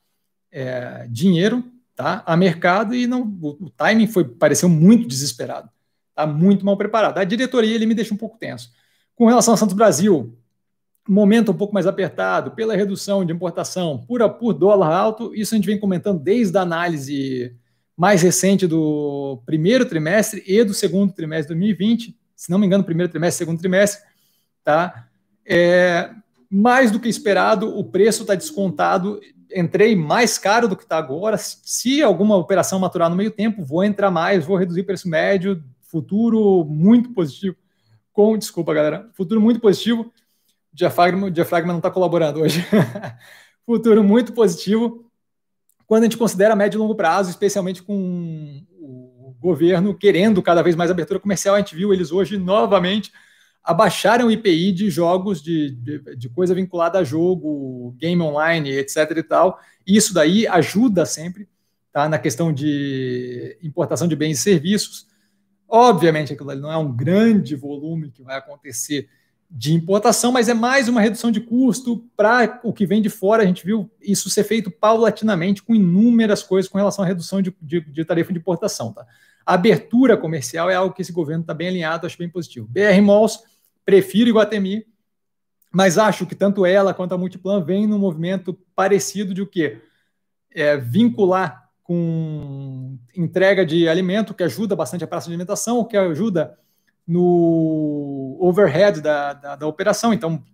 [0.50, 1.62] é, dinheiro
[1.94, 5.70] tá, a mercado e não, o, o timing foi pareceu muito desesperado
[6.18, 7.18] está muito mal preparado.
[7.18, 8.72] A diretoria ele me deixa um pouco tenso.
[9.14, 10.36] Com relação ao Santos Brasil,
[11.08, 15.56] momento um pouco mais apertado pela redução de importação por, por dólar alto, isso a
[15.56, 17.56] gente vem comentando desde a análise
[17.96, 22.84] mais recente do primeiro trimestre e do segundo trimestre de 2020, se não me engano,
[22.84, 24.02] primeiro trimestre, segundo trimestre,
[24.62, 25.08] tá?
[25.44, 26.10] É,
[26.50, 29.20] mais do que esperado, o preço está descontado.
[29.54, 31.36] Entrei mais caro do que está agora.
[31.38, 35.62] Se alguma operação maturar no meio tempo, vou entrar mais, vou reduzir o preço médio,
[35.88, 37.56] futuro muito positivo.
[38.12, 40.12] Com, desculpa, galera, futuro muito positivo.
[40.72, 42.64] O diafragma, o diafragma não está colaborando hoje.
[43.66, 45.10] futuro muito positivo
[45.86, 50.76] quando a gente considera médio e longo prazo, especialmente com o governo querendo cada vez
[50.76, 51.54] mais abertura comercial.
[51.54, 53.10] A gente viu eles hoje novamente
[53.64, 59.10] abaixaram o IPI de jogos, de, de, de, coisa vinculada a jogo, game online, etc.
[59.16, 59.60] e tal.
[59.86, 61.46] Isso daí ajuda sempre
[61.92, 65.06] tá, na questão de importação de bens e serviços.
[65.68, 69.08] Obviamente, aquilo ali não é um grande volume que vai acontecer
[69.50, 73.42] de importação, mas é mais uma redução de custo para o que vem de fora.
[73.42, 77.54] A gente viu isso ser feito paulatinamente com inúmeras coisas com relação à redução de,
[77.60, 78.92] de, de tarifa de importação.
[78.92, 79.06] Tá?
[79.44, 82.66] A abertura comercial é algo que esse governo está bem alinhado, acho bem positivo.
[82.68, 83.40] BR Malls,
[83.84, 84.86] prefiro Iguatemi,
[85.72, 89.80] mas acho que tanto ela quanto a Multiplan vem num movimento parecido de o quê?
[90.50, 96.58] É, vincular com entrega de alimento, que ajuda bastante a praça de alimentação, que ajuda
[97.06, 100.12] no overhead da, da, da operação.
[100.12, 100.44] Então,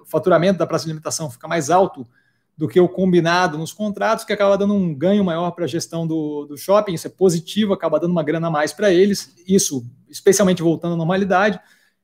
[0.00, 2.08] o faturamento da praça de alimentação fica mais alto
[2.56, 6.06] do que o combinado nos contratos, que acaba dando um ganho maior para a gestão
[6.06, 6.94] do, do shopping.
[6.94, 9.34] Isso é positivo, acaba dando uma grana a mais para eles.
[9.46, 11.60] Isso, especialmente voltando à normalidade.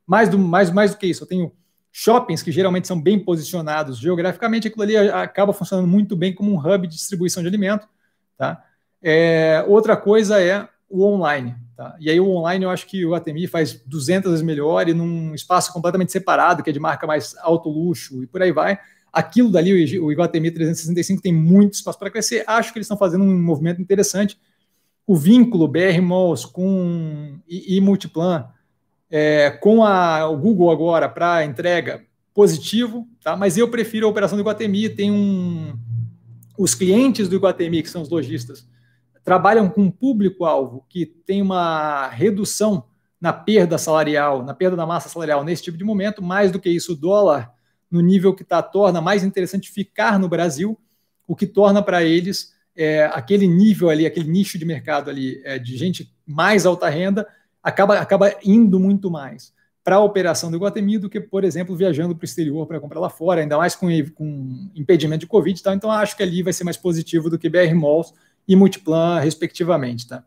[0.07, 1.51] Mais do, mais, mais do que isso, eu tenho
[1.91, 6.59] shoppings que geralmente são bem posicionados geograficamente, aquilo ali acaba funcionando muito bem como um
[6.59, 7.89] hub de distribuição de alimento.
[8.37, 8.63] Tá?
[9.07, 11.55] É, outra coisa é o online.
[11.77, 11.95] Tá?
[12.01, 15.35] E aí o online eu acho que o Atemi faz 200 vezes melhor e num
[15.35, 18.79] espaço completamente separado, que é de marca mais alto luxo e por aí vai.
[19.13, 22.45] Aquilo dali, o Iguatemi 365 tem muito espaço para crescer.
[22.47, 24.39] Acho que eles estão fazendo um movimento interessante.
[25.07, 28.47] O vínculo BR Malls com e, e Multiplan
[29.11, 32.03] é, com a, o Google agora para entrega
[32.33, 33.37] positivo, tá?
[33.37, 34.89] Mas eu prefiro a operação do Iguatemi.
[34.89, 35.75] Tem um
[36.57, 38.67] os clientes do Iguatemi, que são os lojistas,
[39.25, 42.85] trabalham com um público-alvo que tem uma redução
[43.21, 46.69] na perda salarial, na perda da massa salarial nesse tipo de momento, mais do que
[46.69, 47.51] isso, o dólar
[47.91, 50.79] no nível que está, torna mais interessante ficar no Brasil,
[51.27, 55.59] o que torna para eles é, aquele nível ali, aquele nicho de mercado ali é,
[55.59, 57.27] de gente mais alta renda,
[57.63, 62.17] acaba, acaba indo muito mais para a operação do Iguatemi do que, por exemplo, viajando
[62.17, 65.63] para o exterior para comprar lá fora, ainda mais com, com impedimento de Covid.
[65.63, 65.75] Tá?
[65.75, 68.13] Então, acho que ali vai ser mais positivo do que BR Malls
[68.47, 70.09] e Multiplan, respectivamente.
[70.09, 70.25] Tá?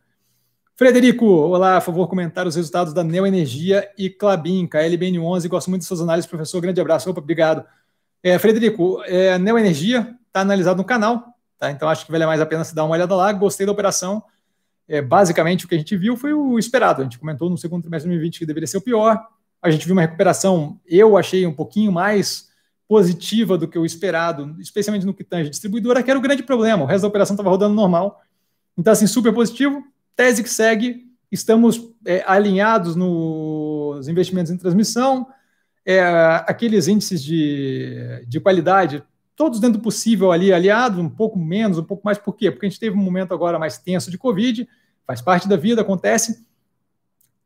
[0.75, 5.47] Frederico, olá, a favor, comentar os resultados da Neoenergia e Clabin, KLBN11.
[5.47, 6.61] Gosto muito de suas análises, professor.
[6.61, 7.09] Grande abraço.
[7.09, 7.65] Opa, obrigado.
[8.21, 11.71] É, Frederico, é, Neoenergia está analisado no canal, tá?
[11.71, 13.31] então acho que vale mais a pena se dar uma olhada lá.
[13.33, 14.23] Gostei da operação.
[14.87, 17.01] É, basicamente, o que a gente viu foi o esperado.
[17.01, 19.27] A gente comentou no segundo trimestre de 2020 que deveria ser o pior.
[19.61, 22.46] A gente viu uma recuperação, eu achei um pouquinho mais
[22.87, 26.83] positiva do que o esperado, especialmente no que tange distribuidora, que era o grande problema.
[26.83, 28.21] O resto da operação estava rodando normal.
[28.77, 29.83] Então, assim, super positivo
[30.17, 35.27] Tese que segue, estamos é, alinhados nos investimentos em transmissão,
[35.85, 36.01] é,
[36.47, 39.03] aqueles índices de, de qualidade,
[39.35, 42.49] todos dentro do possível ali aliados, um pouco menos, um pouco mais, por quê?
[42.49, 44.67] Porque a gente teve um momento agora mais tenso de Covid,
[45.05, 46.43] faz parte da vida, acontece,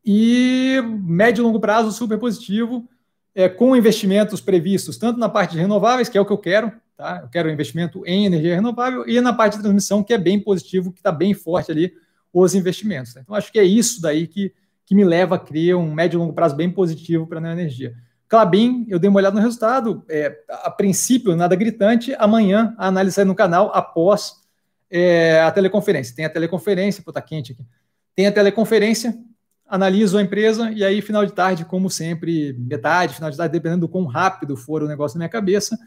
[0.04, 2.88] e médio e longo prazo super positivo,
[3.34, 6.72] é, com investimentos previstos tanto na parte de renováveis, que é o que eu quero,
[6.98, 7.22] tá?
[7.24, 10.92] Eu quero investimento em energia renovável, e na parte de transmissão, que é bem positivo,
[10.92, 11.94] que está bem forte ali,
[12.34, 13.16] os investimentos.
[13.16, 13.22] Né?
[13.24, 14.54] Então, acho que é isso daí que,
[14.86, 17.94] que me leva a criar um médio e longo prazo bem positivo para a energia.
[18.28, 23.16] Clabin, eu dei uma olhada no resultado, é, a princípio, nada gritante, amanhã a análise
[23.16, 24.36] sai no canal após
[24.90, 26.16] é, a teleconferência.
[26.16, 27.66] Tem a teleconferência, pô, tá quente aqui.
[28.16, 29.18] Tem a teleconferência,
[29.72, 33.88] analiso a empresa e aí, final de tarde, como sempre, metade, final de tarde, dependendo
[33.88, 35.80] do quão rápido for o negócio na minha cabeça,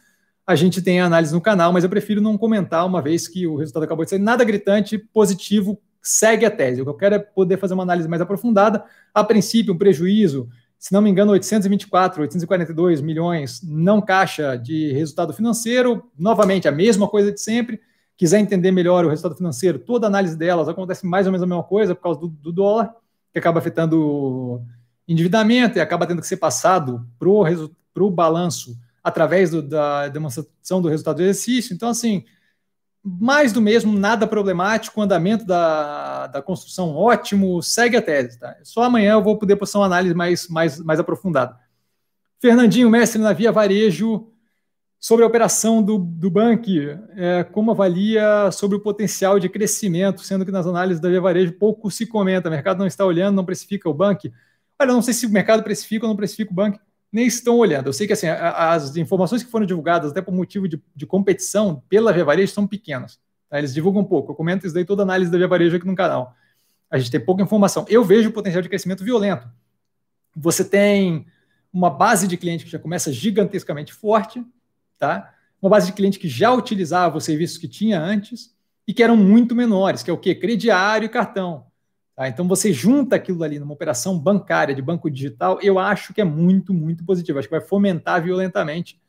[0.46, 3.46] a gente tem a análise no canal, mas eu prefiro não comentar uma vez que
[3.46, 6.80] o resultado acabou de ser nada gritante, positivo, segue a tese.
[6.80, 8.82] O que eu quero é poder fazer uma análise mais aprofundada.
[9.12, 10.48] A princípio, um prejuízo,
[10.78, 16.10] se não me engano, 824, 842 milhões não caixa de resultado financeiro.
[16.18, 17.80] Novamente, a mesma coisa de sempre.
[18.16, 21.64] Quiser entender melhor o resultado financeiro, toda análise delas acontece mais ou menos a mesma
[21.64, 22.94] coisa por causa do, do dólar,
[23.34, 24.64] que acaba afetando o
[25.08, 30.88] endividamento e acaba tendo que ser passado para o balanço através do, da demonstração do
[30.88, 31.74] resultado do exercício.
[31.74, 32.24] Então, assim,
[33.02, 38.38] mais do mesmo, nada problemático, andamento da, da construção ótimo, segue a tese.
[38.38, 38.56] Tá?
[38.62, 41.58] Só amanhã eu vou poder postar uma análise mais, mais, mais aprofundada.
[42.40, 44.28] Fernandinho, mestre na Via Varejo,
[45.04, 46.78] sobre a operação do, do Bank,
[47.14, 51.52] é, como avalia sobre o potencial de crescimento, sendo que nas análises da Via Varejo
[51.58, 54.32] pouco se comenta, o mercado não está olhando, não precifica o Bank.
[54.80, 56.80] Olha, não sei se o mercado precifica ou não precifica o Bank
[57.12, 57.88] nem estão olhando.
[57.88, 61.82] Eu sei que assim, as informações que foram divulgadas, até por motivo de, de competição
[61.86, 63.20] pela Via Varejo, são pequenas.
[63.50, 63.58] Tá?
[63.58, 64.32] Eles divulgam pouco.
[64.32, 66.34] Eu comento isso daí toda análise da Via Varejo aqui no canal.
[66.90, 67.84] A gente tem pouca informação.
[67.90, 69.46] Eu vejo o potencial de crescimento violento.
[70.34, 71.26] Você tem
[71.70, 74.42] uma base de cliente que já começa gigantescamente forte,
[74.98, 75.32] tá?
[75.60, 78.54] Uma base de cliente que já utilizava os serviços que tinha antes
[78.86, 80.34] e que eram muito menores, que é o quê?
[80.34, 81.66] Crediário e cartão.
[82.14, 82.28] Tá?
[82.28, 86.24] Então, você junta aquilo ali numa operação bancária de banco digital, eu acho que é
[86.24, 87.38] muito, muito positivo.
[87.38, 89.00] Acho que vai fomentar violentamente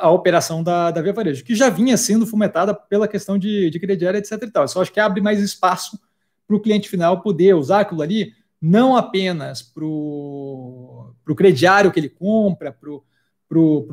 [0.00, 3.78] a operação da, da Via Varejo, que já vinha sendo fomentada pela questão de, de
[3.78, 4.32] crediário, etc.
[4.42, 4.64] E tal.
[4.64, 5.98] Eu só acho que abre mais espaço
[6.46, 12.08] para o cliente final poder usar aquilo ali, não apenas para o crediário que ele
[12.08, 13.04] compra, para o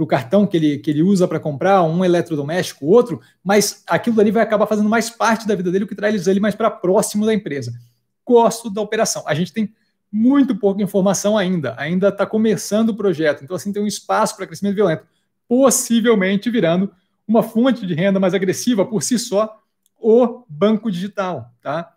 [0.08, 4.44] cartão que ele, que ele usa para comprar um eletrodoméstico, outro, mas aquilo ali vai
[4.44, 7.34] acabar fazendo mais parte da vida dele, o que traz ele mais para próximo da
[7.34, 7.74] empresa
[8.26, 9.24] gosto da operação.
[9.28, 9.74] A gente tem
[10.12, 14.46] muito pouca informação ainda, ainda está começando o projeto, então assim tem um espaço para
[14.46, 15.06] crescimento violento,
[15.48, 16.92] possivelmente virando
[17.28, 19.60] uma fonte de renda mais agressiva por si só,
[20.00, 21.96] o banco digital, tá?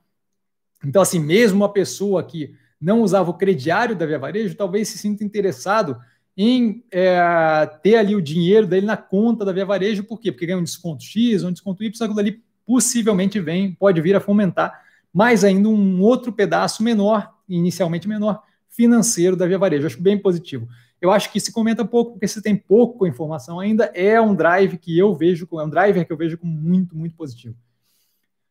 [0.84, 4.98] Então assim, mesmo uma pessoa que não usava o crediário da Via Varejo, talvez se
[4.98, 5.98] sinta interessado
[6.36, 10.30] em é, ter ali o dinheiro dele na conta da Via Varejo, por quê?
[10.30, 14.20] Porque ganha um desconto X, um desconto Y, aquilo ali possivelmente vem, pode vir a
[14.20, 14.84] fomentar
[15.16, 19.86] mais ainda um outro pedaço menor, inicialmente menor, financeiro da Via Varejo.
[19.86, 20.68] Acho bem positivo.
[21.00, 24.76] Eu acho que se comenta pouco, porque se tem pouco informação ainda, é um drive
[24.76, 27.56] que eu vejo, é um driver que eu vejo como muito, muito positivo.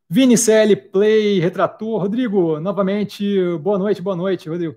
[0.09, 2.01] Vini CL, Play, Retrator.
[2.01, 4.75] Rodrigo, novamente, boa noite, boa noite, Rodrigo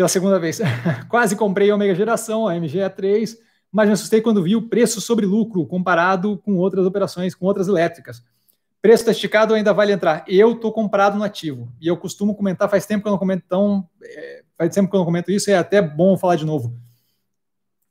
[0.00, 0.58] pela segunda vez.
[1.10, 3.36] Quase comprei a Omega Geração, a MGE3,
[3.70, 7.68] mas me assustei quando vi o preço sobre lucro comparado com outras operações, com outras
[7.68, 8.22] elétricas.
[8.80, 10.24] Preço está esticado ainda vale entrar.
[10.26, 11.70] Eu estou comprado no ativo.
[11.78, 14.96] E eu costumo comentar, faz tempo que eu não comento, então, é, faz tempo que
[14.96, 16.74] eu não comento isso, é até bom falar de novo.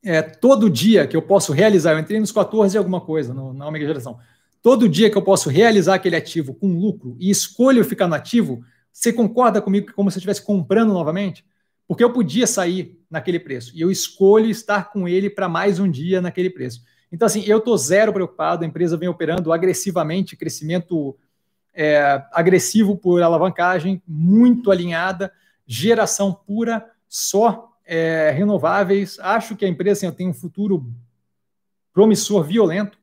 [0.03, 3.53] É, todo dia que eu posso realizar, eu entrei nos 14 e alguma coisa no,
[3.53, 4.17] na Omega Geração.
[4.63, 8.63] Todo dia que eu posso realizar aquele ativo com lucro e escolho ficar no ativo,
[8.91, 11.45] você concorda comigo que como se eu estivesse comprando novamente?
[11.89, 15.89] Porque eu podia sair naquele preço e eu escolho estar com ele para mais um
[15.89, 16.83] dia naquele preço.
[17.11, 21.17] Então, assim, eu estou zero preocupado, a empresa vem operando agressivamente, crescimento
[21.73, 25.33] é, agressivo por alavancagem, muito alinhada,
[25.65, 29.17] geração pura, só é, renováveis.
[29.19, 30.93] Acho que a empresa assim, tem um futuro
[31.91, 32.99] promissor, violento,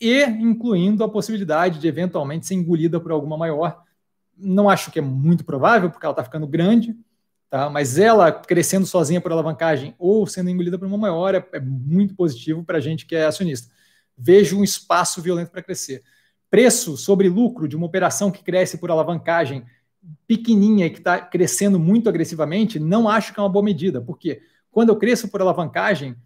[0.00, 3.82] e incluindo a possibilidade de eventualmente ser engolida por alguma maior.
[4.34, 6.96] Não acho que é muito provável, porque ela está ficando grande,
[7.50, 7.68] Tá?
[7.68, 12.14] Mas ela crescendo sozinha por alavancagem ou sendo engolida por uma maior é, é muito
[12.14, 13.68] positivo para a gente que é acionista.
[14.16, 16.02] Vejo um espaço violento para crescer.
[16.48, 19.64] Preço sobre lucro de uma operação que cresce por alavancagem
[20.28, 24.00] pequenininha e que está crescendo muito agressivamente, não acho que é uma boa medida.
[24.00, 26.16] Porque quando eu cresço por alavancagem,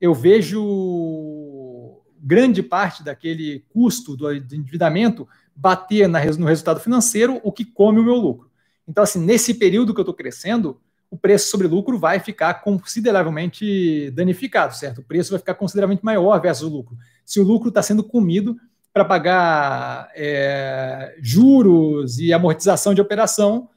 [0.00, 8.00] eu vejo grande parte daquele custo do endividamento bater no resultado financeiro, o que come
[8.00, 8.49] o meu lucro.
[8.90, 14.10] Então, assim, nesse período que eu estou crescendo, o preço sobre lucro vai ficar consideravelmente
[14.10, 14.98] danificado, certo?
[14.98, 16.96] O preço vai ficar consideravelmente maior versus o lucro.
[17.24, 18.56] Se o lucro está sendo comido
[18.92, 23.68] para pagar é, juros e amortização de operação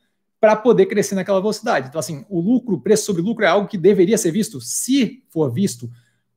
[0.41, 1.89] para poder crescer naquela velocidade.
[1.89, 5.53] Então, assim, o lucro, preço sobre lucro é algo que deveria ser visto, se for
[5.53, 5.91] visto,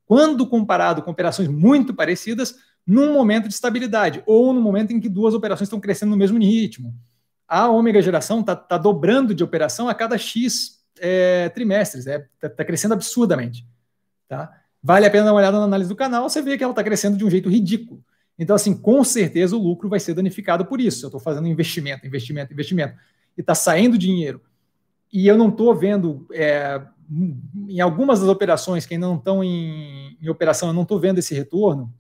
[0.04, 5.08] quando comparado com operações muito parecidas, num momento de estabilidade, ou no momento em que
[5.08, 6.94] duas operações estão crescendo no mesmo ritmo
[7.48, 12.48] a ômega geração está tá dobrando de operação a cada X é, trimestres, está é,
[12.48, 13.66] tá crescendo absurdamente.
[14.28, 14.52] Tá?
[14.82, 16.82] Vale a pena dar uma olhada na análise do canal, você vê que ela está
[16.82, 18.02] crescendo de um jeito ridículo.
[18.38, 21.04] Então, assim, com certeza o lucro vai ser danificado por isso.
[21.04, 22.96] Eu estou fazendo investimento, investimento, investimento,
[23.36, 24.42] e está saindo dinheiro.
[25.12, 26.82] E eu não estou vendo, é,
[27.68, 31.18] em algumas das operações que ainda não estão em, em operação, eu não estou vendo
[31.18, 31.92] esse retorno.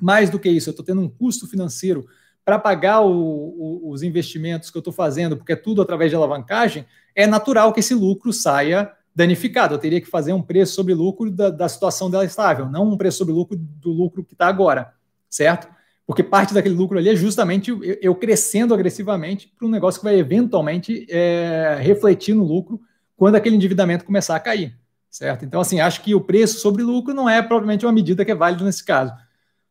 [0.00, 2.06] Mais do que isso, eu estou tendo um custo financeiro
[2.44, 6.16] para pagar o, o, os investimentos que eu estou fazendo, porque é tudo através de
[6.16, 6.84] alavancagem,
[7.14, 9.74] é natural que esse lucro saia danificado.
[9.74, 12.96] Eu teria que fazer um preço sobre lucro da, da situação dela estável, não um
[12.96, 14.92] preço sobre lucro do lucro que está agora,
[15.30, 15.68] certo?
[16.06, 20.04] Porque parte daquele lucro ali é justamente eu, eu crescendo agressivamente para um negócio que
[20.04, 22.80] vai eventualmente é, refletir no lucro
[23.16, 24.76] quando aquele endividamento começar a cair,
[25.08, 25.44] certo?
[25.46, 28.34] Então, assim, acho que o preço sobre lucro não é provavelmente uma medida que é
[28.34, 29.14] válida nesse caso.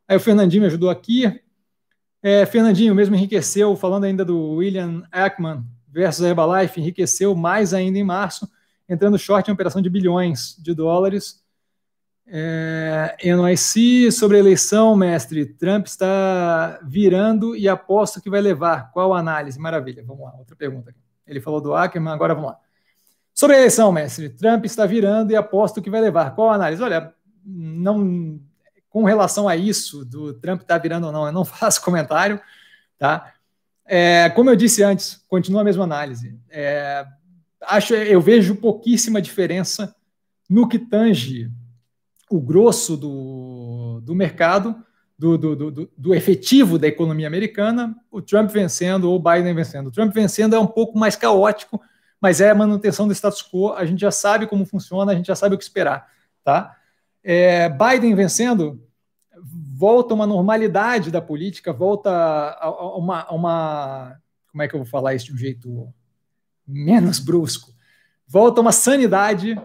[0.08, 1.42] Aí o Fernandinho me ajudou aqui.
[2.26, 8.04] É, Fernandinho, mesmo enriqueceu, falando ainda do William Ackman versus Herbalife, enriqueceu mais ainda em
[8.04, 8.50] março,
[8.88, 11.44] entrando short em operação de bilhões de dólares.
[12.26, 18.90] É, NYC, sobre a eleição, mestre, Trump está virando e aposto que vai levar.
[18.94, 19.60] Qual a análise?
[19.60, 20.96] Maravilha, vamos lá, outra pergunta.
[21.28, 22.58] Ele falou do Ackerman, agora vamos lá.
[23.34, 26.34] Sobre a eleição, mestre, Trump está virando e aposto que vai levar.
[26.34, 26.82] Qual a análise?
[26.82, 27.14] Olha,
[27.46, 28.40] não
[28.94, 32.40] com relação a isso, do Trump estar tá virando ou não, eu não faço comentário,
[33.00, 33.34] tá?
[33.84, 36.40] É, como eu disse antes, continua a mesma análise.
[36.48, 37.04] É,
[37.64, 39.96] acho, eu vejo pouquíssima diferença
[40.48, 41.52] no que tange
[42.30, 44.76] o grosso do, do mercado,
[45.18, 49.88] do, do, do, do, efetivo da economia americana, o Trump vencendo ou o Biden vencendo.
[49.88, 51.82] O Trump vencendo é um pouco mais caótico,
[52.22, 55.26] mas é a manutenção do status quo, a gente já sabe como funciona, a gente
[55.26, 56.08] já sabe o que esperar,
[56.44, 56.78] tá?
[57.24, 58.82] É, Biden vencendo,
[59.84, 64.18] volta uma normalidade da política, volta a, a, uma, a uma.
[64.52, 65.94] Como é que eu vou falar isso de um jeito
[66.68, 67.74] menos brusco?
[68.28, 69.60] Volta uma sanidade,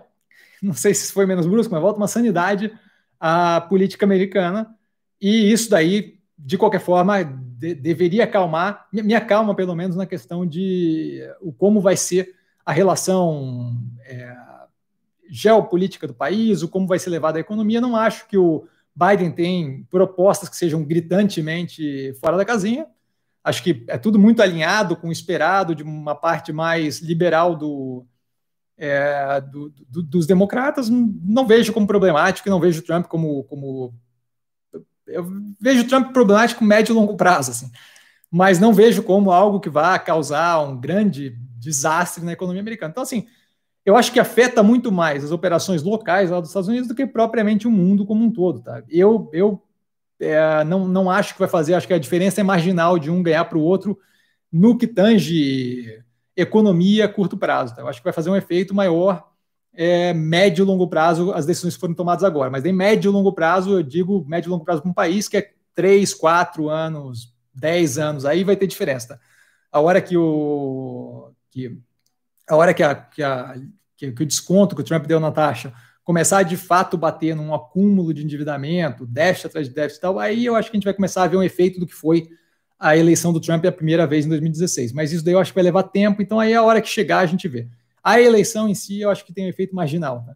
[0.62, 2.72] não sei se foi menos brusco, mas volta uma sanidade
[3.18, 4.74] à política americana,
[5.20, 10.46] e isso daí, de qualquer forma, de, deveria acalmar, me acalma pelo menos na questão
[10.46, 13.76] de o como vai ser a relação.
[14.04, 14.47] É,
[15.28, 17.80] geopolítica do país, o como vai ser levada a economia.
[17.80, 22.86] Não acho que o Biden tem propostas que sejam gritantemente fora da casinha.
[23.44, 28.04] Acho que é tudo muito alinhado com o esperado de uma parte mais liberal do,
[28.78, 33.92] é, do, do, dos democratas, não vejo como problemático não vejo Trump como, como.
[35.06, 35.26] Eu
[35.60, 37.70] vejo Trump problemático médio e longo prazo, assim,
[38.30, 42.90] mas não vejo como algo que vá causar um grande desastre na economia americana.
[42.90, 43.26] Então, assim,
[43.88, 47.06] eu acho que afeta muito mais as operações locais lá dos Estados Unidos do que
[47.06, 48.60] propriamente o mundo como um todo.
[48.60, 48.82] Tá?
[48.86, 49.62] Eu, eu
[50.20, 53.22] é, não, não acho que vai fazer, acho que a diferença é marginal de um
[53.22, 53.98] ganhar para o outro
[54.52, 56.02] no que tange
[56.36, 57.74] economia a curto prazo.
[57.74, 57.80] Tá?
[57.80, 59.26] Eu acho que vai fazer um efeito maior
[59.72, 62.50] é, médio e longo prazo as decisões que foram tomadas agora.
[62.50, 65.28] Mas em médio e longo prazo, eu digo médio e longo prazo para um país
[65.28, 69.14] que é 3, 4 anos, 10 anos, aí vai ter diferença.
[69.14, 69.20] Tá?
[69.72, 71.32] A hora que o.
[71.50, 71.80] Que,
[72.46, 73.54] a hora que a, que a
[73.98, 75.74] que, que o desconto que o Trump deu na taxa
[76.08, 80.46] começar de fato bater num acúmulo de endividamento, déficit atrás de déficit e tal, aí
[80.46, 82.30] eu acho que a gente vai começar a ver um efeito do que foi
[82.78, 84.94] a eleição do Trump a primeira vez em 2016.
[84.94, 86.88] Mas isso daí eu acho que vai levar tempo, então aí é a hora que
[86.88, 87.68] chegar a gente vê.
[88.02, 90.24] A eleição em si eu acho que tem um efeito marginal.
[90.26, 90.34] Né?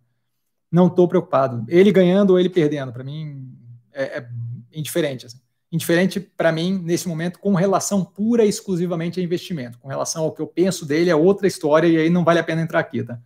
[0.70, 1.64] Não estou preocupado.
[1.66, 3.48] Ele ganhando ou ele perdendo, para mim
[3.94, 4.28] é, é
[4.74, 5.24] indiferente.
[5.24, 5.38] Assim.
[5.72, 9.78] Indiferente para mim nesse momento com relação pura e exclusivamente a investimento.
[9.78, 12.44] Com relação ao que eu penso dele é outra história e aí não vale a
[12.44, 13.18] pena entrar aqui, tá?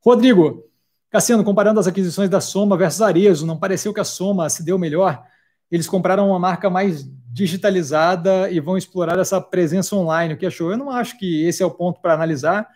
[0.00, 0.64] Rodrigo,
[1.10, 4.78] Cassiano, comparando as aquisições da Soma versus Arezo, não pareceu que a Soma se deu
[4.78, 5.22] melhor?
[5.70, 10.34] Eles compraram uma marca mais digitalizada e vão explorar essa presença online.
[10.34, 10.70] O que achou?
[10.70, 12.68] Eu não acho que esse é o ponto para analisar.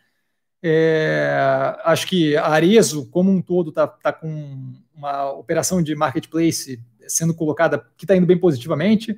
[0.62, 1.36] É,
[1.84, 7.34] acho que a Arezo, como um todo, está tá com uma operação de marketplace sendo
[7.34, 9.16] colocada que está indo bem positivamente.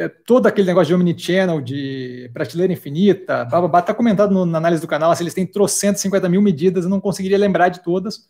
[0.00, 4.88] É, todo aquele negócio de omnichannel, de prateleira infinita, está comentado no, na análise do
[4.88, 8.26] canal, se eles têm 350 mil medidas, eu não conseguiria lembrar de todas.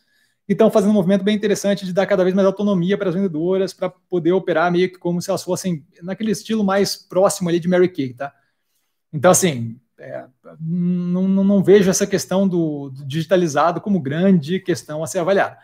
[0.49, 3.15] E estão fazendo um movimento bem interessante de dar cada vez mais autonomia para as
[3.15, 7.61] vendedoras, para poder operar meio que como se elas fossem naquele estilo mais próximo ali
[7.61, 8.35] de Mary Kay, tá?
[9.13, 10.25] Então, assim, é,
[10.59, 15.57] não, não, vejo essa questão do, do, digitalizado como grande questão a ser avaliada.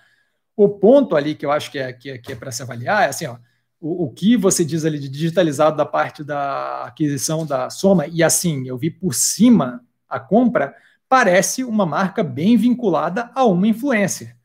[0.55, 3.03] O ponto ali que eu acho que é, que é, que é para se avaliar
[3.03, 3.39] é assim, ó,
[3.87, 8.23] o, o, que você diz ali de digitalizado da parte da aquisição da Soma, e
[8.23, 10.75] assim, eu vi por cima a compra,
[11.09, 14.37] parece uma marca bem vinculada a uma influência.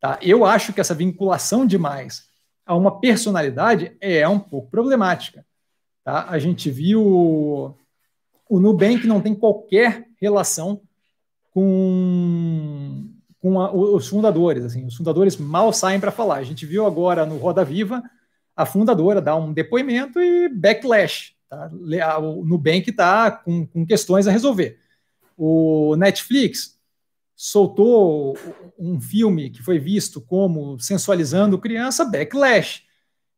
[0.00, 0.18] Tá?
[0.22, 2.26] Eu acho que essa vinculação demais
[2.64, 5.44] a uma personalidade é um pouco problemática.
[6.02, 6.26] Tá?
[6.28, 7.76] A gente viu
[8.48, 10.80] o Nubank não tem qualquer relação
[11.52, 13.06] com,
[13.38, 14.64] com a, os fundadores.
[14.64, 16.36] Assim, os fundadores mal saem para falar.
[16.36, 18.02] A gente viu agora no Roda Viva
[18.58, 21.32] a fundadora dá um depoimento e backlash.
[21.48, 21.70] Tá?
[22.18, 24.80] O Nubank está com, com questões a resolver.
[25.36, 26.76] O Netflix
[27.36, 28.36] soltou
[28.76, 32.82] um filme que foi visto como sensualizando criança, backlash.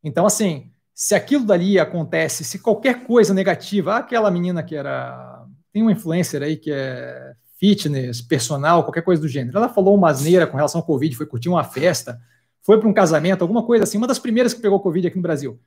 [0.03, 5.45] Então, assim, se aquilo dali acontece, se qualquer coisa negativa, aquela menina que era.
[5.71, 9.59] Tem uma influencer aí que é fitness, personal, qualquer coisa do gênero.
[9.59, 12.19] Ela falou uma asneira com relação ao Covid, foi curtir uma festa
[12.63, 15.23] foi para um casamento, alguma coisa assim, uma das primeiras que pegou Covid aqui no
[15.23, 15.59] Brasil.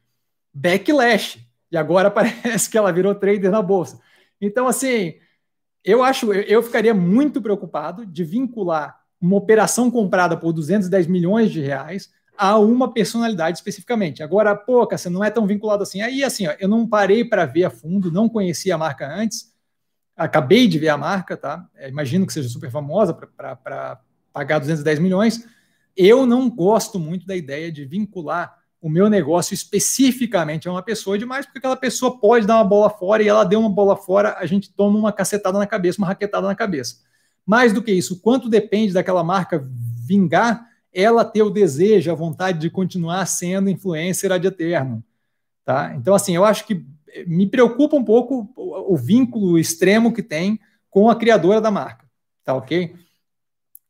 [0.54, 1.40] Backlash.
[1.72, 4.00] E agora parece que ela virou trader na bolsa.
[4.40, 5.16] Então, assim,
[5.84, 11.62] eu acho, eu ficaria muito preocupado de vincular uma operação comprada por 210 milhões de
[11.62, 14.22] reais a uma personalidade especificamente.
[14.24, 16.02] Agora, pô, você não é tão vinculado assim.
[16.02, 19.54] Aí, assim, ó, eu não parei para ver a fundo, não conhecia a marca antes,
[20.16, 21.68] acabei de ver a marca, tá?
[21.76, 24.00] É, imagino que seja super famosa para
[24.32, 25.46] pagar 210 milhões,
[25.96, 31.18] eu não gosto muito da ideia de vincular o meu negócio especificamente a uma pessoa
[31.18, 34.36] demais, porque aquela pessoa pode dar uma bola fora e ela deu uma bola fora,
[34.38, 36.98] a gente toma uma cacetada na cabeça, uma raquetada na cabeça.
[37.46, 39.66] Mais do que isso, quanto depende daquela marca
[40.06, 45.04] vingar, ela ter o desejo, a vontade de continuar sendo influencer ad eterno.
[45.64, 45.96] Tá?
[45.96, 46.86] Então, assim, eu acho que
[47.26, 50.60] me preocupa um pouco o, o vínculo extremo que tem
[50.90, 52.06] com a criadora da marca.
[52.44, 52.96] Tá ok?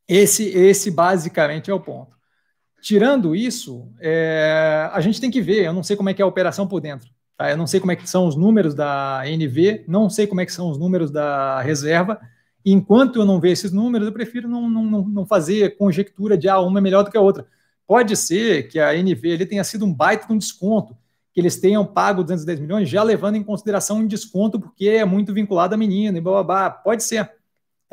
[0.08, 2.18] Esse, esse basicamente é o ponto.
[2.82, 6.26] Tirando isso, é, a gente tem que ver, eu não sei como é que é
[6.26, 7.10] a operação por dentro.
[7.38, 7.50] Tá?
[7.50, 10.46] Eu não sei como é que são os números da NV, não sei como é
[10.46, 12.20] que são os números da reserva.
[12.66, 16.60] enquanto eu não ver esses números, eu prefiro não, não, não fazer conjectura de ah,
[16.60, 17.48] uma é melhor do que a outra.
[17.88, 20.96] Pode ser que a NV ele tenha sido um baita de um desconto,
[21.34, 25.34] que eles tenham pago 210 milhões, já levando em consideração um desconto, porque é muito
[25.34, 26.70] vinculado à menina e blá blá blá.
[26.70, 27.30] Pode ser.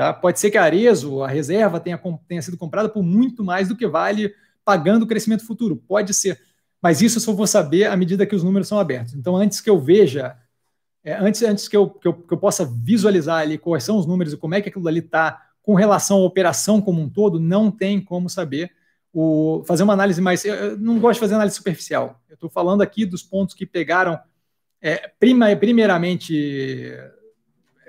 [0.00, 0.14] Tá?
[0.14, 3.76] Pode ser que a Arezo, a reserva, tenha, tenha sido comprada por muito mais do
[3.76, 5.76] que vale pagando o crescimento futuro.
[5.76, 6.40] Pode ser.
[6.80, 9.12] Mas isso eu só vou saber à medida que os números são abertos.
[9.12, 10.38] Então, antes que eu veja,
[11.04, 14.06] é, antes, antes que, eu, que, eu, que eu possa visualizar ali quais são os
[14.06, 17.38] números e como é que aquilo ali está com relação à operação como um todo,
[17.38, 18.72] não tem como saber.
[19.12, 20.42] O, fazer uma análise mais.
[20.46, 22.18] Eu não gosto de fazer análise superficial.
[22.26, 24.18] Eu estou falando aqui dos pontos que pegaram,
[24.80, 26.90] é, prima, primeiramente,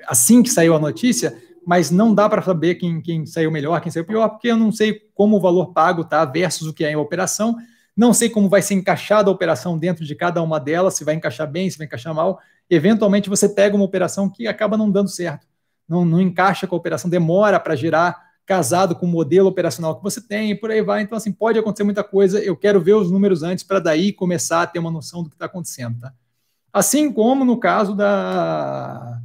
[0.07, 3.91] assim que saiu a notícia, mas não dá para saber quem, quem saiu melhor, quem
[3.91, 6.91] saiu pior, porque eu não sei como o valor pago está versus o que é
[6.91, 7.55] em operação,
[7.95, 11.15] não sei como vai ser encaixada a operação dentro de cada uma delas, se vai
[11.15, 12.39] encaixar bem, se vai encaixar mal.
[12.69, 15.45] Eventualmente você pega uma operação que acaba não dando certo,
[15.87, 20.03] não, não encaixa com a operação, demora para girar casado com o modelo operacional que
[20.03, 21.01] você tem e por aí vai.
[21.01, 22.39] Então, assim, pode acontecer muita coisa.
[22.39, 25.35] Eu quero ver os números antes para daí começar a ter uma noção do que
[25.35, 25.99] está acontecendo.
[25.99, 26.13] Tá?
[26.73, 29.21] Assim como no caso da,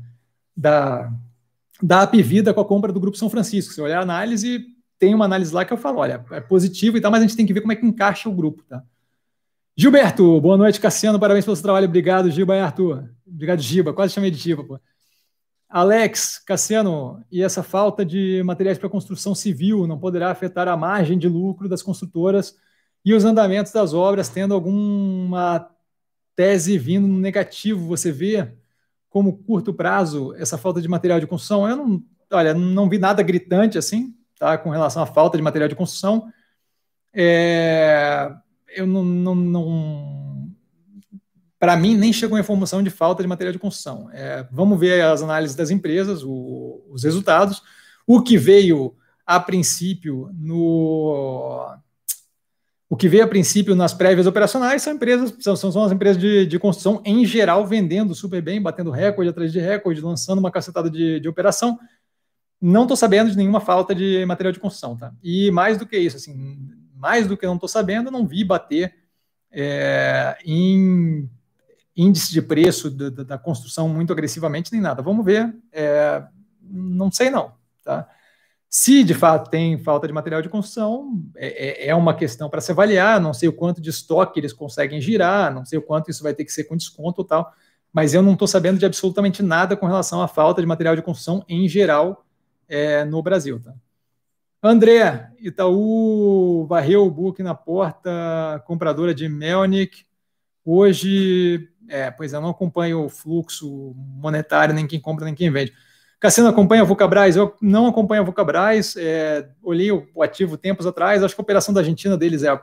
[0.56, 1.12] da,
[1.82, 3.72] da Apivida com a compra do Grupo São Francisco.
[3.72, 4.64] Se olhar a análise,
[4.98, 7.36] tem uma análise lá que eu falo, olha, é positivo e tal, mas a gente
[7.36, 8.82] tem que ver como é que encaixa o grupo, tá?
[9.76, 13.06] Gilberto, boa noite, Cassiano, parabéns pelo seu trabalho, obrigado, Gilberto.
[13.26, 14.80] Obrigado, Giba, quase chamei de Giba, pô.
[15.68, 21.18] Alex, Cassiano, e essa falta de materiais para construção civil não poderá afetar a margem
[21.18, 22.56] de lucro das construtoras
[23.04, 25.68] e os andamentos das obras, tendo alguma
[26.34, 27.86] tese vindo no negativo?
[27.88, 28.52] Você vê
[29.08, 31.68] como curto prazo essa falta de material de construção?
[31.68, 32.02] Eu não,
[32.32, 36.30] olha, não vi nada gritante assim, tá, com relação à falta de material de construção.
[37.14, 38.30] É,
[38.74, 40.52] eu não, não, não
[41.58, 44.10] para mim, nem chegou a informação de falta de material de construção.
[44.12, 47.62] É, vamos ver as análises das empresas, o, os resultados.
[48.06, 48.94] O que veio
[49.26, 51.74] a princípio no.
[52.88, 56.46] O que veio a princípio nas prévias operacionais são empresas, são, são as empresas de,
[56.46, 60.88] de, construção em geral vendendo super bem, batendo recorde atrás de recorde, lançando uma cacetada
[60.88, 61.78] de, de operação.
[62.60, 65.12] Não estou sabendo de nenhuma falta de material de construção, tá?
[65.22, 66.56] E mais do que isso, assim,
[66.94, 68.94] mais do que não estou sabendo, não vi bater
[69.50, 71.28] é, em
[71.96, 75.02] índice de preço da, da, construção muito agressivamente nem nada.
[75.02, 75.54] Vamos ver.
[75.72, 76.22] É,
[76.62, 77.52] não sei não,
[77.82, 78.08] tá?
[78.68, 82.60] Se de fato tem falta de material de construção, é, é, é uma questão para
[82.60, 83.20] se avaliar.
[83.20, 86.34] Não sei o quanto de estoque eles conseguem girar, não sei o quanto isso vai
[86.34, 87.52] ter que ser com desconto ou tal.
[87.92, 91.02] Mas eu não estou sabendo de absolutamente nada com relação à falta de material de
[91.02, 92.26] construção em geral
[92.68, 93.60] é, no Brasil.
[93.60, 93.72] Tá?
[94.62, 100.04] André, Itaú varreu o book na porta, compradora de Melnick.
[100.64, 105.72] Hoje, é, pois eu não acompanho o fluxo monetário, nem quem compra, nem quem vende.
[106.18, 107.36] Cassiano acompanha a Vulcabras?
[107.36, 111.74] Eu não acompanho a Vulcabras, é, olhei o ativo tempos atrás, acho que a operação
[111.74, 112.58] da Argentina deles é,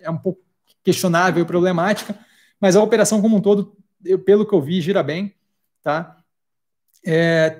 [0.00, 0.40] é um pouco
[0.82, 2.18] questionável e problemática,
[2.60, 5.34] mas a operação como um todo, eu, pelo que eu vi, gira bem,
[5.82, 6.16] tá?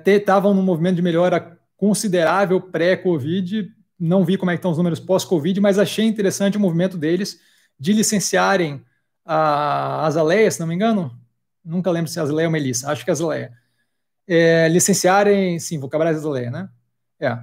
[0.05, 3.71] Estavam é, num movimento de melhora considerável pré-Covid.
[3.99, 7.39] Não vi como é estão os números pós-Covid, mas achei interessante o movimento deles
[7.79, 8.83] de licenciarem
[9.23, 11.17] a Azaleia, se não me engano.
[11.63, 13.53] Nunca lembro se é Azaleia ou Melissa, acho que é Azaleia.
[14.27, 16.69] É, licenciarem, sim, Vulcabras Azaleia, né?
[17.19, 17.37] É.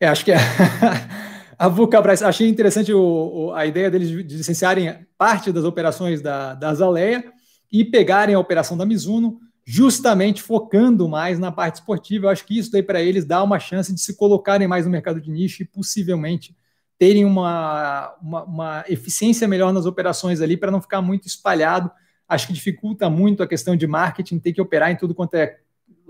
[0.00, 0.38] é acho que é.
[1.56, 6.54] a Vulcabras, achei interessante o, o, a ideia deles de licenciarem parte das operações da,
[6.54, 7.24] da Azaleia
[7.70, 12.26] e pegarem a operação da Mizuno justamente focando mais na parte esportiva.
[12.26, 14.90] Eu acho que isso daí para eles dá uma chance de se colocarem mais no
[14.90, 16.56] mercado de nicho e possivelmente
[16.98, 21.90] terem uma, uma, uma eficiência melhor nas operações ali para não ficar muito espalhado.
[22.28, 25.58] Acho que dificulta muito a questão de marketing, ter que operar em tudo quanto é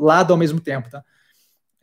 [0.05, 0.91] lado ao mesmo tempo.
[0.91, 1.05] Tá?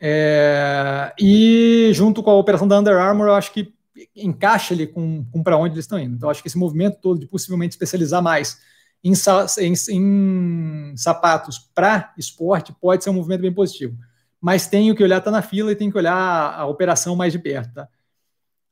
[0.00, 3.72] É, e junto com a operação da Under Armour, eu acho que
[4.14, 6.14] encaixa ali com, com para onde eles estão indo.
[6.14, 8.60] Então, acho que esse movimento todo de possivelmente especializar mais
[9.02, 9.12] em,
[9.58, 13.96] em, em sapatos para esporte pode ser um movimento bem positivo.
[14.40, 17.32] Mas tenho que olhar, tá na fila e tenho que olhar a, a operação mais
[17.32, 17.74] de perto.
[17.74, 17.88] Tá?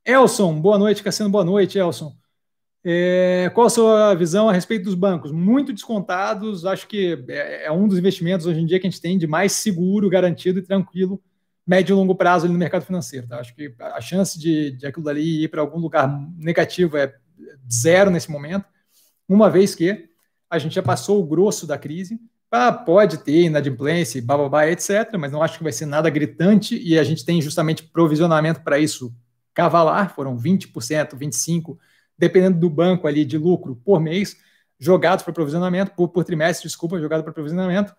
[0.05, 2.17] Elson, boa noite, Cassiano, boa noite, Elson.
[2.89, 5.33] É, qual a sua visão a respeito dos bancos?
[5.33, 9.03] Muito descontados, acho que é, é, um dos investimentos hoje em dia que a gente
[9.03, 11.21] tem de mais seguro, garantido e tranquilo,
[11.67, 13.27] médio e longo prazo no mercado financeiro.
[13.27, 13.41] Tá?
[13.41, 16.09] Acho que a chance de, de aquilo dali ir para algum lugar
[16.39, 17.13] negativo é
[17.69, 18.67] zero nesse momento,
[19.29, 20.09] uma vez que
[20.49, 22.21] a gente já passou o grosso da crise.
[22.53, 26.97] Ah, pode ter inadimplência, bababá, etc., mas não acho que vai ser nada gritante e
[26.97, 29.13] a gente tem justamente provisionamento para isso
[29.53, 31.77] cavalar, foram 20%, 25%,
[32.19, 34.37] dependendo do banco ali de lucro por mês,
[34.79, 37.95] jogados para provisionamento, por, por trimestre, desculpa, jogado para provisionamento.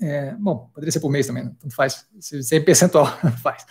[0.00, 1.70] É, bom, poderia ser por mês também, não né?
[1.70, 3.06] faz, se é percentual,
[3.42, 3.64] faz.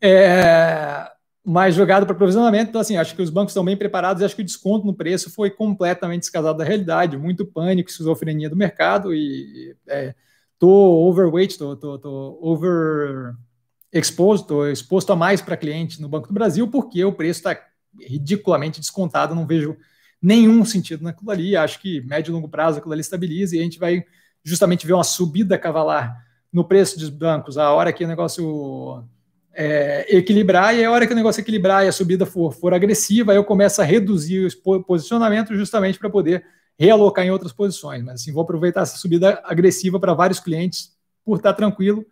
[0.00, 1.10] É,
[1.44, 2.68] mais jogado para provisionamento.
[2.68, 5.30] Então, assim, acho que os bancos estão bem preparados acho que o desconto no preço
[5.30, 10.14] foi completamente descasado da realidade, muito pânico, esquizofrenia do mercado e é,
[10.58, 13.34] tô overweight, tô, tô, tô over
[13.92, 17.58] exposed, tô exposto a mais para cliente no Banco do Brasil porque o preço está
[18.00, 19.76] ridiculamente descontado, não vejo
[20.20, 21.56] nenhum sentido naquilo ali.
[21.56, 24.04] Acho que médio e longo prazo aquilo ali estabiliza e a gente vai
[24.42, 26.16] justamente ver uma subida cavalar
[26.52, 29.04] no preço dos bancos a hora que o negócio
[29.52, 33.34] é, equilibrar, e a hora que o negócio equilibrar e a subida for, for agressiva,
[33.34, 36.44] eu começo a reduzir o posicionamento justamente para poder
[36.78, 38.04] realocar em outras posições.
[38.04, 40.92] Mas assim, vou aproveitar essa subida agressiva para vários clientes
[41.24, 42.06] por estar tranquilo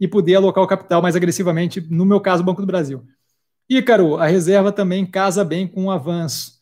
[0.00, 3.06] e poder alocar o capital mais agressivamente, no meu caso, Banco do Brasil.
[3.68, 6.60] Ícaro, a reserva também casa bem com o avanço.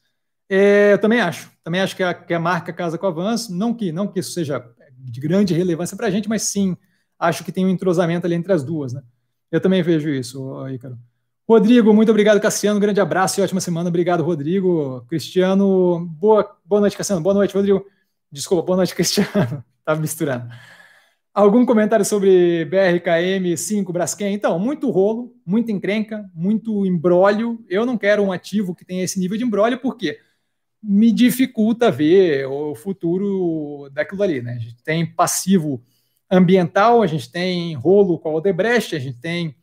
[0.48, 1.50] É, eu também acho.
[1.62, 3.54] Também acho que a, que a, marca casa com o avanço.
[3.54, 4.64] Não que, não que isso seja
[4.98, 6.76] de grande relevância para a gente, mas sim,
[7.18, 8.92] acho que tem um entrosamento ali entre as duas.
[8.92, 9.02] Né?
[9.50, 10.98] Eu também vejo isso, Ícaro.
[11.46, 12.80] Rodrigo, muito obrigado, Cassiano.
[12.80, 13.88] Grande abraço e ótima semana.
[13.90, 15.04] Obrigado, Rodrigo.
[15.08, 17.22] Cristiano, boa, boa noite, Cassiano.
[17.22, 17.84] Boa noite, Rodrigo.
[18.32, 19.62] Desculpa, boa noite, Cristiano.
[19.80, 20.48] Estava misturando.
[21.34, 24.32] Algum comentário sobre BRKM 5 Braskem?
[24.34, 27.58] Então, muito rolo, muita encrenca, muito embrólio.
[27.68, 30.20] Eu não quero um ativo que tenha esse nível de embrólio, porque
[30.80, 34.40] me dificulta ver o futuro daquilo ali.
[34.40, 34.52] Né?
[34.52, 35.82] A gente tem passivo
[36.30, 39.56] ambiental, a gente tem rolo com a Odebrecht, a gente tem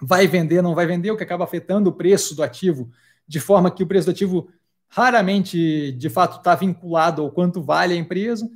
[0.00, 2.90] vai vender, não vai vender, o que acaba afetando o preço do ativo,
[3.28, 4.48] de forma que o preço do ativo
[4.88, 8.48] raramente, de fato, está vinculado ao quanto vale a empresa.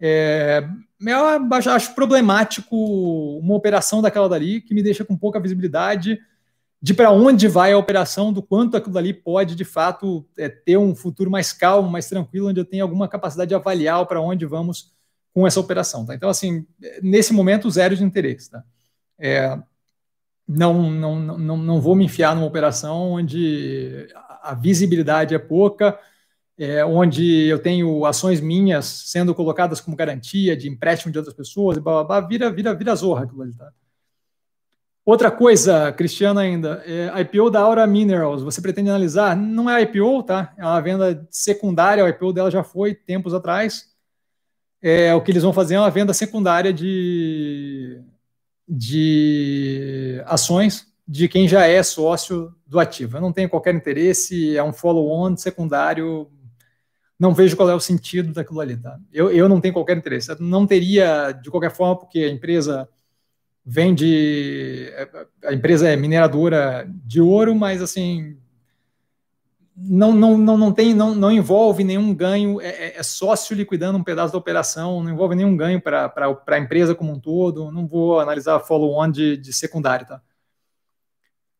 [0.00, 0.68] É,
[1.00, 2.76] eu acho problemático
[3.38, 6.18] uma operação daquela dali que me deixa com pouca visibilidade
[6.80, 10.76] de para onde vai a operação, do quanto aquilo dali pode, de fato, é, ter
[10.76, 14.44] um futuro mais calmo, mais tranquilo, onde eu tenho alguma capacidade de avaliar para onde
[14.44, 14.92] vamos
[15.34, 16.04] com essa operação.
[16.06, 16.14] Tá?
[16.14, 16.66] Então, assim,
[17.02, 18.50] nesse momento, zero de interesse.
[18.50, 18.62] Tá?
[19.18, 19.58] É,
[20.46, 24.06] não, não, não, não vou me enfiar numa operação onde
[24.42, 25.98] a visibilidade é pouca,
[26.58, 31.76] é, onde eu tenho ações minhas sendo colocadas como garantia de empréstimo de outras pessoas,
[31.76, 33.70] e blá, blá, blá vira, vira, vira zorra aquilo ali, tá?
[35.04, 39.36] Outra coisa, Cristiano, ainda, é IPO da Aura Minerals, você pretende analisar?
[39.36, 40.52] Não é IPO, tá?
[40.58, 43.94] É uma venda secundária, o IPO dela já foi tempos atrás.
[44.82, 48.02] É, o que eles vão fazer é uma venda secundária de
[48.68, 53.16] de ações de quem já é sócio do ativo.
[53.16, 56.28] Eu não tenho qualquer interesse, é um follow-on secundário,
[57.18, 58.76] não vejo qual é o sentido daquilo ali.
[58.76, 58.98] Tá?
[59.12, 60.30] Eu, eu não tenho qualquer interesse.
[60.30, 62.88] Eu não teria, de qualquer forma, porque a empresa
[63.64, 64.92] vende,
[65.44, 68.36] a empresa é mineradora de ouro, mas assim,
[69.76, 73.98] não, não, não, não, tem, não, não envolve nenhum ganho, é, é, é sócio liquidando
[73.98, 76.12] um pedaço da operação, não envolve nenhum ganho para
[76.46, 80.06] a empresa como um todo, não vou analisar follow-on de, de secundário.
[80.06, 80.22] Tá?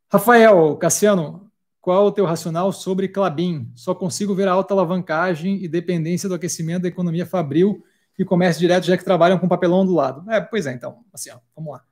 [0.08, 1.45] Rafael, Cassiano,
[1.86, 3.70] qual o teu racional sobre Clabin?
[3.76, 7.80] Só consigo ver a alta alavancagem e dependência do aquecimento da economia fabril
[8.18, 10.28] e comércio direto, já que trabalham com papelão do lado.
[10.28, 11.84] É, pois é, então, assim, ó, vamos lá.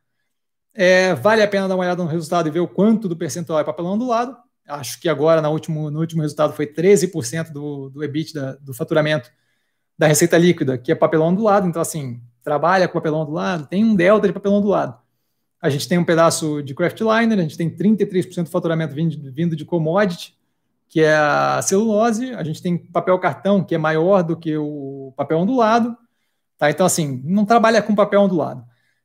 [0.74, 3.60] É, vale a pena dar uma olhada no resultado e ver o quanto do percentual
[3.60, 7.90] é papelão do lado acho que agora no último, no último resultado foi 13% do,
[7.90, 9.30] do EBITDA, do faturamento
[9.96, 11.68] da receita líquida, que é papelão do lado.
[11.68, 14.98] Então, assim, trabalha com papelão do lado, tem um delta de papelão do lado.
[15.64, 19.64] A gente tem um pedaço de craftliner, a gente tem 33% do faturamento vindo, de
[19.64, 20.36] commodity,
[20.90, 25.14] que é a celulose, a gente tem papel cartão, que é maior do que o
[25.16, 25.96] papel ondulado.
[26.58, 26.68] Tá?
[26.68, 28.62] Então, assim, não trabalha com papel ondulado.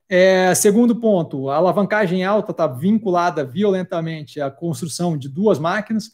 [0.10, 6.12] É, segundo ponto, a alavancagem alta está vinculada violentamente à construção de duas máquinas.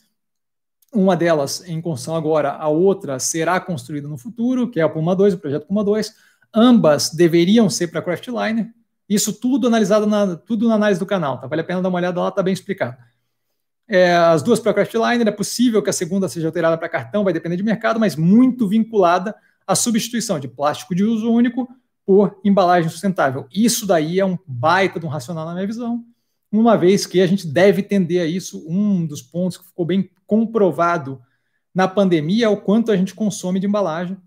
[0.94, 5.16] Uma delas em construção agora, a outra será construída no futuro, que é a Puma
[5.16, 6.14] 2, o projeto Puma 2.
[6.54, 8.70] Ambas deveriam ser para Craftliner.
[9.08, 11.48] Isso tudo analisado na, tudo na análise do canal, tá?
[11.48, 12.98] Vale a pena dar uma olhada lá, está bem explicado.
[13.88, 17.32] É, as duas para Craftliner, é possível que a segunda seja alterada para cartão, vai
[17.32, 19.36] depender de mercado, mas muito vinculada
[19.68, 21.68] à substituição de plástico de uso único
[22.06, 23.48] por embalagem sustentável.
[23.54, 26.04] Isso daí é um baita de um racional na minha visão,
[26.52, 28.66] uma vez que a gente deve tender a isso.
[28.68, 31.22] Um dos pontos que ficou bem comprovado
[31.74, 34.18] na pandemia é o quanto a gente consome de embalagem.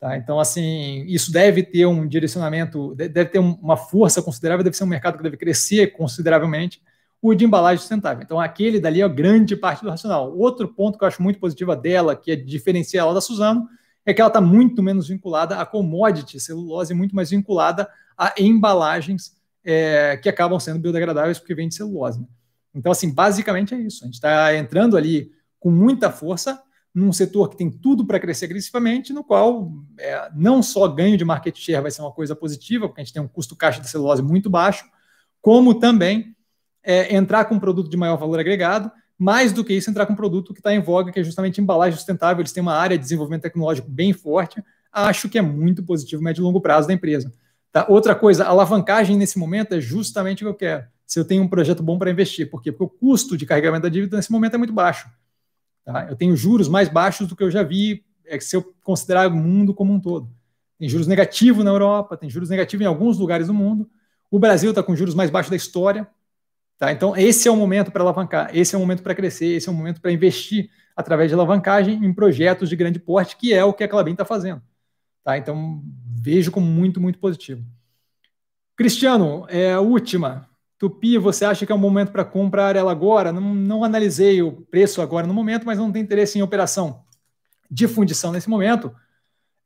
[0.00, 0.16] Tá?
[0.16, 4.86] Então, assim, isso deve ter um direcionamento, deve ter uma força considerável, deve ser um
[4.86, 6.82] mercado que deve crescer consideravelmente,
[7.20, 8.22] o de embalagem sustentável.
[8.22, 10.34] Então, aquele dali é a grande parte do racional.
[10.34, 13.68] Outro ponto que eu acho muito positivo dela, que é diferenciar ela da Suzano,
[14.06, 17.86] é que ela está muito menos vinculada a commodity, celulose, muito mais vinculada
[18.16, 22.20] a embalagens é, que acabam sendo biodegradáveis porque vem de celulose.
[22.20, 22.26] Né?
[22.74, 24.02] Então, assim, basicamente é isso.
[24.02, 26.62] A gente está entrando ali com muita força
[26.94, 31.24] num setor que tem tudo para crescer agressivamente, no qual é, não só ganho de
[31.24, 33.88] market share vai ser uma coisa positiva, porque a gente tem um custo caixa de
[33.88, 34.84] celulose muito baixo,
[35.40, 36.34] como também
[36.82, 38.90] é, entrar com um produto de maior valor agregado
[39.20, 41.60] mais do que isso, entrar com um produto que está em voga, que é justamente
[41.60, 42.40] embalagem sustentável.
[42.40, 44.64] Eles têm uma área de desenvolvimento tecnológico bem forte.
[44.90, 47.30] Acho que é muito positivo médio e longo prazo da empresa.
[47.70, 47.84] Tá?
[47.86, 50.86] Outra coisa, alavancagem nesse momento é justamente o que eu quero.
[51.06, 52.48] Se eu tenho um projeto bom para investir.
[52.48, 52.72] Por quê?
[52.72, 55.06] Porque o custo de carregamento da dívida nesse momento é muito baixo.
[55.84, 56.06] Tá?
[56.08, 59.36] Eu tenho juros mais baixos do que eu já vi, é, se eu considerar o
[59.36, 60.30] mundo como um todo.
[60.78, 63.88] Tem juros negativos na Europa, tem juros negativos em alguns lugares do mundo.
[64.30, 66.08] O Brasil está com juros mais baixos da história.
[66.78, 66.90] Tá?
[66.92, 69.72] Então, esse é o momento para alavancar, esse é o momento para crescer, esse é
[69.72, 73.74] o momento para investir através de alavancagem em projetos de grande porte, que é o
[73.74, 74.62] que a Clabin está fazendo.
[75.22, 75.36] Tá?
[75.36, 77.62] Então, vejo como muito, muito positivo.
[78.76, 80.48] Cristiano, é a última.
[80.80, 83.30] Tupi, você acha que é um momento para comprar ela agora?
[83.30, 87.04] Não, não analisei o preço agora no momento, mas não tem interesse em operação
[87.70, 88.90] de fundição nesse momento.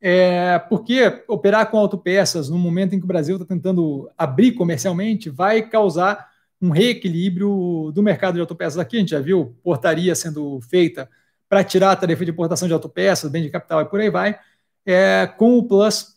[0.01, 5.29] É, porque operar com autopeças no momento em que o Brasil está tentando abrir comercialmente
[5.29, 6.29] vai causar
[6.61, 8.97] um reequilíbrio do mercado de autopeças aqui.
[8.97, 11.09] A gente já viu portaria sendo feita
[11.47, 14.37] para tirar a tarifa de importação de autopeças, bem de capital e por aí vai,
[14.85, 16.14] é, com o plus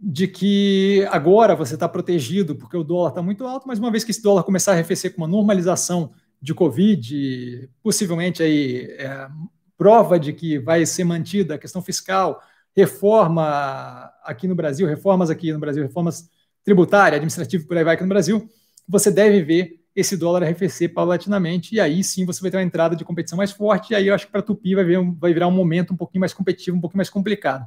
[0.00, 4.04] de que agora você está protegido porque o dólar está muito alto, mas uma vez
[4.04, 9.28] que esse dólar começar a arrefecer com uma normalização de Covid, possivelmente aí é,
[9.76, 12.40] prova de que vai ser mantida a questão fiscal,
[12.76, 16.30] reforma aqui no Brasil, reformas aqui no Brasil, reformas
[16.62, 18.48] tributária, administrativa por aí vai aqui no Brasil,
[18.86, 22.94] você deve ver esse dólar arrefecer paulatinamente, e aí sim você vai ter uma entrada
[22.94, 24.84] de competição mais forte, e aí eu acho que para Tupi vai,
[25.18, 27.66] vai virar um momento um pouquinho mais competitivo, um pouquinho mais complicado.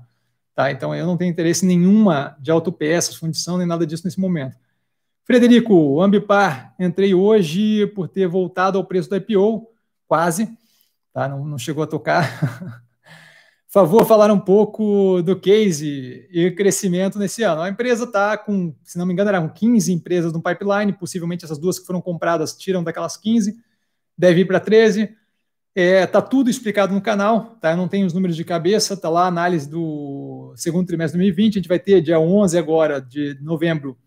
[0.55, 0.71] Tá?
[0.71, 4.57] Então eu não tenho interesse nenhuma de autopeças, fundição, nem nada disso nesse momento.
[5.23, 9.67] Frederico, Ambipar, entrei hoje por ter voltado ao preço do IPO,
[10.07, 10.49] quase,
[11.13, 11.27] tá?
[11.27, 12.81] não, não chegou a tocar.
[13.69, 17.61] Favor falar um pouco do case e crescimento nesse ano.
[17.61, 21.57] A empresa está com, se não me engano, eram 15 empresas no pipeline, possivelmente essas
[21.57, 23.55] duas que foram compradas tiram daquelas 15,
[24.17, 25.15] deve ir para 13.
[25.73, 27.71] É, tá tudo explicado no canal, tá?
[27.71, 31.25] Eu não tenho os números de cabeça, tá lá a análise do segundo trimestre de
[31.25, 31.53] 2020.
[31.53, 33.97] A gente vai ter dia 11 agora de novembro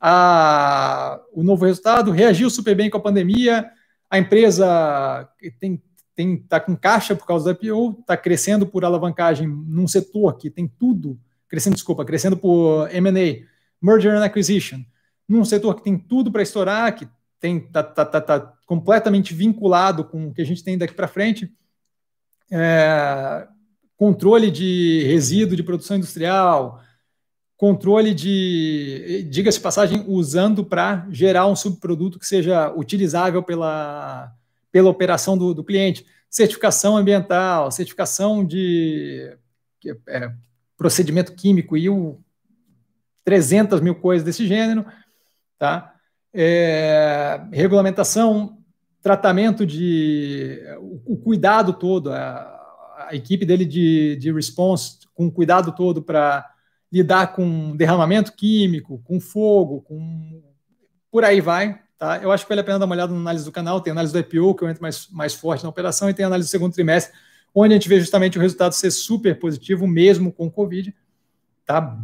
[0.00, 2.10] a, o novo resultado.
[2.10, 3.70] Reagiu super bem com a pandemia.
[4.10, 5.28] A empresa
[5.58, 5.82] tem
[6.14, 10.48] tem tá com caixa por causa da IPO, está crescendo por alavancagem num setor que
[10.48, 13.44] tem tudo crescendo, desculpa, crescendo por M&A,
[13.80, 14.80] merger and acquisition,
[15.28, 17.06] num setor que tem tudo para estourar, que
[17.38, 21.06] tem tá, tá, tá, tá, completamente vinculado com o que a gente tem daqui para
[21.06, 21.50] frente,
[22.50, 23.46] é,
[23.96, 26.82] controle de resíduo de produção industrial,
[27.56, 34.32] controle de, diga-se passagem, usando para gerar um subproduto que seja utilizável pela,
[34.70, 36.04] pela operação do, do cliente.
[36.28, 39.32] Certificação ambiental, certificação de
[40.08, 40.30] é,
[40.76, 42.18] procedimento químico e o
[43.24, 44.84] 300 mil coisas desse gênero,
[45.58, 45.96] tá?
[46.38, 48.55] é, regulamentação,
[49.06, 50.60] tratamento de.
[51.04, 56.44] o, cuidado todo, a, a, equipe dele de, de response, com cuidado todo para
[56.90, 60.42] lidar com derramamento químico, com fogo, com.
[61.08, 61.78] por aí vai.
[61.96, 62.18] Tá?
[62.18, 63.80] Eu acho que vale a pena dar uma olhada na análise do canal.
[63.80, 66.48] Tem análise do IPO, que eu entro mais, mais forte na operação, e tem análise
[66.48, 67.16] do segundo trimestre,
[67.54, 70.92] onde a gente vê justamente o resultado ser super positivo, mesmo com o Covid.
[71.64, 71.96] Tá?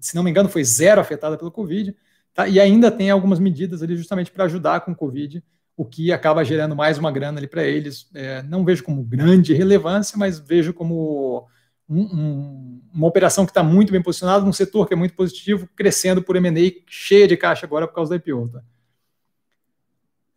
[0.00, 1.94] Se não me engano, foi zero afetada pelo Covid.
[2.32, 2.48] Tá?
[2.48, 5.44] E ainda tem algumas medidas ali justamente para ajudar com o Covid,
[5.76, 8.08] o que acaba gerando mais uma grana ali para eles.
[8.14, 11.46] É, não vejo como grande relevância, mas vejo como
[11.88, 15.68] um, um, uma operação que está muito bem posicionada, num setor que é muito positivo,
[15.76, 18.48] crescendo por M&A, cheia de caixa agora por causa da IPO.
[18.48, 18.62] Tá?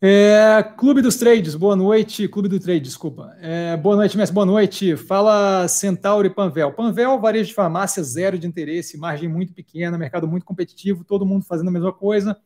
[0.01, 2.27] É, Clube dos Trades, boa noite.
[2.27, 3.35] Clube do Trade, desculpa.
[3.41, 4.95] É, boa noite, mestre, boa noite.
[4.95, 6.71] Fala Centauro e Panvel.
[6.73, 11.45] Panvel, varejo de farmácia, zero de interesse, margem muito pequena, mercado muito competitivo, todo mundo
[11.45, 12.37] fazendo a mesma coisa.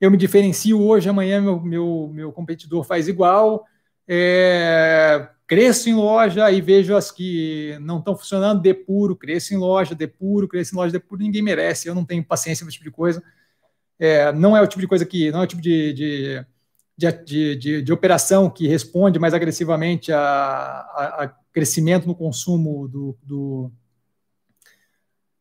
[0.00, 3.64] Eu me diferencio hoje, amanhã meu, meu, meu competidor faz igual.
[4.08, 9.94] É, cresço em loja e vejo as que não estão funcionando, depuro, cresço em loja,
[9.94, 12.94] depuro, cresço em loja, depuro, ninguém merece, eu não tenho paciência para esse tipo de
[12.94, 13.22] coisa.
[13.98, 16.46] É, não é o tipo de coisa que, não é o tipo de, de
[16.96, 23.16] de, de, de, operação que responde mais agressivamente a, a, a crescimento no consumo do,
[23.22, 23.70] do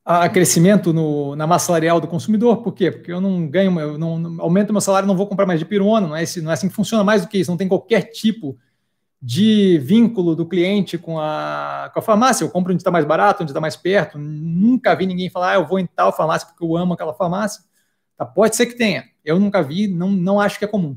[0.05, 2.91] a crescimento no, na massa salarial do consumidor, por quê?
[2.91, 5.65] Porque eu não ganho, eu não, não aumento meu salário, não vou comprar mais de
[5.65, 7.67] pirona, não é, esse, não é assim que funciona mais do que isso, não tem
[7.67, 8.57] qualquer tipo
[9.19, 13.41] de vínculo do cliente com a, com a farmácia, eu compro onde está mais barato,
[13.41, 16.63] onde está mais perto, nunca vi ninguém falar, ah, eu vou em tal farmácia porque
[16.63, 17.63] eu amo aquela farmácia,
[18.15, 18.23] tá?
[18.23, 20.95] pode ser que tenha, eu nunca vi, não, não acho que é comum.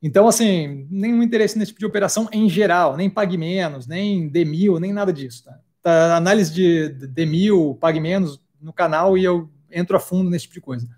[0.00, 4.44] Então, assim, nenhum interesse nesse tipo de operação em geral, nem pague menos, nem dê
[4.44, 5.44] mil, nem nada disso.
[5.44, 5.58] Tá?
[5.82, 10.44] Tá análise de dê mil, pague menos no canal e eu entro a fundo nesse
[10.44, 10.88] tipo de coisa.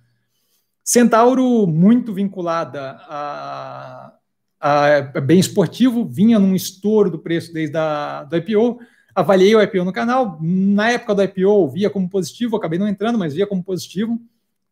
[0.83, 4.13] Centauro, muito vinculada a,
[4.61, 8.81] a bem esportivo, vinha num estouro do preço desde a do IPO.
[9.15, 10.39] Avaliei o IPO no canal.
[10.41, 14.21] Na época do IPO, via como positivo, acabei não entrando, mas via como positivo.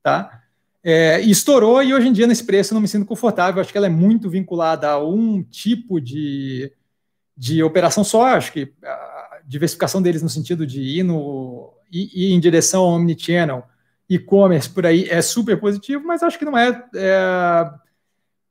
[0.02, 0.42] Tá?
[0.82, 3.60] É, estourou, e hoje em dia, nesse preço, eu não me sinto confortável.
[3.60, 6.72] Acho que ela é muito vinculada a um tipo de,
[7.36, 8.26] de operação só.
[8.26, 9.17] Acho que a
[9.48, 13.64] diversificação deles no sentido de ir, no, ir, ir em direção ao omnichannel,
[14.08, 16.84] e-commerce por aí é super positivo, mas acho que não é.
[16.94, 17.70] é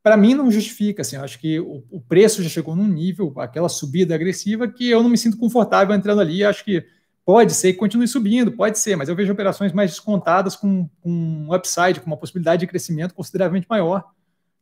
[0.04, 1.02] para mim, não justifica.
[1.02, 5.04] Assim, acho que o, o, preço já chegou num nível, aquela subida agressiva, que eu
[5.04, 6.46] não me sinto confortável entrando ali.
[6.46, 6.86] Acho que
[7.28, 11.10] Pode ser que continue subindo, pode ser, mas eu vejo operações mais descontadas com, com
[11.12, 14.02] um upside, com uma possibilidade de crescimento consideravelmente maior,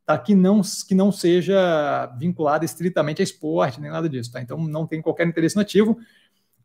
[0.04, 0.18] tá?
[0.18, 4.32] que, não, que não seja vinculada estritamente a esporte, nem nada disso.
[4.32, 4.42] Tá?
[4.42, 6.00] Então, não tem qualquer interesse no ativo.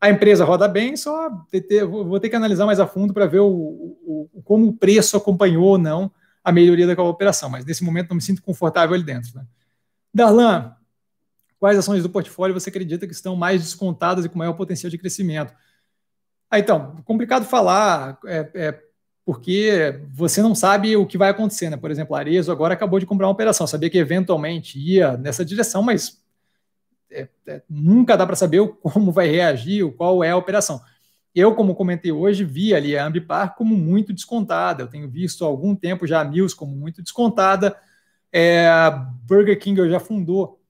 [0.01, 3.39] A empresa roda bem, só ter, vou ter que analisar mais a fundo para ver
[3.39, 6.11] o, o, como o preço acompanhou ou não
[6.43, 9.29] a melhoria daquela operação, mas nesse momento não me sinto confortável ali dentro.
[9.35, 9.45] Né?
[10.11, 10.75] Darlan,
[11.59, 14.97] quais ações do portfólio você acredita que estão mais descontadas e com maior potencial de
[14.97, 15.53] crescimento?
[16.49, 18.79] Ah, então, complicado falar, é, é,
[19.23, 21.77] porque você não sabe o que vai acontecer, né?
[21.77, 22.21] Por exemplo, a
[22.51, 26.20] agora acabou de comprar uma operação, sabia que eventualmente ia nessa direção, mas
[27.11, 30.81] é, é nunca dá para saber como vai reagir, qual é a operação.
[31.33, 34.83] Eu, como comentei hoje, vi ali a Ambipar como muito descontada.
[34.83, 37.75] Eu tenho visto há algum tempo já a Mills como muito descontada.
[38.31, 40.61] É, a Burger King já fundou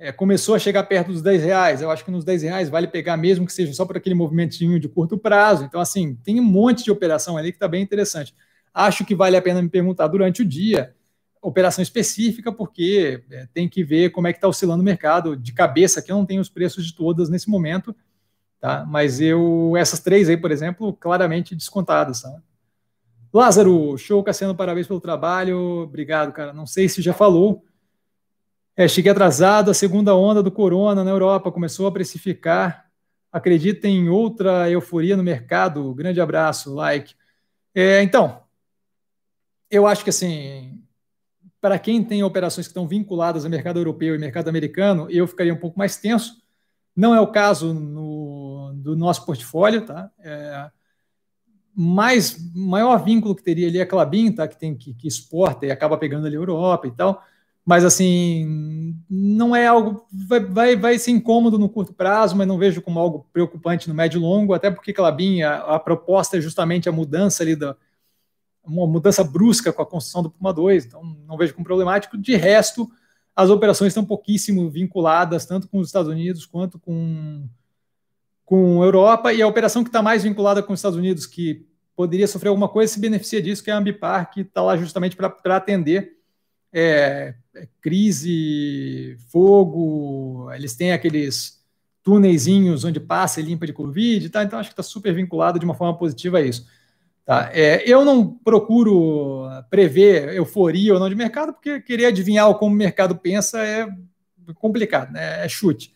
[0.00, 1.82] é, começou a chegar perto dos 10 reais.
[1.82, 4.80] Eu acho que nos 10 reais vale pegar, mesmo que seja só por aquele movimentinho
[4.80, 5.64] de curto prazo.
[5.64, 8.34] Então, assim, tem um monte de operação ali que está bem interessante.
[8.72, 10.94] Acho que vale a pena me perguntar durante o dia
[11.42, 15.36] operação específica, porque é, tem que ver como é que está oscilando o mercado.
[15.36, 17.94] De cabeça que eu não tenho os preços de todas nesse momento,
[18.60, 18.84] tá?
[18.86, 22.42] Mas eu, essas três aí, por exemplo, claramente descontadas, tá?
[23.32, 25.84] Lázaro, show, Cassiano, parabéns pelo trabalho.
[25.84, 26.52] Obrigado, cara.
[26.52, 27.64] Não sei se já falou,
[28.76, 32.90] é, cheguei atrasado, a segunda onda do corona na Europa começou a precificar.
[33.30, 35.94] Acredita em outra euforia no mercado?
[35.94, 37.14] Grande abraço, like.
[37.74, 38.42] É, então,
[39.70, 40.79] eu acho que assim,
[41.60, 45.52] para quem tem operações que estão vinculadas ao mercado europeu e mercado americano, eu ficaria
[45.52, 46.42] um pouco mais tenso.
[46.96, 50.10] Não é o caso no, do nosso portfólio, tá?
[50.18, 50.70] É,
[51.74, 54.48] mais maior vínculo que teria ali é a Clabin, tá?
[54.48, 57.22] Que tem que, que exporta e acaba pegando ali a Europa e tal
[57.64, 60.04] mas assim, não é algo.
[60.12, 63.94] Vai, vai, vai ser incômodo no curto prazo, mas não vejo como algo preocupante no
[63.94, 67.76] médio e longo, até porque, Clabin, a, a proposta é justamente a mudança ali da.
[68.70, 72.16] Uma mudança brusca com a construção do Puma 2, então não vejo como problemático.
[72.16, 72.90] De resto,
[73.34, 77.48] as operações estão pouquíssimo vinculadas, tanto com os Estados Unidos quanto com,
[78.44, 81.66] com a Europa, e a operação que está mais vinculada com os Estados Unidos, que
[81.96, 85.16] poderia sofrer alguma coisa, se beneficia disso, que é a Ambipar, que está lá justamente
[85.16, 86.16] para atender
[86.72, 91.60] é, é, crise, fogo, eles têm aqueles
[92.02, 94.42] túneizinhos onde passa e limpa de Covid, tá?
[94.42, 96.66] então acho que está super vinculado de uma forma positiva a isso.
[97.30, 97.48] Tá?
[97.52, 102.76] É, eu não procuro prever euforia ou não de mercado, porque querer adivinhar como o
[102.76, 103.86] mercado pensa é
[104.56, 105.44] complicado, né?
[105.44, 105.92] é chute.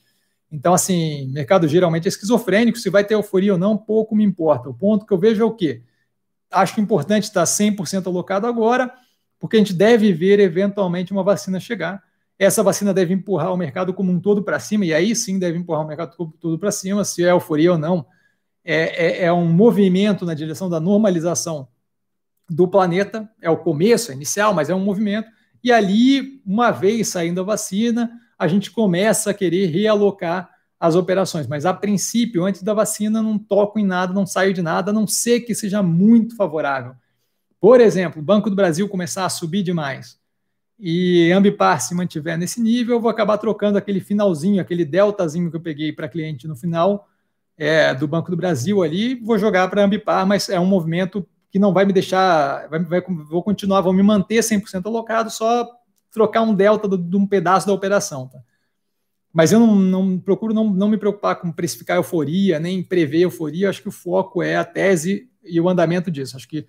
[0.48, 4.68] Então, assim, mercado geralmente é esquizofrênico, se vai ter euforia ou não, pouco me importa.
[4.68, 5.82] O ponto que eu vejo é o quê?
[6.52, 8.94] Acho importante estar 100% alocado agora,
[9.40, 12.00] porque a gente deve ver eventualmente uma vacina chegar.
[12.38, 15.58] Essa vacina deve empurrar o mercado como um todo para cima, e aí sim deve
[15.58, 18.06] empurrar o mercado como um todo para cima, se é euforia ou não.
[18.64, 21.68] É, é, é, um movimento na direção da normalização
[22.48, 25.28] do planeta, é o começo, é inicial, mas é um movimento.
[25.62, 31.46] E ali, uma vez saindo a vacina, a gente começa a querer realocar as operações.
[31.46, 34.94] Mas a princípio, antes da vacina, não toco em nada, não saio de nada, a
[34.94, 36.94] não ser que seja muito favorável.
[37.60, 40.18] Por exemplo, o Banco do Brasil começar a subir demais
[40.78, 45.56] e Ambipar se mantiver nesse nível, eu vou acabar trocando aquele finalzinho, aquele deltazinho que
[45.56, 47.08] eu peguei para cliente no final
[47.56, 51.58] é, do Banco do Brasil ali, vou jogar para Ambipar, mas é um movimento que
[51.58, 55.68] não vai me deixar, vai, vai, vou continuar, vou me manter 100% alocado, só
[56.10, 58.28] trocar um delta de um pedaço da operação.
[58.28, 58.38] Tá?
[59.32, 63.68] Mas eu não, não procuro não, não me preocupar com precificar euforia, nem prever euforia,
[63.68, 66.36] acho que o foco é a tese e o andamento disso.
[66.36, 66.66] Acho que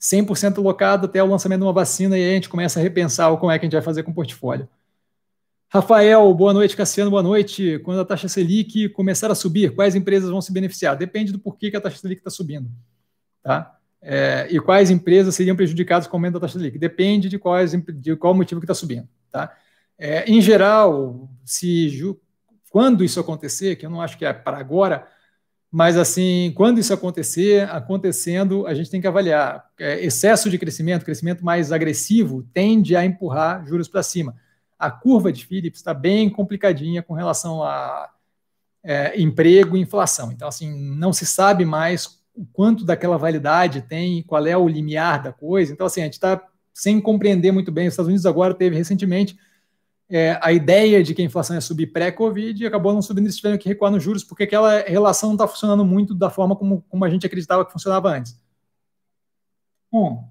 [0.00, 3.34] 100% locado até o lançamento de uma vacina e aí a gente começa a repensar
[3.36, 4.68] como é que a gente vai fazer com o portfólio.
[5.74, 6.76] Rafael, boa noite.
[6.76, 7.80] Cassiano, boa noite.
[7.80, 10.96] Quando a taxa Selic começar a subir, quais empresas vão se beneficiar?
[10.96, 12.70] Depende do porquê que a taxa Selic está subindo.
[13.42, 13.76] Tá?
[14.00, 16.78] É, e quais empresas seriam prejudicadas com o aumento da taxa Selic?
[16.78, 19.08] Depende de, quais, de qual motivo que está subindo.
[19.32, 19.52] Tá?
[19.98, 22.16] É, em geral, se
[22.70, 25.08] quando isso acontecer, que eu não acho que é para agora,
[25.72, 29.68] mas, assim, quando isso acontecer, acontecendo, a gente tem que avaliar.
[29.80, 34.36] É, excesso de crescimento, crescimento mais agressivo, tende a empurrar juros para cima.
[34.78, 38.10] A curva de Phillips está bem complicadinha com relação a
[38.82, 40.30] é, emprego e inflação.
[40.30, 45.22] Então, assim, não se sabe mais o quanto daquela validade tem, qual é o limiar
[45.22, 45.72] da coisa.
[45.72, 46.42] Então, assim, a gente está
[46.72, 47.86] sem compreender muito bem.
[47.86, 49.38] Os Estados Unidos agora teve recentemente
[50.08, 53.36] é, a ideia de que a inflação ia subir pré-Covid e acabou não subindo, eles
[53.36, 56.82] tiveram que recuar nos juros, porque aquela relação não está funcionando muito da forma como,
[56.88, 58.38] como a gente acreditava que funcionava antes.
[59.90, 60.28] Bom,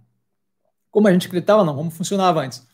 [0.92, 2.68] como a gente acreditava, não, como funcionava antes.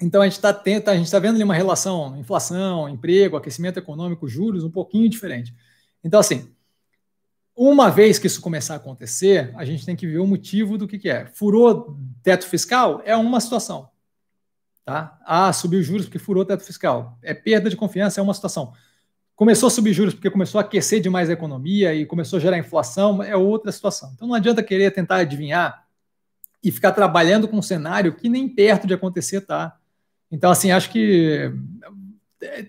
[0.00, 4.28] Então a gente está a gente está vendo ali uma relação inflação, emprego, aquecimento econômico,
[4.28, 5.54] juros um pouquinho diferente.
[6.04, 6.52] Então assim,
[7.56, 10.86] uma vez que isso começar a acontecer, a gente tem que ver o motivo do
[10.86, 11.26] que, que é.
[11.26, 13.88] Furou teto fiscal é uma situação.
[14.84, 15.18] Tá?
[15.26, 17.18] Ah, subiu juros porque furou teto fiscal.
[17.20, 18.72] É perda de confiança, é uma situação.
[19.34, 22.58] Começou a subir juros porque começou a aquecer demais a economia e começou a gerar
[22.58, 24.12] inflação, é outra situação.
[24.14, 25.84] Então não adianta querer tentar adivinhar
[26.62, 29.76] e ficar trabalhando com um cenário que nem perto de acontecer tá.
[30.30, 31.52] Então, assim, acho que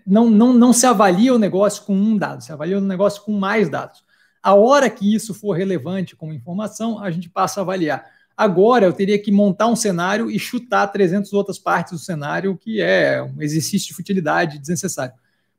[0.06, 3.34] não, não, não se avalia o negócio com um dado, se avalia o negócio com
[3.34, 4.04] mais dados.
[4.42, 8.06] A hora que isso for relevante como informação, a gente passa a avaliar.
[8.36, 12.82] Agora eu teria que montar um cenário e chutar 300 outras partes do cenário, que
[12.82, 15.14] é um exercício de futilidade desnecessário.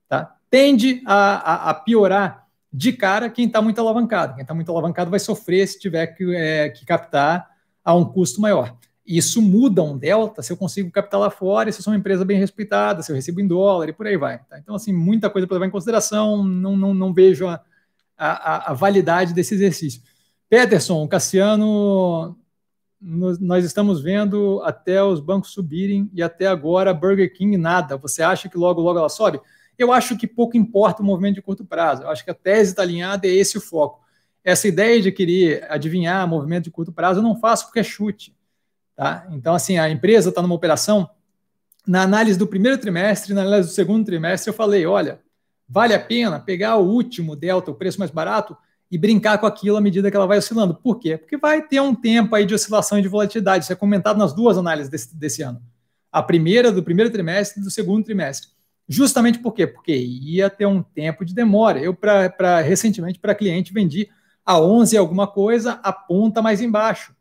[0.08, 0.34] Tá?
[0.50, 4.34] Tende a, a, a piorar de cara quem está muito alavancado.
[4.34, 7.50] Quem está muito alavancado vai sofrer se tiver que, é, que captar
[7.84, 8.74] a um custo maior.
[9.06, 12.24] Isso muda um delta se eu consigo captar lá fora, se eu sou uma empresa
[12.24, 14.38] bem respeitada, se eu recebo em dólar e por aí vai.
[14.44, 14.58] Tá?
[14.58, 17.60] Então, assim, muita coisa para levar em consideração, não, não, não vejo a,
[18.16, 20.02] a, a, validade desse exercício.
[20.48, 22.36] Peterson, Cassiano,
[23.00, 27.96] nós estamos vendo até os bancos subirem e até agora Burger King nada.
[27.96, 29.40] Você acha que logo, logo ela sobe?
[29.78, 32.02] Eu acho que pouco importa o movimento de curto prazo.
[32.02, 34.00] Eu acho que a tese está alinhada, é esse o foco.
[34.44, 38.36] Essa ideia de querer adivinhar movimento de curto prazo eu não faço porque é chute.
[39.00, 39.26] Tá?
[39.30, 41.08] Então, assim, a empresa está numa operação.
[41.86, 45.22] Na análise do primeiro trimestre, na análise do segundo trimestre, eu falei: olha,
[45.66, 48.54] vale a pena pegar o último delta, o preço mais barato,
[48.90, 50.74] e brincar com aquilo à medida que ela vai oscilando.
[50.74, 51.16] Por quê?
[51.16, 53.64] Porque vai ter um tempo aí de oscilação e de volatilidade.
[53.64, 55.62] Isso é comentado nas duas análises desse, desse ano.
[56.12, 58.50] A primeira do primeiro trimestre e do segundo trimestre.
[58.86, 59.66] Justamente por quê?
[59.66, 61.80] Porque ia ter um tempo de demora.
[61.80, 64.10] Eu, para recentemente, para cliente, vendi
[64.44, 67.16] a 11 alguma coisa, a ponta mais embaixo.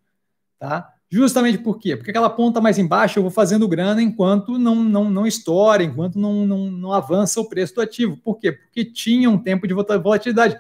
[0.60, 0.94] Tá?
[1.12, 1.96] Justamente por quê?
[1.96, 6.20] Porque aquela ponta mais embaixo eu vou fazendo grana enquanto não, não, não estoura, enquanto
[6.20, 8.16] não, não, não avança o preço do ativo.
[8.18, 8.52] Por quê?
[8.52, 10.60] Porque tinha um tempo de volatilidade.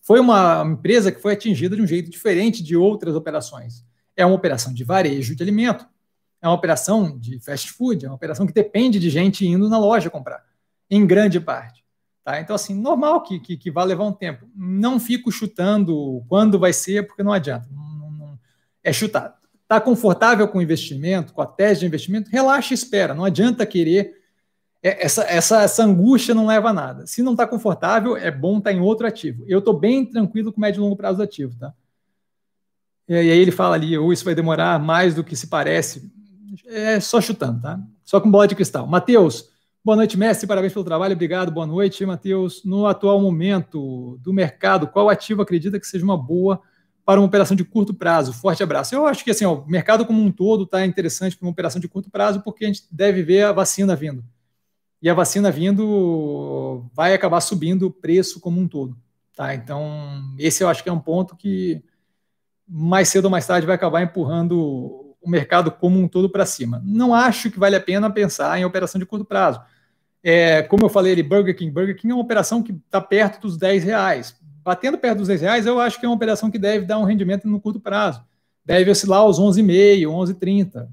[0.00, 3.84] Foi uma empresa que foi atingida de um jeito diferente de outras operações.
[4.16, 5.84] É uma operação de varejo de alimento,
[6.40, 9.78] é uma operação de fast food, é uma operação que depende de gente indo na
[9.78, 10.44] loja comprar,
[10.88, 11.84] em grande parte.
[12.24, 12.40] Tá?
[12.40, 14.48] Então, assim, normal que, que, que vá levar um tempo.
[14.54, 17.68] Não fico chutando quando vai ser, porque não adianta.
[18.82, 19.37] É chutado.
[19.68, 22.30] Está confortável com o investimento, com a tese de investimento?
[22.30, 23.12] Relaxa e espera.
[23.12, 24.14] Não adianta querer.
[24.82, 27.06] É, essa, essa, essa angústia não leva a nada.
[27.06, 29.44] Se não está confortável, é bom estar tá em outro ativo.
[29.46, 31.54] Eu estou bem tranquilo com o médio e longo prazo do ativo.
[31.58, 31.74] Tá?
[33.06, 36.10] E aí ele fala ali, ou isso vai demorar mais do que se parece.
[36.64, 37.78] É só chutando, tá?
[38.06, 38.86] Só com bola de cristal.
[38.86, 39.50] Matheus,
[39.84, 40.46] boa noite, mestre.
[40.46, 41.12] Parabéns pelo trabalho.
[41.12, 41.52] Obrigado.
[41.52, 42.64] Boa noite, Matheus.
[42.64, 46.58] No atual momento do mercado, qual ativo acredita que seja uma boa
[47.08, 48.34] para uma operação de curto prazo.
[48.34, 48.94] Forte abraço.
[48.94, 51.80] Eu acho que assim, ó, o mercado como um todo está interessante para uma operação
[51.80, 54.22] de curto prazo, porque a gente deve ver a vacina vindo.
[55.00, 58.94] E a vacina vindo vai acabar subindo o preço como um todo.
[59.34, 59.54] Tá?
[59.54, 61.82] Então, esse eu acho que é um ponto que
[62.68, 66.82] mais cedo ou mais tarde vai acabar empurrando o mercado como um todo para cima.
[66.84, 69.62] Não acho que vale a pena pensar em operação de curto prazo.
[70.22, 71.72] É, como eu falei ali, Burger King.
[71.72, 74.36] Burger King é uma operação que está perto dos 10 reais
[74.68, 77.04] batendo perto dos 10 reais, eu acho que é uma operação que deve dar um
[77.04, 78.22] rendimento no curto prazo.
[78.62, 80.86] Deve oscilar aos 11,5, 11,30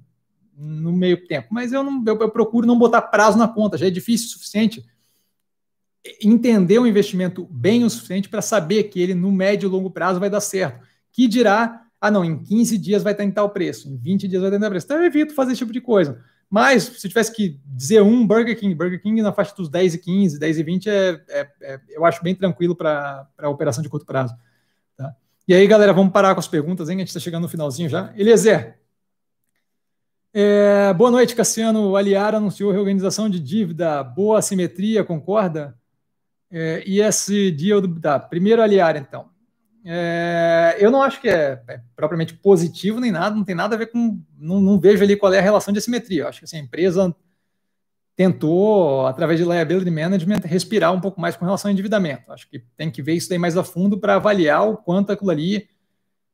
[0.58, 1.50] no meio tempo.
[1.52, 4.30] Mas eu, não, eu, eu, procuro não botar prazo na conta, já é difícil o
[4.30, 4.86] suficiente
[6.24, 10.22] entender o investimento bem o suficiente para saber que ele no médio e longo prazo
[10.22, 10.80] vai dar certo.
[11.12, 14.42] Que dirá, ah não, em 15 dias vai estar em tal preço, em 20 dias
[14.42, 14.86] vai estar em tal preço.
[14.86, 16.24] Então eu evito fazer esse tipo de coisa.
[16.50, 18.74] Mas, se tivesse que dizer um, Burger King.
[18.76, 22.06] Burger King na faixa dos 10 e 15, 10 e 20 é, é, é eu
[22.06, 24.36] acho bem tranquilo para operação de curto prazo.
[24.96, 25.16] Tá?
[25.48, 26.98] E aí, galera, vamos parar com as perguntas, hein?
[26.98, 28.14] A gente está chegando no finalzinho já.
[28.16, 28.80] Eliezer.
[30.34, 31.92] É, boa noite, Cassiano.
[31.92, 35.78] O Aliar anunciou reorganização de dívida, boa assimetria, concorda?
[36.52, 39.30] É, e esse dia, tá, primeiro Aliar, então.
[39.88, 43.78] É, eu não acho que é, é, propriamente positivo nem nada, não tem nada a
[43.78, 44.20] ver com.
[44.38, 46.24] Não, não, vejo ali qual é a relação de assimetria.
[46.24, 47.16] Eu acho que assim, a empresa
[48.16, 52.32] tentou, através de liability management, respirar um pouco mais com relação ao endividamento.
[52.32, 55.30] Acho que tem que ver isso daí mais a fundo para avaliar o quanto aquilo
[55.30, 55.68] ali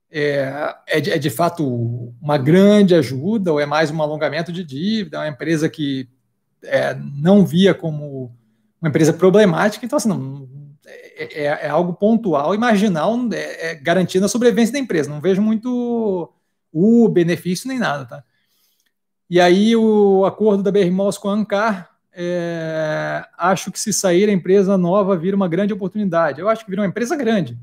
[0.10, 4.64] é, é, de, é, de, fato uma grande ajuda ou é mais um alongamento de
[4.64, 6.08] dívida, é uma empresa que
[6.64, 8.32] é, não via como
[8.82, 10.48] uma empresa problemática, então assim, não,
[10.92, 15.10] é, é, é, algo pontual e marginal, é, é garantindo a sobrevivência da empresa.
[15.10, 16.32] Não vejo muito
[16.72, 18.24] o benefício nem nada, tá?
[19.30, 20.90] E aí o acordo da BR
[21.22, 26.42] com a Ancar, é, acho que se sair a empresa nova vira uma grande oportunidade.
[26.42, 27.58] Eu acho que vira uma empresa grande.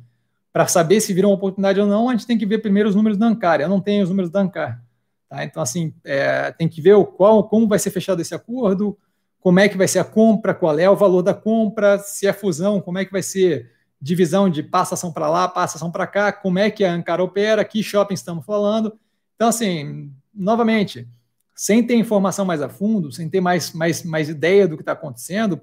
[0.53, 2.95] Para saber se vira uma oportunidade ou não, a gente tem que ver primeiro os
[2.95, 3.61] números da Ancar.
[3.61, 4.83] Eu não tenho os números da Ancar.
[5.29, 5.45] Tá?
[5.45, 8.97] Então, assim, é, tem que ver o qual, como vai ser fechado esse acordo,
[9.41, 12.33] como é que vai ser a compra, qual é o valor da compra, se é
[12.33, 13.71] fusão, como é que vai ser
[14.01, 17.23] divisão de passa ação para lá, passa ação para cá, como é que a Ancara
[17.23, 18.99] opera, que shopping estamos falando.
[19.35, 21.09] Então, assim, novamente,
[21.55, 24.93] sem ter informação mais a fundo, sem ter mais, mais, mais ideia do que está
[24.93, 25.61] acontecendo,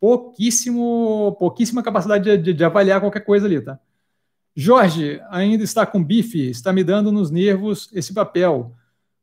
[0.00, 3.78] pouquíssimo, pouquíssima capacidade de, de, de, avaliar qualquer coisa ali, tá?
[4.54, 8.74] Jorge, ainda está com bife, está me dando nos nervos esse papel.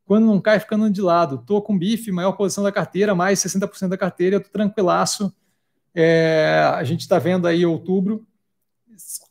[0.05, 1.43] Quando não cai, ficando de lado.
[1.45, 5.33] Tô com bife, maior posição da carteira, mais 60% da carteira, tô tranquilaço.
[5.93, 8.27] É, a gente está vendo aí outubro,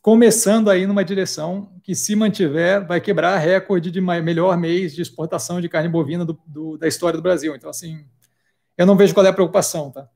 [0.01, 5.61] começando aí numa direção que, se mantiver, vai quebrar recorde de melhor mês de exportação
[5.61, 7.55] de carne bovina do, do, da história do Brasil.
[7.55, 8.05] Então, assim,
[8.77, 10.09] eu não vejo qual é a preocupação, tá?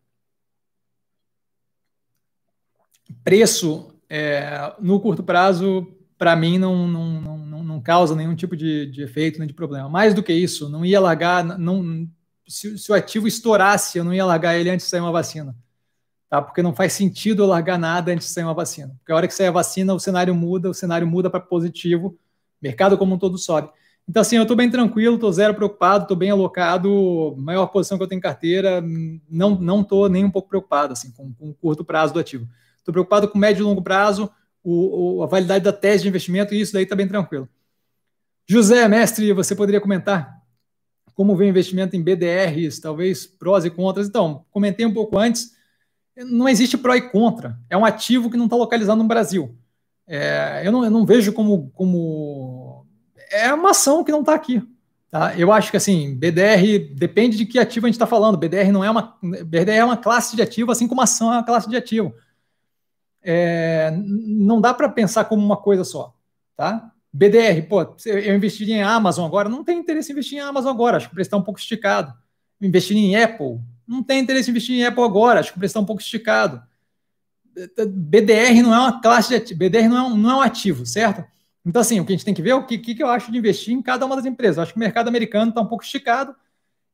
[3.24, 5.88] Preço, é, no curto prazo,
[6.18, 7.38] para mim, não, não, não,
[7.80, 9.90] não, causa nenhum tipo de, de, efeito nem de problema.
[9.90, 12.08] Mais do que isso, não ia largar, não,
[12.48, 15.56] se, se o ativo estourasse, eu não ia largar ele antes de sair uma vacina
[16.30, 16.42] tá?
[16.42, 18.96] Porque não faz sentido eu largar nada antes de sair uma vacina.
[19.00, 22.18] Porque a hora que sair a vacina, o cenário muda, o cenário muda para positivo,
[22.62, 23.70] mercado como um todo sobe.
[24.08, 28.04] Então, assim, eu estou bem tranquilo, estou zero preocupado, estou bem alocado, maior posição que
[28.04, 28.84] eu tenho em carteira,
[29.30, 32.48] não não estou nem um pouco preocupado assim, com, com o curto prazo do ativo.
[32.78, 34.30] Estou preocupado com médio e longo prazo,
[34.64, 37.48] o, o, a validade da tese de investimento, e isso daí está bem tranquilo.
[38.50, 40.40] José, mestre, você poderia comentar
[41.20, 44.08] como vem o investimento em BDRs, talvez prós e contras?
[44.08, 45.52] Então, comentei um pouco antes,
[46.16, 47.60] não existe pró e contra.
[47.70, 49.54] É um ativo que não está localizado no Brasil.
[50.08, 52.86] É, eu, não, eu, não, vejo como, como.
[53.30, 54.64] É uma ação que não está aqui.
[55.12, 55.38] Tá?
[55.38, 58.38] Eu acho que assim, BDR depende de que ativo a gente está falando.
[58.38, 59.18] BDR não é uma.
[59.22, 62.14] BDR é uma classe de ativo, assim como ação é uma classe de ativo.
[63.22, 66.16] É, não dá para pensar como uma coisa só.
[66.56, 66.94] Tá?
[67.12, 70.98] BDR, pô, eu investiria em Amazon agora, não tenho interesse em investir em Amazon agora,
[70.98, 72.14] acho que o preço está um pouco esticado.
[72.62, 75.72] Investir em Apple, não tem interesse em investir em Apple agora, acho que o preço
[75.72, 76.62] está um pouco esticado.
[77.88, 80.86] BDR não é uma classe de ativo, BDR não é um, não é um ativo,
[80.86, 81.24] certo?
[81.66, 83.32] Então, assim, o que a gente tem que ver é o que, que eu acho
[83.32, 84.58] de investir em cada uma das empresas.
[84.58, 86.36] Eu acho que o mercado americano está um pouco esticado.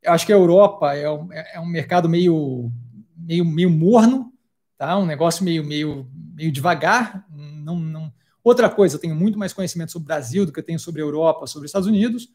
[0.02, 2.72] Eu acho que a Europa é um, é um mercado meio,
[3.16, 4.34] meio, meio morno,
[4.78, 4.98] tá?
[4.98, 7.26] um negócio meio, meio, meio devagar.
[7.30, 8.14] Não, não...
[8.46, 11.02] Outra coisa, eu tenho muito mais conhecimento sobre o Brasil do que eu tenho sobre
[11.02, 12.30] a Europa, sobre os Estados Unidos.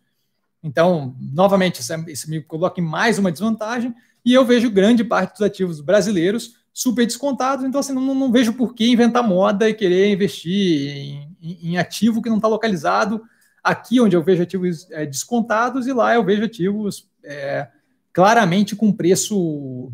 [0.60, 1.96] Então, novamente, isso, é,
[2.26, 3.94] me coloca em mais uma desvantagem.
[4.24, 8.52] E eu vejo grande parte dos ativos brasileiros super descontados, então assim, não, não vejo
[8.54, 13.22] por que inventar moda e querer investir em, em, em ativo que não está localizado
[13.62, 17.68] aqui onde eu vejo ativos é, descontados e lá eu vejo ativos é,
[18.12, 19.92] claramente com preço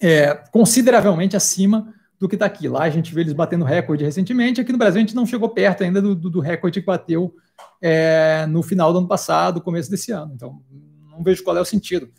[0.00, 2.68] é, consideravelmente acima do que está aqui.
[2.68, 5.48] Lá a gente vê eles batendo recorde recentemente, aqui no Brasil a gente não chegou
[5.48, 7.34] perto ainda do, do, recorde que bateu
[7.80, 10.34] é, no final do ano passado, começo desse ano.
[10.34, 10.62] Então
[11.10, 12.10] não vejo qual é o sentido.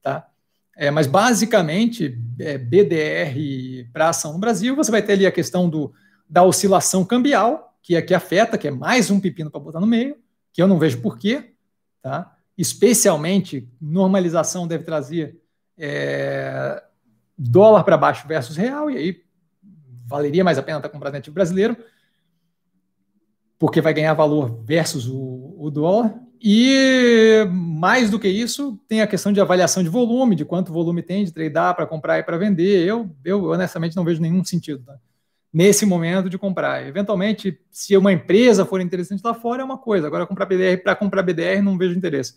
[0.00, 0.28] Tá?
[0.76, 5.68] É, mas basicamente, é, BDR para ação no Brasil, você vai ter ali a questão
[5.68, 5.92] do,
[6.30, 9.86] da oscilação cambial, que é que afeta, que é mais um pepino para botar no
[9.88, 10.16] meio,
[10.52, 11.52] que eu não vejo porquê,
[12.00, 12.36] tá?
[12.56, 15.40] Especialmente, normalização deve trazer
[15.76, 16.80] é,
[17.36, 19.27] dólar para baixo versus real, e aí
[20.08, 21.76] valeria mais a pena estar tá comprando ativo brasileiro,
[23.58, 26.14] porque vai ganhar valor versus o, o dólar.
[26.40, 31.02] E mais do que isso, tem a questão de avaliação de volume, de quanto volume
[31.02, 32.86] tem de tradar para comprar e para vender.
[32.86, 34.96] Eu, eu honestamente não vejo nenhum sentido tá?
[35.52, 36.86] nesse momento de comprar.
[36.86, 40.06] Eventualmente, se uma empresa for interessante lá fora, é uma coisa.
[40.06, 42.34] Agora, comprar BDR para comprar BDR, não vejo interesse.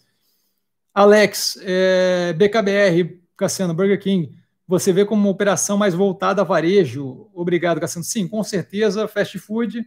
[0.94, 4.36] Alex, é, BKBR, Cassiano, Burger King,
[4.68, 7.30] você vê como uma operação mais voltada a varejo?
[7.34, 8.06] Obrigado, Cassiano.
[8.06, 9.86] Sim, com certeza, fast food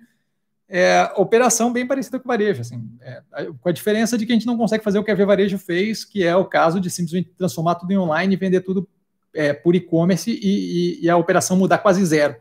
[0.69, 3.23] é, operação bem parecida com varejo, assim, é,
[3.61, 5.59] com a diferença de que a gente não consegue fazer o que a Via Varejo
[5.59, 8.89] fez, que é o caso de simplesmente transformar tudo em online e vender tudo
[9.35, 12.37] é, por e-commerce e, e, e, a operação mudar quase zero.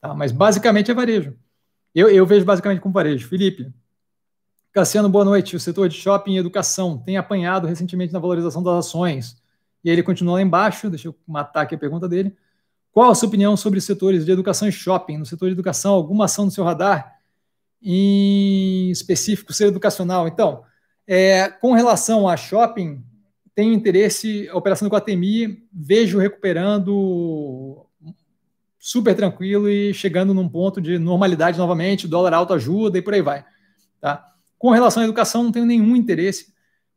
[0.00, 0.14] Tá?
[0.14, 1.36] Mas basicamente é varejo.
[1.94, 3.26] Eu, eu vejo basicamente como varejo.
[3.28, 3.72] Felipe,
[4.72, 5.56] Cassiano, boa noite.
[5.56, 9.42] O setor de shopping e educação tem apanhado recentemente na valorização das ações.
[9.84, 12.36] E aí ele continua lá embaixo, deixa eu matar aqui a pergunta dele.
[12.92, 15.18] Qual a sua opinião sobre os setores de educação e shopping?
[15.18, 17.18] No setor de educação, alguma ação no seu radar?
[17.82, 20.26] em específico ser educacional.
[20.26, 20.62] Então,
[21.06, 23.02] é, com relação a shopping,
[23.54, 27.84] tenho interesse, a operação do Guatemi, vejo recuperando
[28.78, 33.22] super tranquilo e chegando num ponto de normalidade novamente, dólar alto ajuda e por aí
[33.22, 33.44] vai.
[34.00, 34.24] Tá?
[34.58, 36.52] Com relação à educação, não tenho nenhum interesse,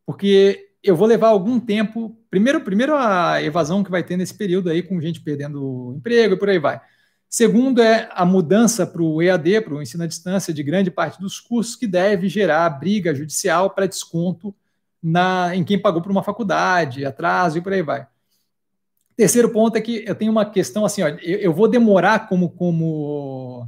[0.05, 2.17] porque eu vou levar algum tempo.
[2.29, 6.37] Primeiro, primeiro a evasão que vai ter nesse período aí, com gente perdendo emprego e
[6.37, 6.81] por aí vai.
[7.29, 11.19] Segundo é a mudança para o EAD, para o ensino à distância, de grande parte
[11.19, 14.53] dos cursos, que deve gerar briga judicial para desconto
[15.01, 18.05] na, em quem pagou por uma faculdade, atraso e por aí vai.
[19.15, 22.49] Terceiro ponto é que eu tenho uma questão assim, ó, eu, eu vou demorar como,
[22.49, 23.67] como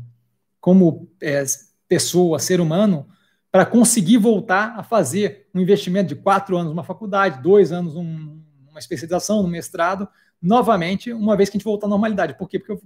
[0.64, 1.44] como é,
[1.90, 3.06] pessoa, ser humano,
[3.54, 8.42] para conseguir voltar a fazer um investimento de quatro anos numa faculdade, dois anos num,
[8.66, 10.10] numa especialização, num mestrado,
[10.42, 12.36] novamente, uma vez que a gente voltar à normalidade.
[12.36, 12.58] Por quê?
[12.58, 12.84] Porque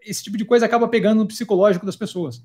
[0.00, 2.42] esse tipo de coisa acaba pegando no psicológico das pessoas.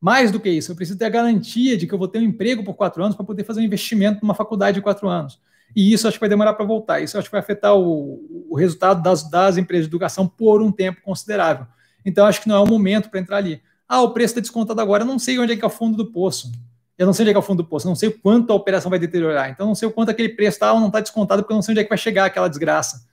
[0.00, 2.22] Mais do que isso, eu preciso ter a garantia de que eu vou ter um
[2.22, 5.38] emprego por quatro anos para poder fazer um investimento numa faculdade de quatro anos.
[5.76, 7.00] E isso acho que vai demorar para voltar.
[7.00, 10.72] Isso acho que vai afetar o, o resultado das, das empresas de educação por um
[10.72, 11.66] tempo considerável.
[12.06, 13.60] Então, acho que não é o momento para entrar ali.
[13.86, 15.02] Ah, o preço está descontado agora.
[15.02, 16.50] Eu não sei onde é que é o fundo do poço.
[16.98, 17.86] Eu não sei onde é que é o fundo do poço.
[17.86, 19.50] Não sei o quanto a operação vai deteriorar.
[19.50, 21.62] Então, não sei o quanto aquele preço está ou não está descontado, porque eu não
[21.62, 23.06] sei onde é que vai chegar aquela desgraça.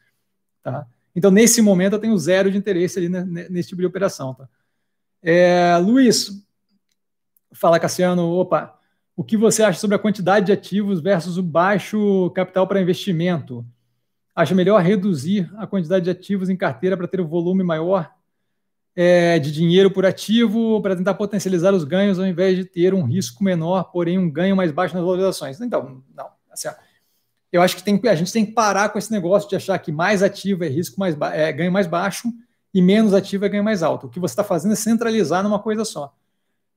[0.62, 0.88] Tá?
[1.16, 4.34] Então, nesse momento, eu tenho zero de interesse ali nesse tipo de operação.
[4.34, 4.48] Tá?
[5.22, 6.46] É, Luiz,
[7.52, 8.78] fala Cassiano, opa,
[9.16, 13.66] o que você acha sobre a quantidade de ativos versus o baixo capital para investimento?
[14.36, 18.13] Acha melhor reduzir a quantidade de ativos em carteira para ter o um volume maior
[18.96, 23.04] é, de dinheiro por ativo para tentar potencializar os ganhos ao invés de ter um
[23.04, 25.60] risco menor, porém um ganho mais baixo nas valorizações?
[25.60, 26.28] Então, não.
[26.52, 26.68] Assim,
[27.52, 29.92] eu acho que tem, a gente tem que parar com esse negócio de achar que
[29.92, 32.32] mais ativo é risco mais é, ganho mais baixo
[32.74, 34.08] e menos ativo é ganho mais alto.
[34.08, 36.16] O que você está fazendo é centralizar numa coisa só.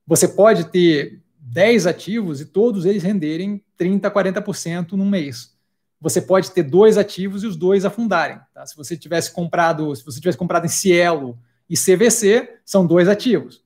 [0.05, 5.55] Você pode ter 10 ativos e todos eles renderem 30%, 40% num mês.
[5.99, 8.39] Você pode ter dois ativos e os dois afundarem.
[8.53, 8.65] Tá?
[8.65, 11.37] Se você tivesse comprado, se você tivesse comprado em Cielo
[11.69, 13.63] e CVC, são dois ativos.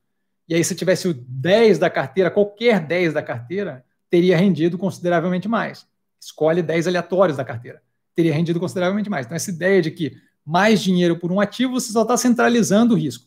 [0.48, 5.48] E aí, se tivesse o 10 da carteira, qualquer 10 da carteira, teria rendido consideravelmente
[5.48, 5.88] mais.
[6.20, 7.82] Escolhe 10 aleatórios da carteira.
[8.14, 9.26] Teria rendido consideravelmente mais.
[9.26, 12.98] Então, essa ideia de que mais dinheiro por um ativo, você só está centralizando o
[12.98, 13.26] risco.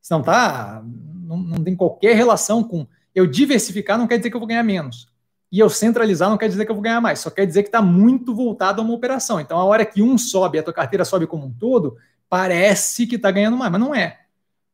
[0.00, 0.82] Você não está.
[0.84, 4.62] Não, não tem qualquer relação com eu diversificar não quer dizer que eu vou ganhar
[4.62, 5.08] menos.
[5.50, 7.20] E eu centralizar não quer dizer que eu vou ganhar mais.
[7.20, 9.40] Só quer dizer que está muito voltado a uma operação.
[9.40, 11.96] Então, a hora que um sobe, a tua carteira sobe como um todo,
[12.28, 14.20] parece que está ganhando mais, mas não é.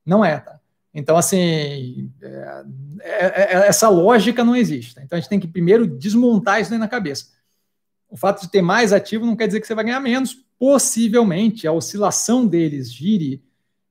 [0.04, 0.58] Não é, tá?
[0.94, 2.64] Então, assim, é,
[3.00, 4.94] é, é, essa lógica não existe.
[4.94, 5.02] Tá?
[5.02, 7.26] Então, a gente tem que primeiro desmontar isso na cabeça.
[8.10, 10.36] O fato de ter mais ativo não quer dizer que você vai ganhar menos.
[10.58, 13.42] Possivelmente, a oscilação deles gire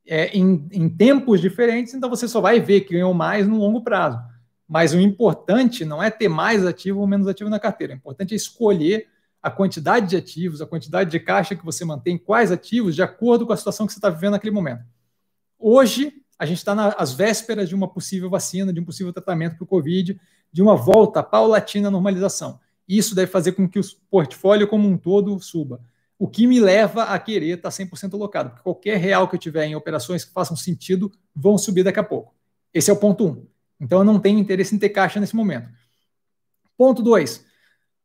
[0.07, 3.81] é, em, em tempos diferentes, então você só vai ver que ganhou mais no longo
[3.81, 4.19] prazo.
[4.67, 7.93] Mas o importante não é ter mais ativo ou menos ativo na carteira.
[7.93, 9.07] O importante é escolher
[9.41, 13.45] a quantidade de ativos, a quantidade de caixa que você mantém, quais ativos, de acordo
[13.45, 14.84] com a situação que você está vivendo naquele momento.
[15.57, 19.63] Hoje, a gente está nas vésperas de uma possível vacina, de um possível tratamento para
[19.63, 20.19] o Covid,
[20.51, 22.59] de uma volta paulatina à normalização.
[22.88, 25.81] Isso deve fazer com que o portfólio como um todo suba.
[26.19, 29.65] O que me leva a querer estar 100% alocado, porque qualquer real que eu tiver
[29.65, 32.35] em operações que façam sentido vão subir daqui a pouco.
[32.73, 33.30] Esse é o ponto 1.
[33.30, 33.47] Um.
[33.80, 35.69] Então, eu não tenho interesse em ter caixa nesse momento.
[36.77, 37.45] Ponto 2.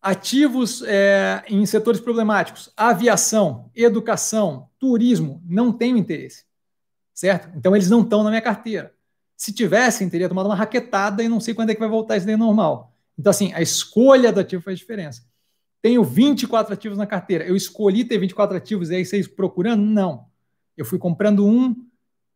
[0.07, 6.45] Ativos é, em setores problemáticos, aviação, educação, turismo, não tenho interesse.
[7.13, 7.51] Certo?
[7.57, 8.95] Então, eles não estão na minha carteira.
[9.37, 12.25] Se tivessem, teria tomado uma raquetada e não sei quando é que vai voltar isso
[12.25, 12.95] daí normal.
[13.19, 15.25] Então, assim, a escolha do ativo faz diferença.
[15.83, 17.45] Tenho 24 ativos na carteira.
[17.45, 19.83] Eu escolhi ter 24 ativos e aí vocês procurando?
[19.83, 20.27] Não.
[20.77, 21.75] Eu fui comprando um,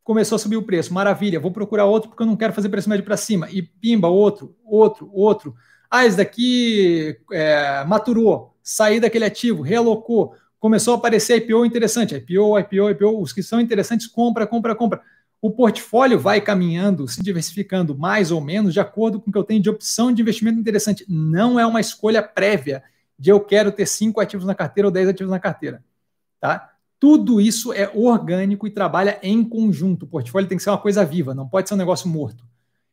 [0.02, 0.92] começou a subir o preço.
[0.92, 3.48] Maravilha, vou procurar outro porque eu não quero fazer preço médio para cima.
[3.48, 5.54] E pimba, outro, outro, outro.
[5.90, 12.14] Ah, esse daqui é, maturou, saí daquele ativo, realocou, começou a aparecer IPO interessante.
[12.14, 15.02] IPO, IPO, IPO, os que são interessantes, compra, compra, compra.
[15.42, 19.44] O portfólio vai caminhando, se diversificando mais ou menos de acordo com o que eu
[19.44, 21.04] tenho de opção de investimento interessante.
[21.08, 22.82] Não é uma escolha prévia
[23.18, 25.82] de eu quero ter cinco ativos na carteira ou dez ativos na carteira.
[26.38, 26.70] Tá?
[27.00, 30.04] Tudo isso é orgânico e trabalha em conjunto.
[30.04, 32.44] O portfólio tem que ser uma coisa viva, não pode ser um negócio morto.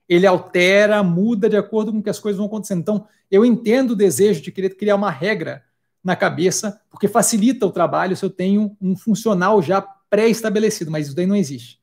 [0.07, 2.79] Ele altera, muda de acordo com que as coisas vão acontecendo.
[2.79, 5.63] Então, eu entendo o desejo de querer criar uma regra
[6.03, 11.15] na cabeça, porque facilita o trabalho se eu tenho um funcional já pré-estabelecido, mas isso
[11.15, 11.81] daí não existe.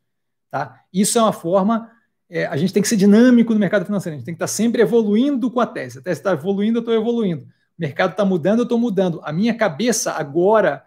[0.51, 0.80] Tá?
[0.92, 1.90] Isso é uma forma.
[2.30, 4.46] É, a gente tem que ser dinâmico no mercado financeiro, a gente tem que estar
[4.46, 5.98] sempre evoluindo com a tese.
[5.98, 7.44] A tese está evoluindo, eu estou evoluindo.
[7.44, 7.48] O
[7.78, 9.20] mercado está mudando, eu estou mudando.
[9.24, 10.82] A minha cabeça agora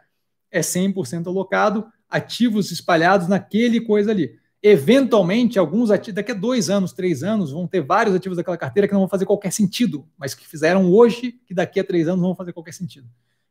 [0.50, 4.40] é 100% alocado, ativos espalhados naquele coisa ali.
[4.62, 8.88] Eventualmente, alguns ativos, daqui a dois anos, três anos, vão ter vários ativos daquela carteira
[8.88, 12.22] que não vão fazer qualquer sentido, mas que fizeram hoje, que daqui a três anos
[12.22, 13.08] vão fazer qualquer sentido.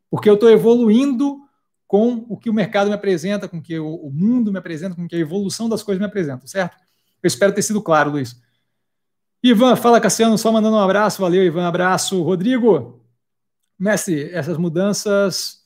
[0.09, 1.39] Porque eu estou evoluindo
[1.87, 5.05] com o que o mercado me apresenta, com o que o mundo me apresenta, com
[5.05, 6.75] o que a evolução das coisas me apresenta, certo?
[7.23, 8.39] Eu espero ter sido claro, Luiz.
[9.41, 12.21] Ivan, fala Cassiano, só mandando um abraço, valeu, Ivan, abraço.
[12.21, 13.01] Rodrigo,
[13.79, 15.56] mestre, essas mudanças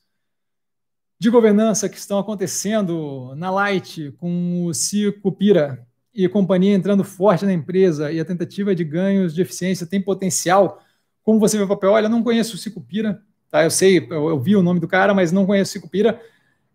[1.21, 7.45] de governança que estão acontecendo na Light, com o Cico Pira e companhia entrando forte
[7.45, 10.81] na empresa e a tentativa de ganhos de eficiência tem potencial.
[11.21, 11.91] Como você vê o papel?
[11.91, 13.21] Olha, não conheço o Cico Pira,
[13.51, 13.63] tá?
[13.63, 16.19] Eu sei, eu, eu, vi o nome do cara, mas não conheço o Cico Pira.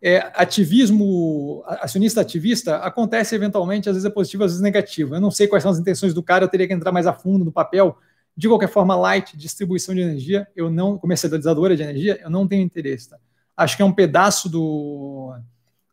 [0.01, 5.17] é, ativismo, acionista ativista, acontece eventualmente, às vezes é positivo, às vezes é negativo.
[5.17, 7.13] Eu não sei quais são as intenções do cara, eu teria que entrar mais a
[7.13, 7.99] fundo no papel.
[8.37, 12.63] De qualquer forma, light, distribuição de energia, eu não, comercializadora de energia, eu não tenho
[12.63, 13.11] interesse.
[13.11, 13.19] Tá?
[13.57, 15.35] Acho que é um pedaço do,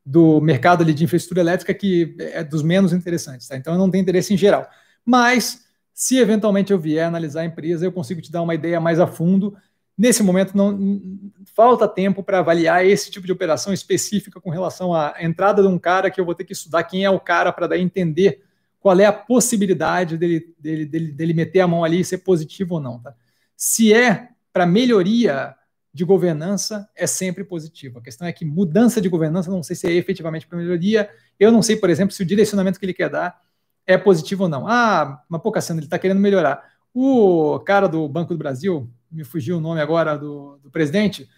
[0.06, 3.48] do mercado ali de infraestrutura elétrica que é dos menos interessantes.
[3.48, 3.56] Tá?
[3.56, 4.68] Então, eu não tenho interesse em geral.
[5.06, 9.00] Mas, se eventualmente eu vier analisar a empresa, eu consigo te dar uma ideia mais
[9.00, 9.56] a fundo
[9.96, 11.22] Nesse momento, não
[11.56, 15.78] falta tempo para avaliar esse tipo de operação específica com relação à entrada de um
[15.78, 18.44] cara que eu vou ter que estudar quem é o cara para daí entender
[18.80, 22.76] qual é a possibilidade dele, dele, dele, dele meter a mão ali e ser positivo
[22.76, 23.00] ou não.
[23.00, 23.14] Tá?
[23.56, 25.56] Se é para melhoria
[25.94, 28.00] de governança, é sempre positivo.
[28.00, 31.10] A questão é que mudança de governança, não sei se é efetivamente para melhoria.
[31.40, 33.40] Eu não sei, por exemplo, se o direcionamento que ele quer dar
[33.86, 34.68] é positivo ou não.
[34.68, 36.64] Ah, mas pô, Cassiano, ele está querendo melhorar.
[36.94, 41.30] O cara do Banco do Brasil, me fugiu o nome agora do, do presidente,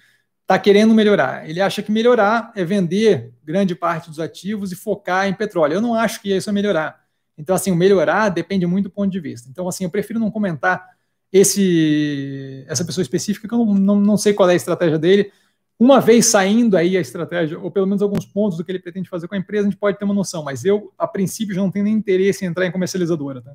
[0.41, 1.49] está querendo melhorar.
[1.49, 5.73] Ele acha que melhorar é vender grande parte dos ativos e focar em petróleo.
[5.73, 7.03] Eu não acho que isso é melhorar.
[7.38, 9.49] Então, assim, o melhorar depende muito do ponto de vista.
[9.49, 10.94] Então, assim, eu prefiro não comentar
[11.37, 15.31] esse, essa pessoa específica, que eu não, não, não sei qual é a estratégia dele.
[15.77, 19.09] Uma vez saindo aí a estratégia, ou pelo menos alguns pontos do que ele pretende
[19.09, 21.61] fazer com a empresa, a gente pode ter uma noção, mas eu, a princípio, já
[21.61, 23.41] não tenho nem interesse em entrar em comercializadora.
[23.41, 23.53] Tá?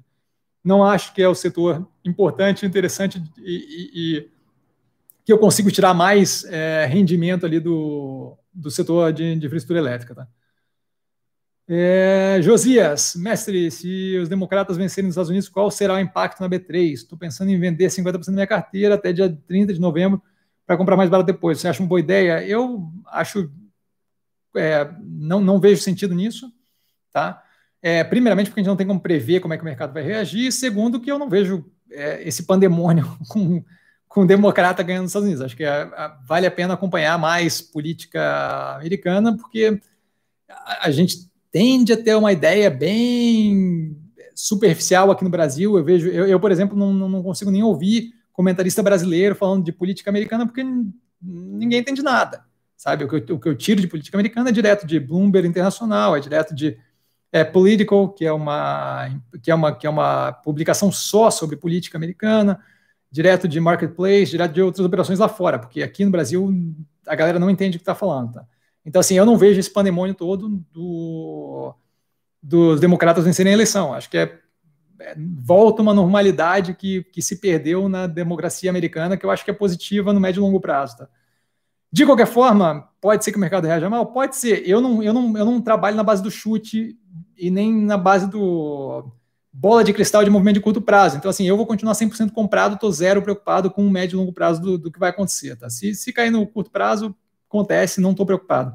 [0.62, 4.28] não acho que é o setor importante, interessante e, e, e
[5.24, 10.14] que eu consigo tirar mais é, rendimento ali do, do setor de, de infraestrutura elétrica.
[10.14, 10.28] Tá?
[11.72, 16.48] É, Josias, mestre, se os democratas vencerem nos Estados Unidos, qual será o impacto na
[16.48, 16.94] B3?
[16.94, 20.20] Estou pensando em vender 50% da minha carteira até dia 30 de novembro
[20.66, 21.60] para comprar mais barato depois.
[21.60, 22.44] Você acha uma boa ideia?
[22.44, 23.48] Eu acho.
[24.56, 26.52] É, não, não vejo sentido nisso.
[27.12, 27.40] Tá?
[27.80, 30.02] É, primeiramente, porque a gente não tem como prever como é que o mercado vai
[30.02, 33.64] reagir, segundo, que eu não vejo é, esse pandemônio com,
[34.08, 35.44] com democrata ganhando nos Estados Unidos.
[35.44, 35.88] Acho que é,
[36.26, 39.80] vale a pena acompanhar mais política americana, porque
[40.48, 43.96] a, a, gente tende a ter uma ideia bem
[44.34, 45.76] superficial aqui no Brasil.
[45.76, 49.72] Eu vejo, eu, eu por exemplo, não, não consigo nem ouvir comentarista brasileiro falando de
[49.72, 50.64] política americana, porque
[51.22, 52.44] ninguém entende nada.
[52.76, 53.04] Sabe?
[53.04, 56.16] O que, eu, o que eu tiro de política americana é direto de Bloomberg Internacional,
[56.16, 56.78] é direto de
[57.30, 59.10] é, Political, que é uma
[59.42, 62.58] que é uma que é uma publicação só sobre política americana,
[63.10, 66.50] direto de marketplace, direto de outras operações lá fora, porque aqui no Brasil
[67.06, 68.46] a galera não entende o que está falando, tá?
[68.84, 71.74] Então assim, eu não vejo esse pandemônio todo do,
[72.42, 73.92] dos democratas vencerem a eleição.
[73.92, 74.38] Acho que é,
[75.00, 79.50] é, volta uma normalidade que, que se perdeu na democracia americana, que eu acho que
[79.50, 81.08] é positiva no médio e longo prazo, tá?
[81.92, 84.06] De qualquer forma, pode ser que o mercado reaja mal?
[84.06, 84.62] Pode ser.
[84.64, 86.96] Eu não, eu não, eu não trabalho na base do chute
[87.36, 89.10] e nem na base do
[89.52, 91.16] bola de cristal de movimento de curto prazo.
[91.16, 94.32] Então, assim, eu vou continuar 100% comprado, estou zero preocupado com o médio e longo
[94.32, 95.56] prazo do, do que vai acontecer.
[95.56, 95.68] Tá?
[95.68, 97.14] Se, se cair no curto prazo,
[97.50, 98.74] acontece, não estou preocupado.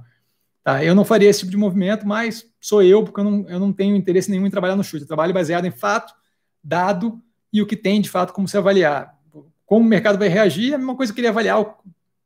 [0.64, 0.84] Tá?
[0.84, 3.72] Eu não faria esse tipo de movimento, mas sou eu, porque eu não, eu não
[3.72, 5.04] tenho interesse nenhum em trabalhar no chute.
[5.04, 6.14] Eu trabalho baseado em fato,
[6.62, 7.22] dado
[7.54, 9.16] e o que tem de fato como se avaliar.
[9.66, 11.74] Como o mercado vai reagir, é a mesma coisa que ele avaliar o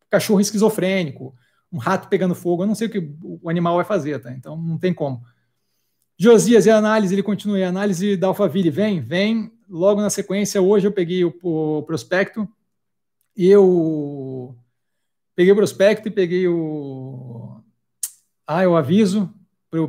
[0.10, 1.36] cachorro esquizofrênico,
[1.72, 4.32] um rato pegando fogo, eu não sei o que o animal vai fazer, tá?
[4.32, 5.22] Então não tem como.
[6.18, 7.14] Josias, e a análise?
[7.14, 7.64] Ele continua.
[7.64, 9.00] A análise da Alphaville vem?
[9.00, 9.52] Vem.
[9.70, 12.50] Logo na sequência, hoje eu peguei o, o prospecto
[13.38, 14.58] e eu
[15.40, 17.61] peguei o prospecto e peguei o.
[18.45, 19.34] Ah, eu aviso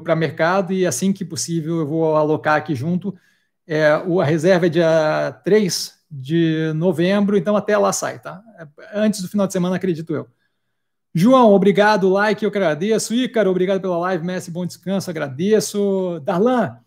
[0.05, 3.19] para mercado e assim que possível eu vou alocar aqui junto.
[3.67, 8.41] É, a reserva é dia 3 de novembro, então até lá sai, tá?
[8.95, 10.29] Antes do final de semana, acredito eu.
[11.13, 13.13] João, obrigado, like, eu agradeço.
[13.13, 16.21] Ícaro, obrigado pela live, mestre, bom descanso, agradeço.
[16.21, 16.79] Darlan,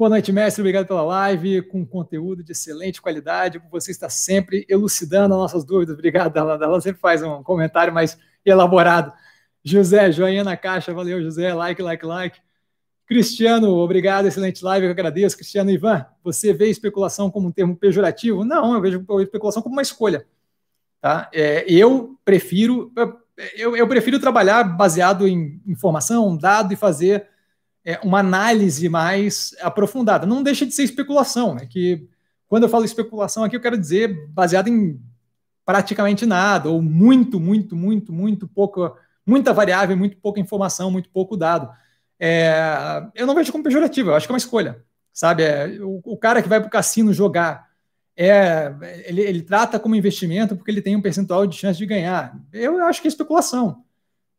[0.00, 5.34] boa noite, mestre, obrigado pela live, com conteúdo de excelente qualidade, você está sempre elucidando
[5.34, 5.92] as nossas dúvidas.
[5.92, 6.56] Obrigado, Darlan.
[6.56, 9.12] Darlan sempre faz um comentário mais elaborado.
[9.62, 12.38] José, joinha na caixa, valeu, José, like, like, like.
[13.04, 15.36] Cristiano, obrigado, excelente live, eu agradeço.
[15.36, 18.42] Cristiano Ivan, você vê especulação como um termo pejorativo?
[18.42, 20.26] Não, eu vejo especulação como uma escolha.
[20.98, 21.28] Tá?
[21.30, 22.90] É, eu prefiro
[23.54, 27.26] eu, eu, prefiro trabalhar baseado em informação, dado e fazer
[27.84, 30.26] é, uma análise mais aprofundada.
[30.26, 31.66] Não deixa de ser especulação, né?
[31.66, 32.08] Que
[32.48, 35.00] quando eu falo especulação aqui, eu quero dizer baseado em
[35.64, 41.36] praticamente nada, ou muito, muito, muito, muito pouco, muita variável, muito pouca informação, muito pouco
[41.36, 41.70] dado
[42.20, 45.42] é, eu não vejo como pejorativo, eu acho que é uma escolha, sabe?
[45.42, 47.70] É, o, o, cara que vai para o cassino jogar,
[48.14, 48.70] é,
[49.06, 52.38] ele, ele, trata como investimento porque ele tem um percentual de chance de ganhar.
[52.52, 53.82] Eu acho que é especulação.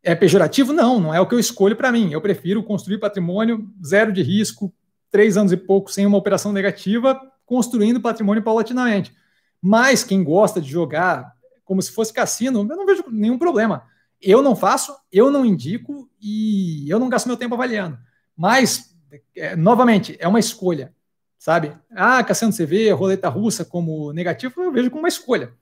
[0.03, 0.73] É pejorativo?
[0.73, 2.11] Não, não é o que eu escolho para mim.
[2.11, 4.73] Eu prefiro construir patrimônio zero de risco,
[5.11, 9.13] três anos e pouco sem uma operação negativa, construindo patrimônio paulatinamente.
[9.61, 11.33] Mas quem gosta de jogar
[11.63, 13.83] como se fosse cassino, eu não vejo nenhum problema.
[14.21, 17.97] eu não faço, eu não indico e eu não gasto meu tempo avaliando.
[18.37, 18.95] Mas,
[19.35, 20.93] é, novamente, é uma escolha,
[21.39, 21.75] sabe?
[21.91, 22.23] Ah,
[22.67, 25.53] vê a roleta russa como negativo, eu vejo como uma escolha.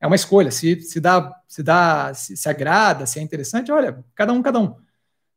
[0.00, 0.50] É uma escolha.
[0.50, 4.58] Se, se dá, se dá, se, se agrada, se é interessante, olha, cada um, cada
[4.58, 4.74] um.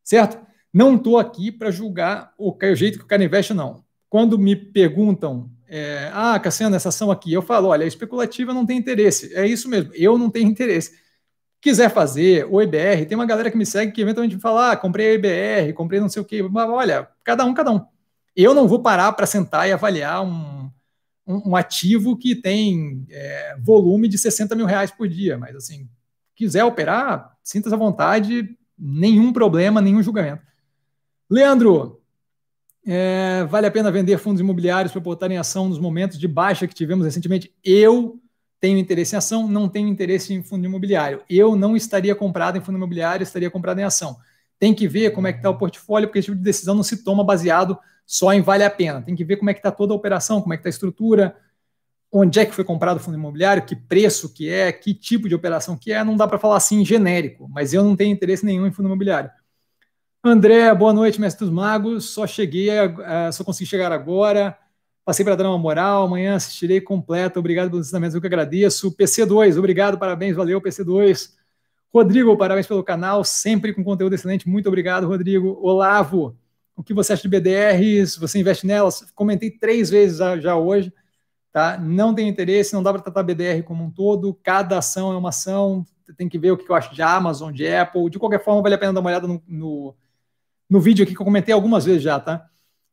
[0.04, 0.40] Certo?
[0.74, 3.84] Não estou aqui para julgar o, o jeito que o cara investe, não.
[4.10, 8.66] Quando me perguntam, é, ah, Cassiano, essa ação aqui, eu falo, olha, a especulativa não
[8.66, 9.34] tem interesse.
[9.34, 11.00] É isso mesmo, eu não tenho interesse.
[11.62, 14.78] Quiser fazer o EBR, tem uma galera que me segue que eventualmente me fala, ah,
[14.78, 16.42] comprei a EBR, comprei não sei o quê.
[16.42, 17.86] Olha, cada um, cada um.
[18.36, 20.70] Eu não vou parar para sentar e avaliar um,
[21.26, 25.38] um, um ativo que tem é, volume de 60 mil reais por dia.
[25.38, 25.90] Mas, assim,
[26.36, 30.44] quiser operar, sinta-se à vontade, nenhum problema, nenhum julgamento.
[31.30, 32.02] Leandro,
[32.86, 36.68] é, vale a pena vender fundos imobiliários para botar em ação nos momentos de baixa
[36.68, 37.54] que tivemos recentemente?
[37.64, 38.20] Eu
[38.60, 41.22] tenho interesse em ação, não tenho interesse em fundo imobiliário.
[41.30, 44.18] Eu não estaria comprado em fundo imobiliário, estaria comprado em ação.
[44.62, 46.84] Tem que ver como é que está o portfólio, porque esse tipo de decisão não
[46.84, 49.02] se toma baseado só em vale a pena.
[49.02, 50.76] Tem que ver como é que está toda a operação, como é que está a
[50.78, 51.36] estrutura,
[52.12, 55.34] onde é que foi comprado o fundo imobiliário, que preço que é, que tipo de
[55.34, 56.04] operação que é.
[56.04, 59.32] Não dá para falar assim genérico, mas eu não tenho interesse nenhum em fundo imobiliário.
[60.24, 62.12] André, boa noite, mestre dos magos.
[62.12, 62.70] Só cheguei,
[63.34, 64.56] só consegui chegar agora.
[65.04, 66.04] Passei para dar uma moral.
[66.04, 67.40] Amanhã assistirei completa.
[67.40, 68.96] Obrigado pelos ensinamentos, eu que agradeço.
[68.96, 71.41] PC2, obrigado, parabéns, valeu, PC2.
[71.94, 74.48] Rodrigo, parabéns pelo canal, sempre com conteúdo excelente.
[74.48, 75.60] Muito obrigado, Rodrigo.
[75.62, 76.38] Olavo,
[76.76, 78.18] o que você acha de BDRs?
[78.18, 79.12] Você investe nelas?
[79.14, 80.94] Comentei três vezes já hoje.
[81.52, 81.78] Tá?
[81.78, 84.34] Não tem interesse, não dá para tratar BDR como um todo.
[84.42, 85.86] Cada ação é uma ação.
[86.18, 88.10] Tem que ver o que eu acho de Amazon, de Apple.
[88.10, 89.96] De qualquer forma, vale a pena dar uma olhada no, no
[90.72, 92.48] no vídeo aqui que eu comentei algumas vezes já, tá?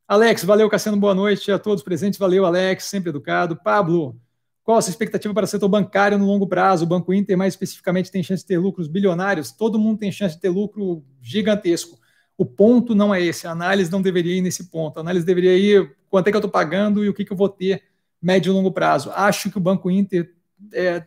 [0.09, 2.19] Alex, valeu, Cassiano, boa noite a todos presentes.
[2.19, 3.55] Valeu, Alex, sempre educado.
[3.55, 4.21] Pablo,
[4.69, 6.85] qual a sua expectativa para o setor bancário no longo prazo?
[6.85, 9.51] O Banco Inter, mais especificamente, tem chance de ter lucros bilionários?
[9.51, 11.99] Todo mundo tem chance de ter lucro gigantesco.
[12.37, 14.99] O ponto não é esse, a análise não deveria ir nesse ponto.
[14.99, 17.37] A análise deveria ir quanto é que eu estou pagando e o que, que eu
[17.37, 17.83] vou ter
[18.21, 19.11] médio e longo prazo.
[19.15, 20.35] Acho que o Banco Inter
[20.75, 21.03] é,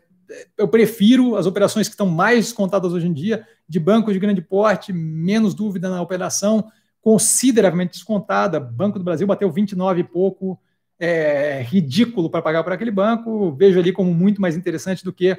[0.58, 4.42] eu prefiro as operações que estão mais descontadas hoje em dia, de bancos de grande
[4.42, 6.66] porte, menos dúvida na operação,
[7.00, 8.58] consideravelmente descontada.
[8.58, 10.58] Banco do Brasil bateu 29 e pouco,
[11.04, 13.52] é ridículo para pagar por aquele banco.
[13.52, 15.36] Vejo ali como muito mais interessante do que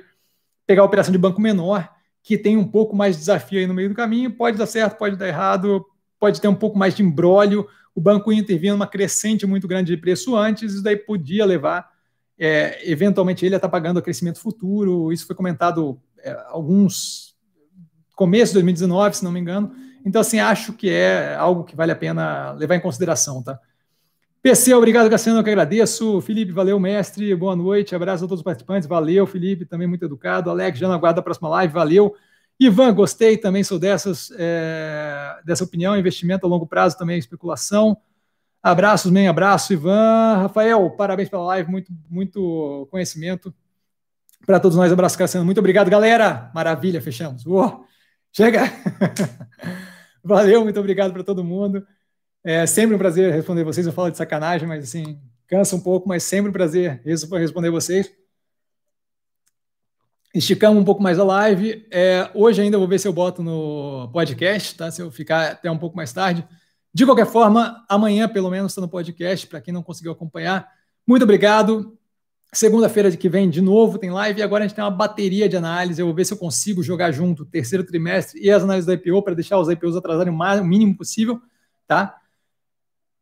[0.68, 1.90] pegar a operação de banco menor,
[2.22, 4.32] que tem um pouco mais de desafio aí no meio do caminho.
[4.32, 5.86] Pode dar certo, pode dar errado,
[6.20, 7.66] pode ter um pouco mais de embrólio.
[7.96, 11.94] O banco intervindo numa crescente muito grande de preço antes, isso daí podia levar
[12.38, 15.14] é, eventualmente ele está pagando o crescimento futuro.
[15.14, 17.38] Isso foi comentado é, alguns
[18.16, 19.74] começo de 2019, se não me engano.
[20.06, 23.58] Então, assim, acho que é algo que vale a pena levar em consideração, tá?
[24.44, 26.20] PC, obrigado, Cassiano, eu que agradeço.
[26.20, 30.50] Felipe, valeu, mestre, boa noite, abraço a todos os participantes, valeu, Felipe, também muito educado.
[30.50, 32.14] Alex, já na guarda a próxima live, valeu.
[32.60, 37.96] Ivan, gostei, também sou dessas, é, dessa opinião, investimento a longo prazo também é especulação.
[38.62, 40.40] Abraços, bem, abraço, Ivan.
[40.42, 43.54] Rafael, parabéns pela live, muito, muito conhecimento
[44.46, 44.92] para todos nós.
[44.92, 45.46] Abraço, Cassiano.
[45.46, 46.52] Muito obrigado, galera.
[46.54, 47.46] Maravilha, fechamos.
[47.46, 47.86] Uou,
[48.34, 48.64] chega!
[50.22, 51.88] Valeu, muito obrigado para todo mundo.
[52.44, 53.88] É sempre um prazer responder vocês.
[53.88, 55.18] Eu falo de sacanagem, mas assim,
[55.48, 58.12] cansa um pouco, mas sempre um prazer responder vocês.
[60.36, 61.88] Esticamos um pouco mais a live.
[61.90, 64.92] É, hoje ainda vou ver se eu boto no podcast, tá?
[64.92, 66.46] Se eu ficar até um pouco mais tarde.
[66.94, 70.68] De qualquer forma, amanhã, pelo menos, está no podcast, para quem não conseguiu acompanhar.
[71.08, 71.98] Muito obrigado.
[72.52, 74.40] Segunda-feira de que vem, de novo, tem live.
[74.40, 76.02] E agora a gente tem uma bateria de análise.
[76.02, 78.94] Eu vou ver se eu consigo jogar junto o terceiro trimestre e as análises da
[78.96, 81.40] IPO para deixar os IPOs atrasarem o mínimo possível,
[81.88, 82.20] tá?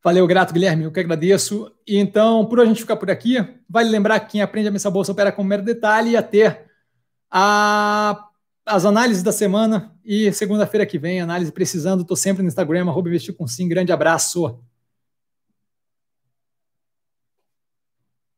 [0.04, 0.84] Valeu, grato, Guilherme.
[0.84, 1.72] Eu que agradeço.
[1.88, 3.38] E então, por hoje a gente ficar por aqui.
[3.70, 6.66] Vale lembrar que quem aprende a mesa bolsa opera com mero detalhe e a ter
[7.30, 8.28] a
[8.66, 13.10] as análises da semana e segunda-feira que vem, análise precisando, estou sempre no Instagram, arroba
[13.10, 13.68] investir com sim.
[13.68, 14.60] Grande abraço.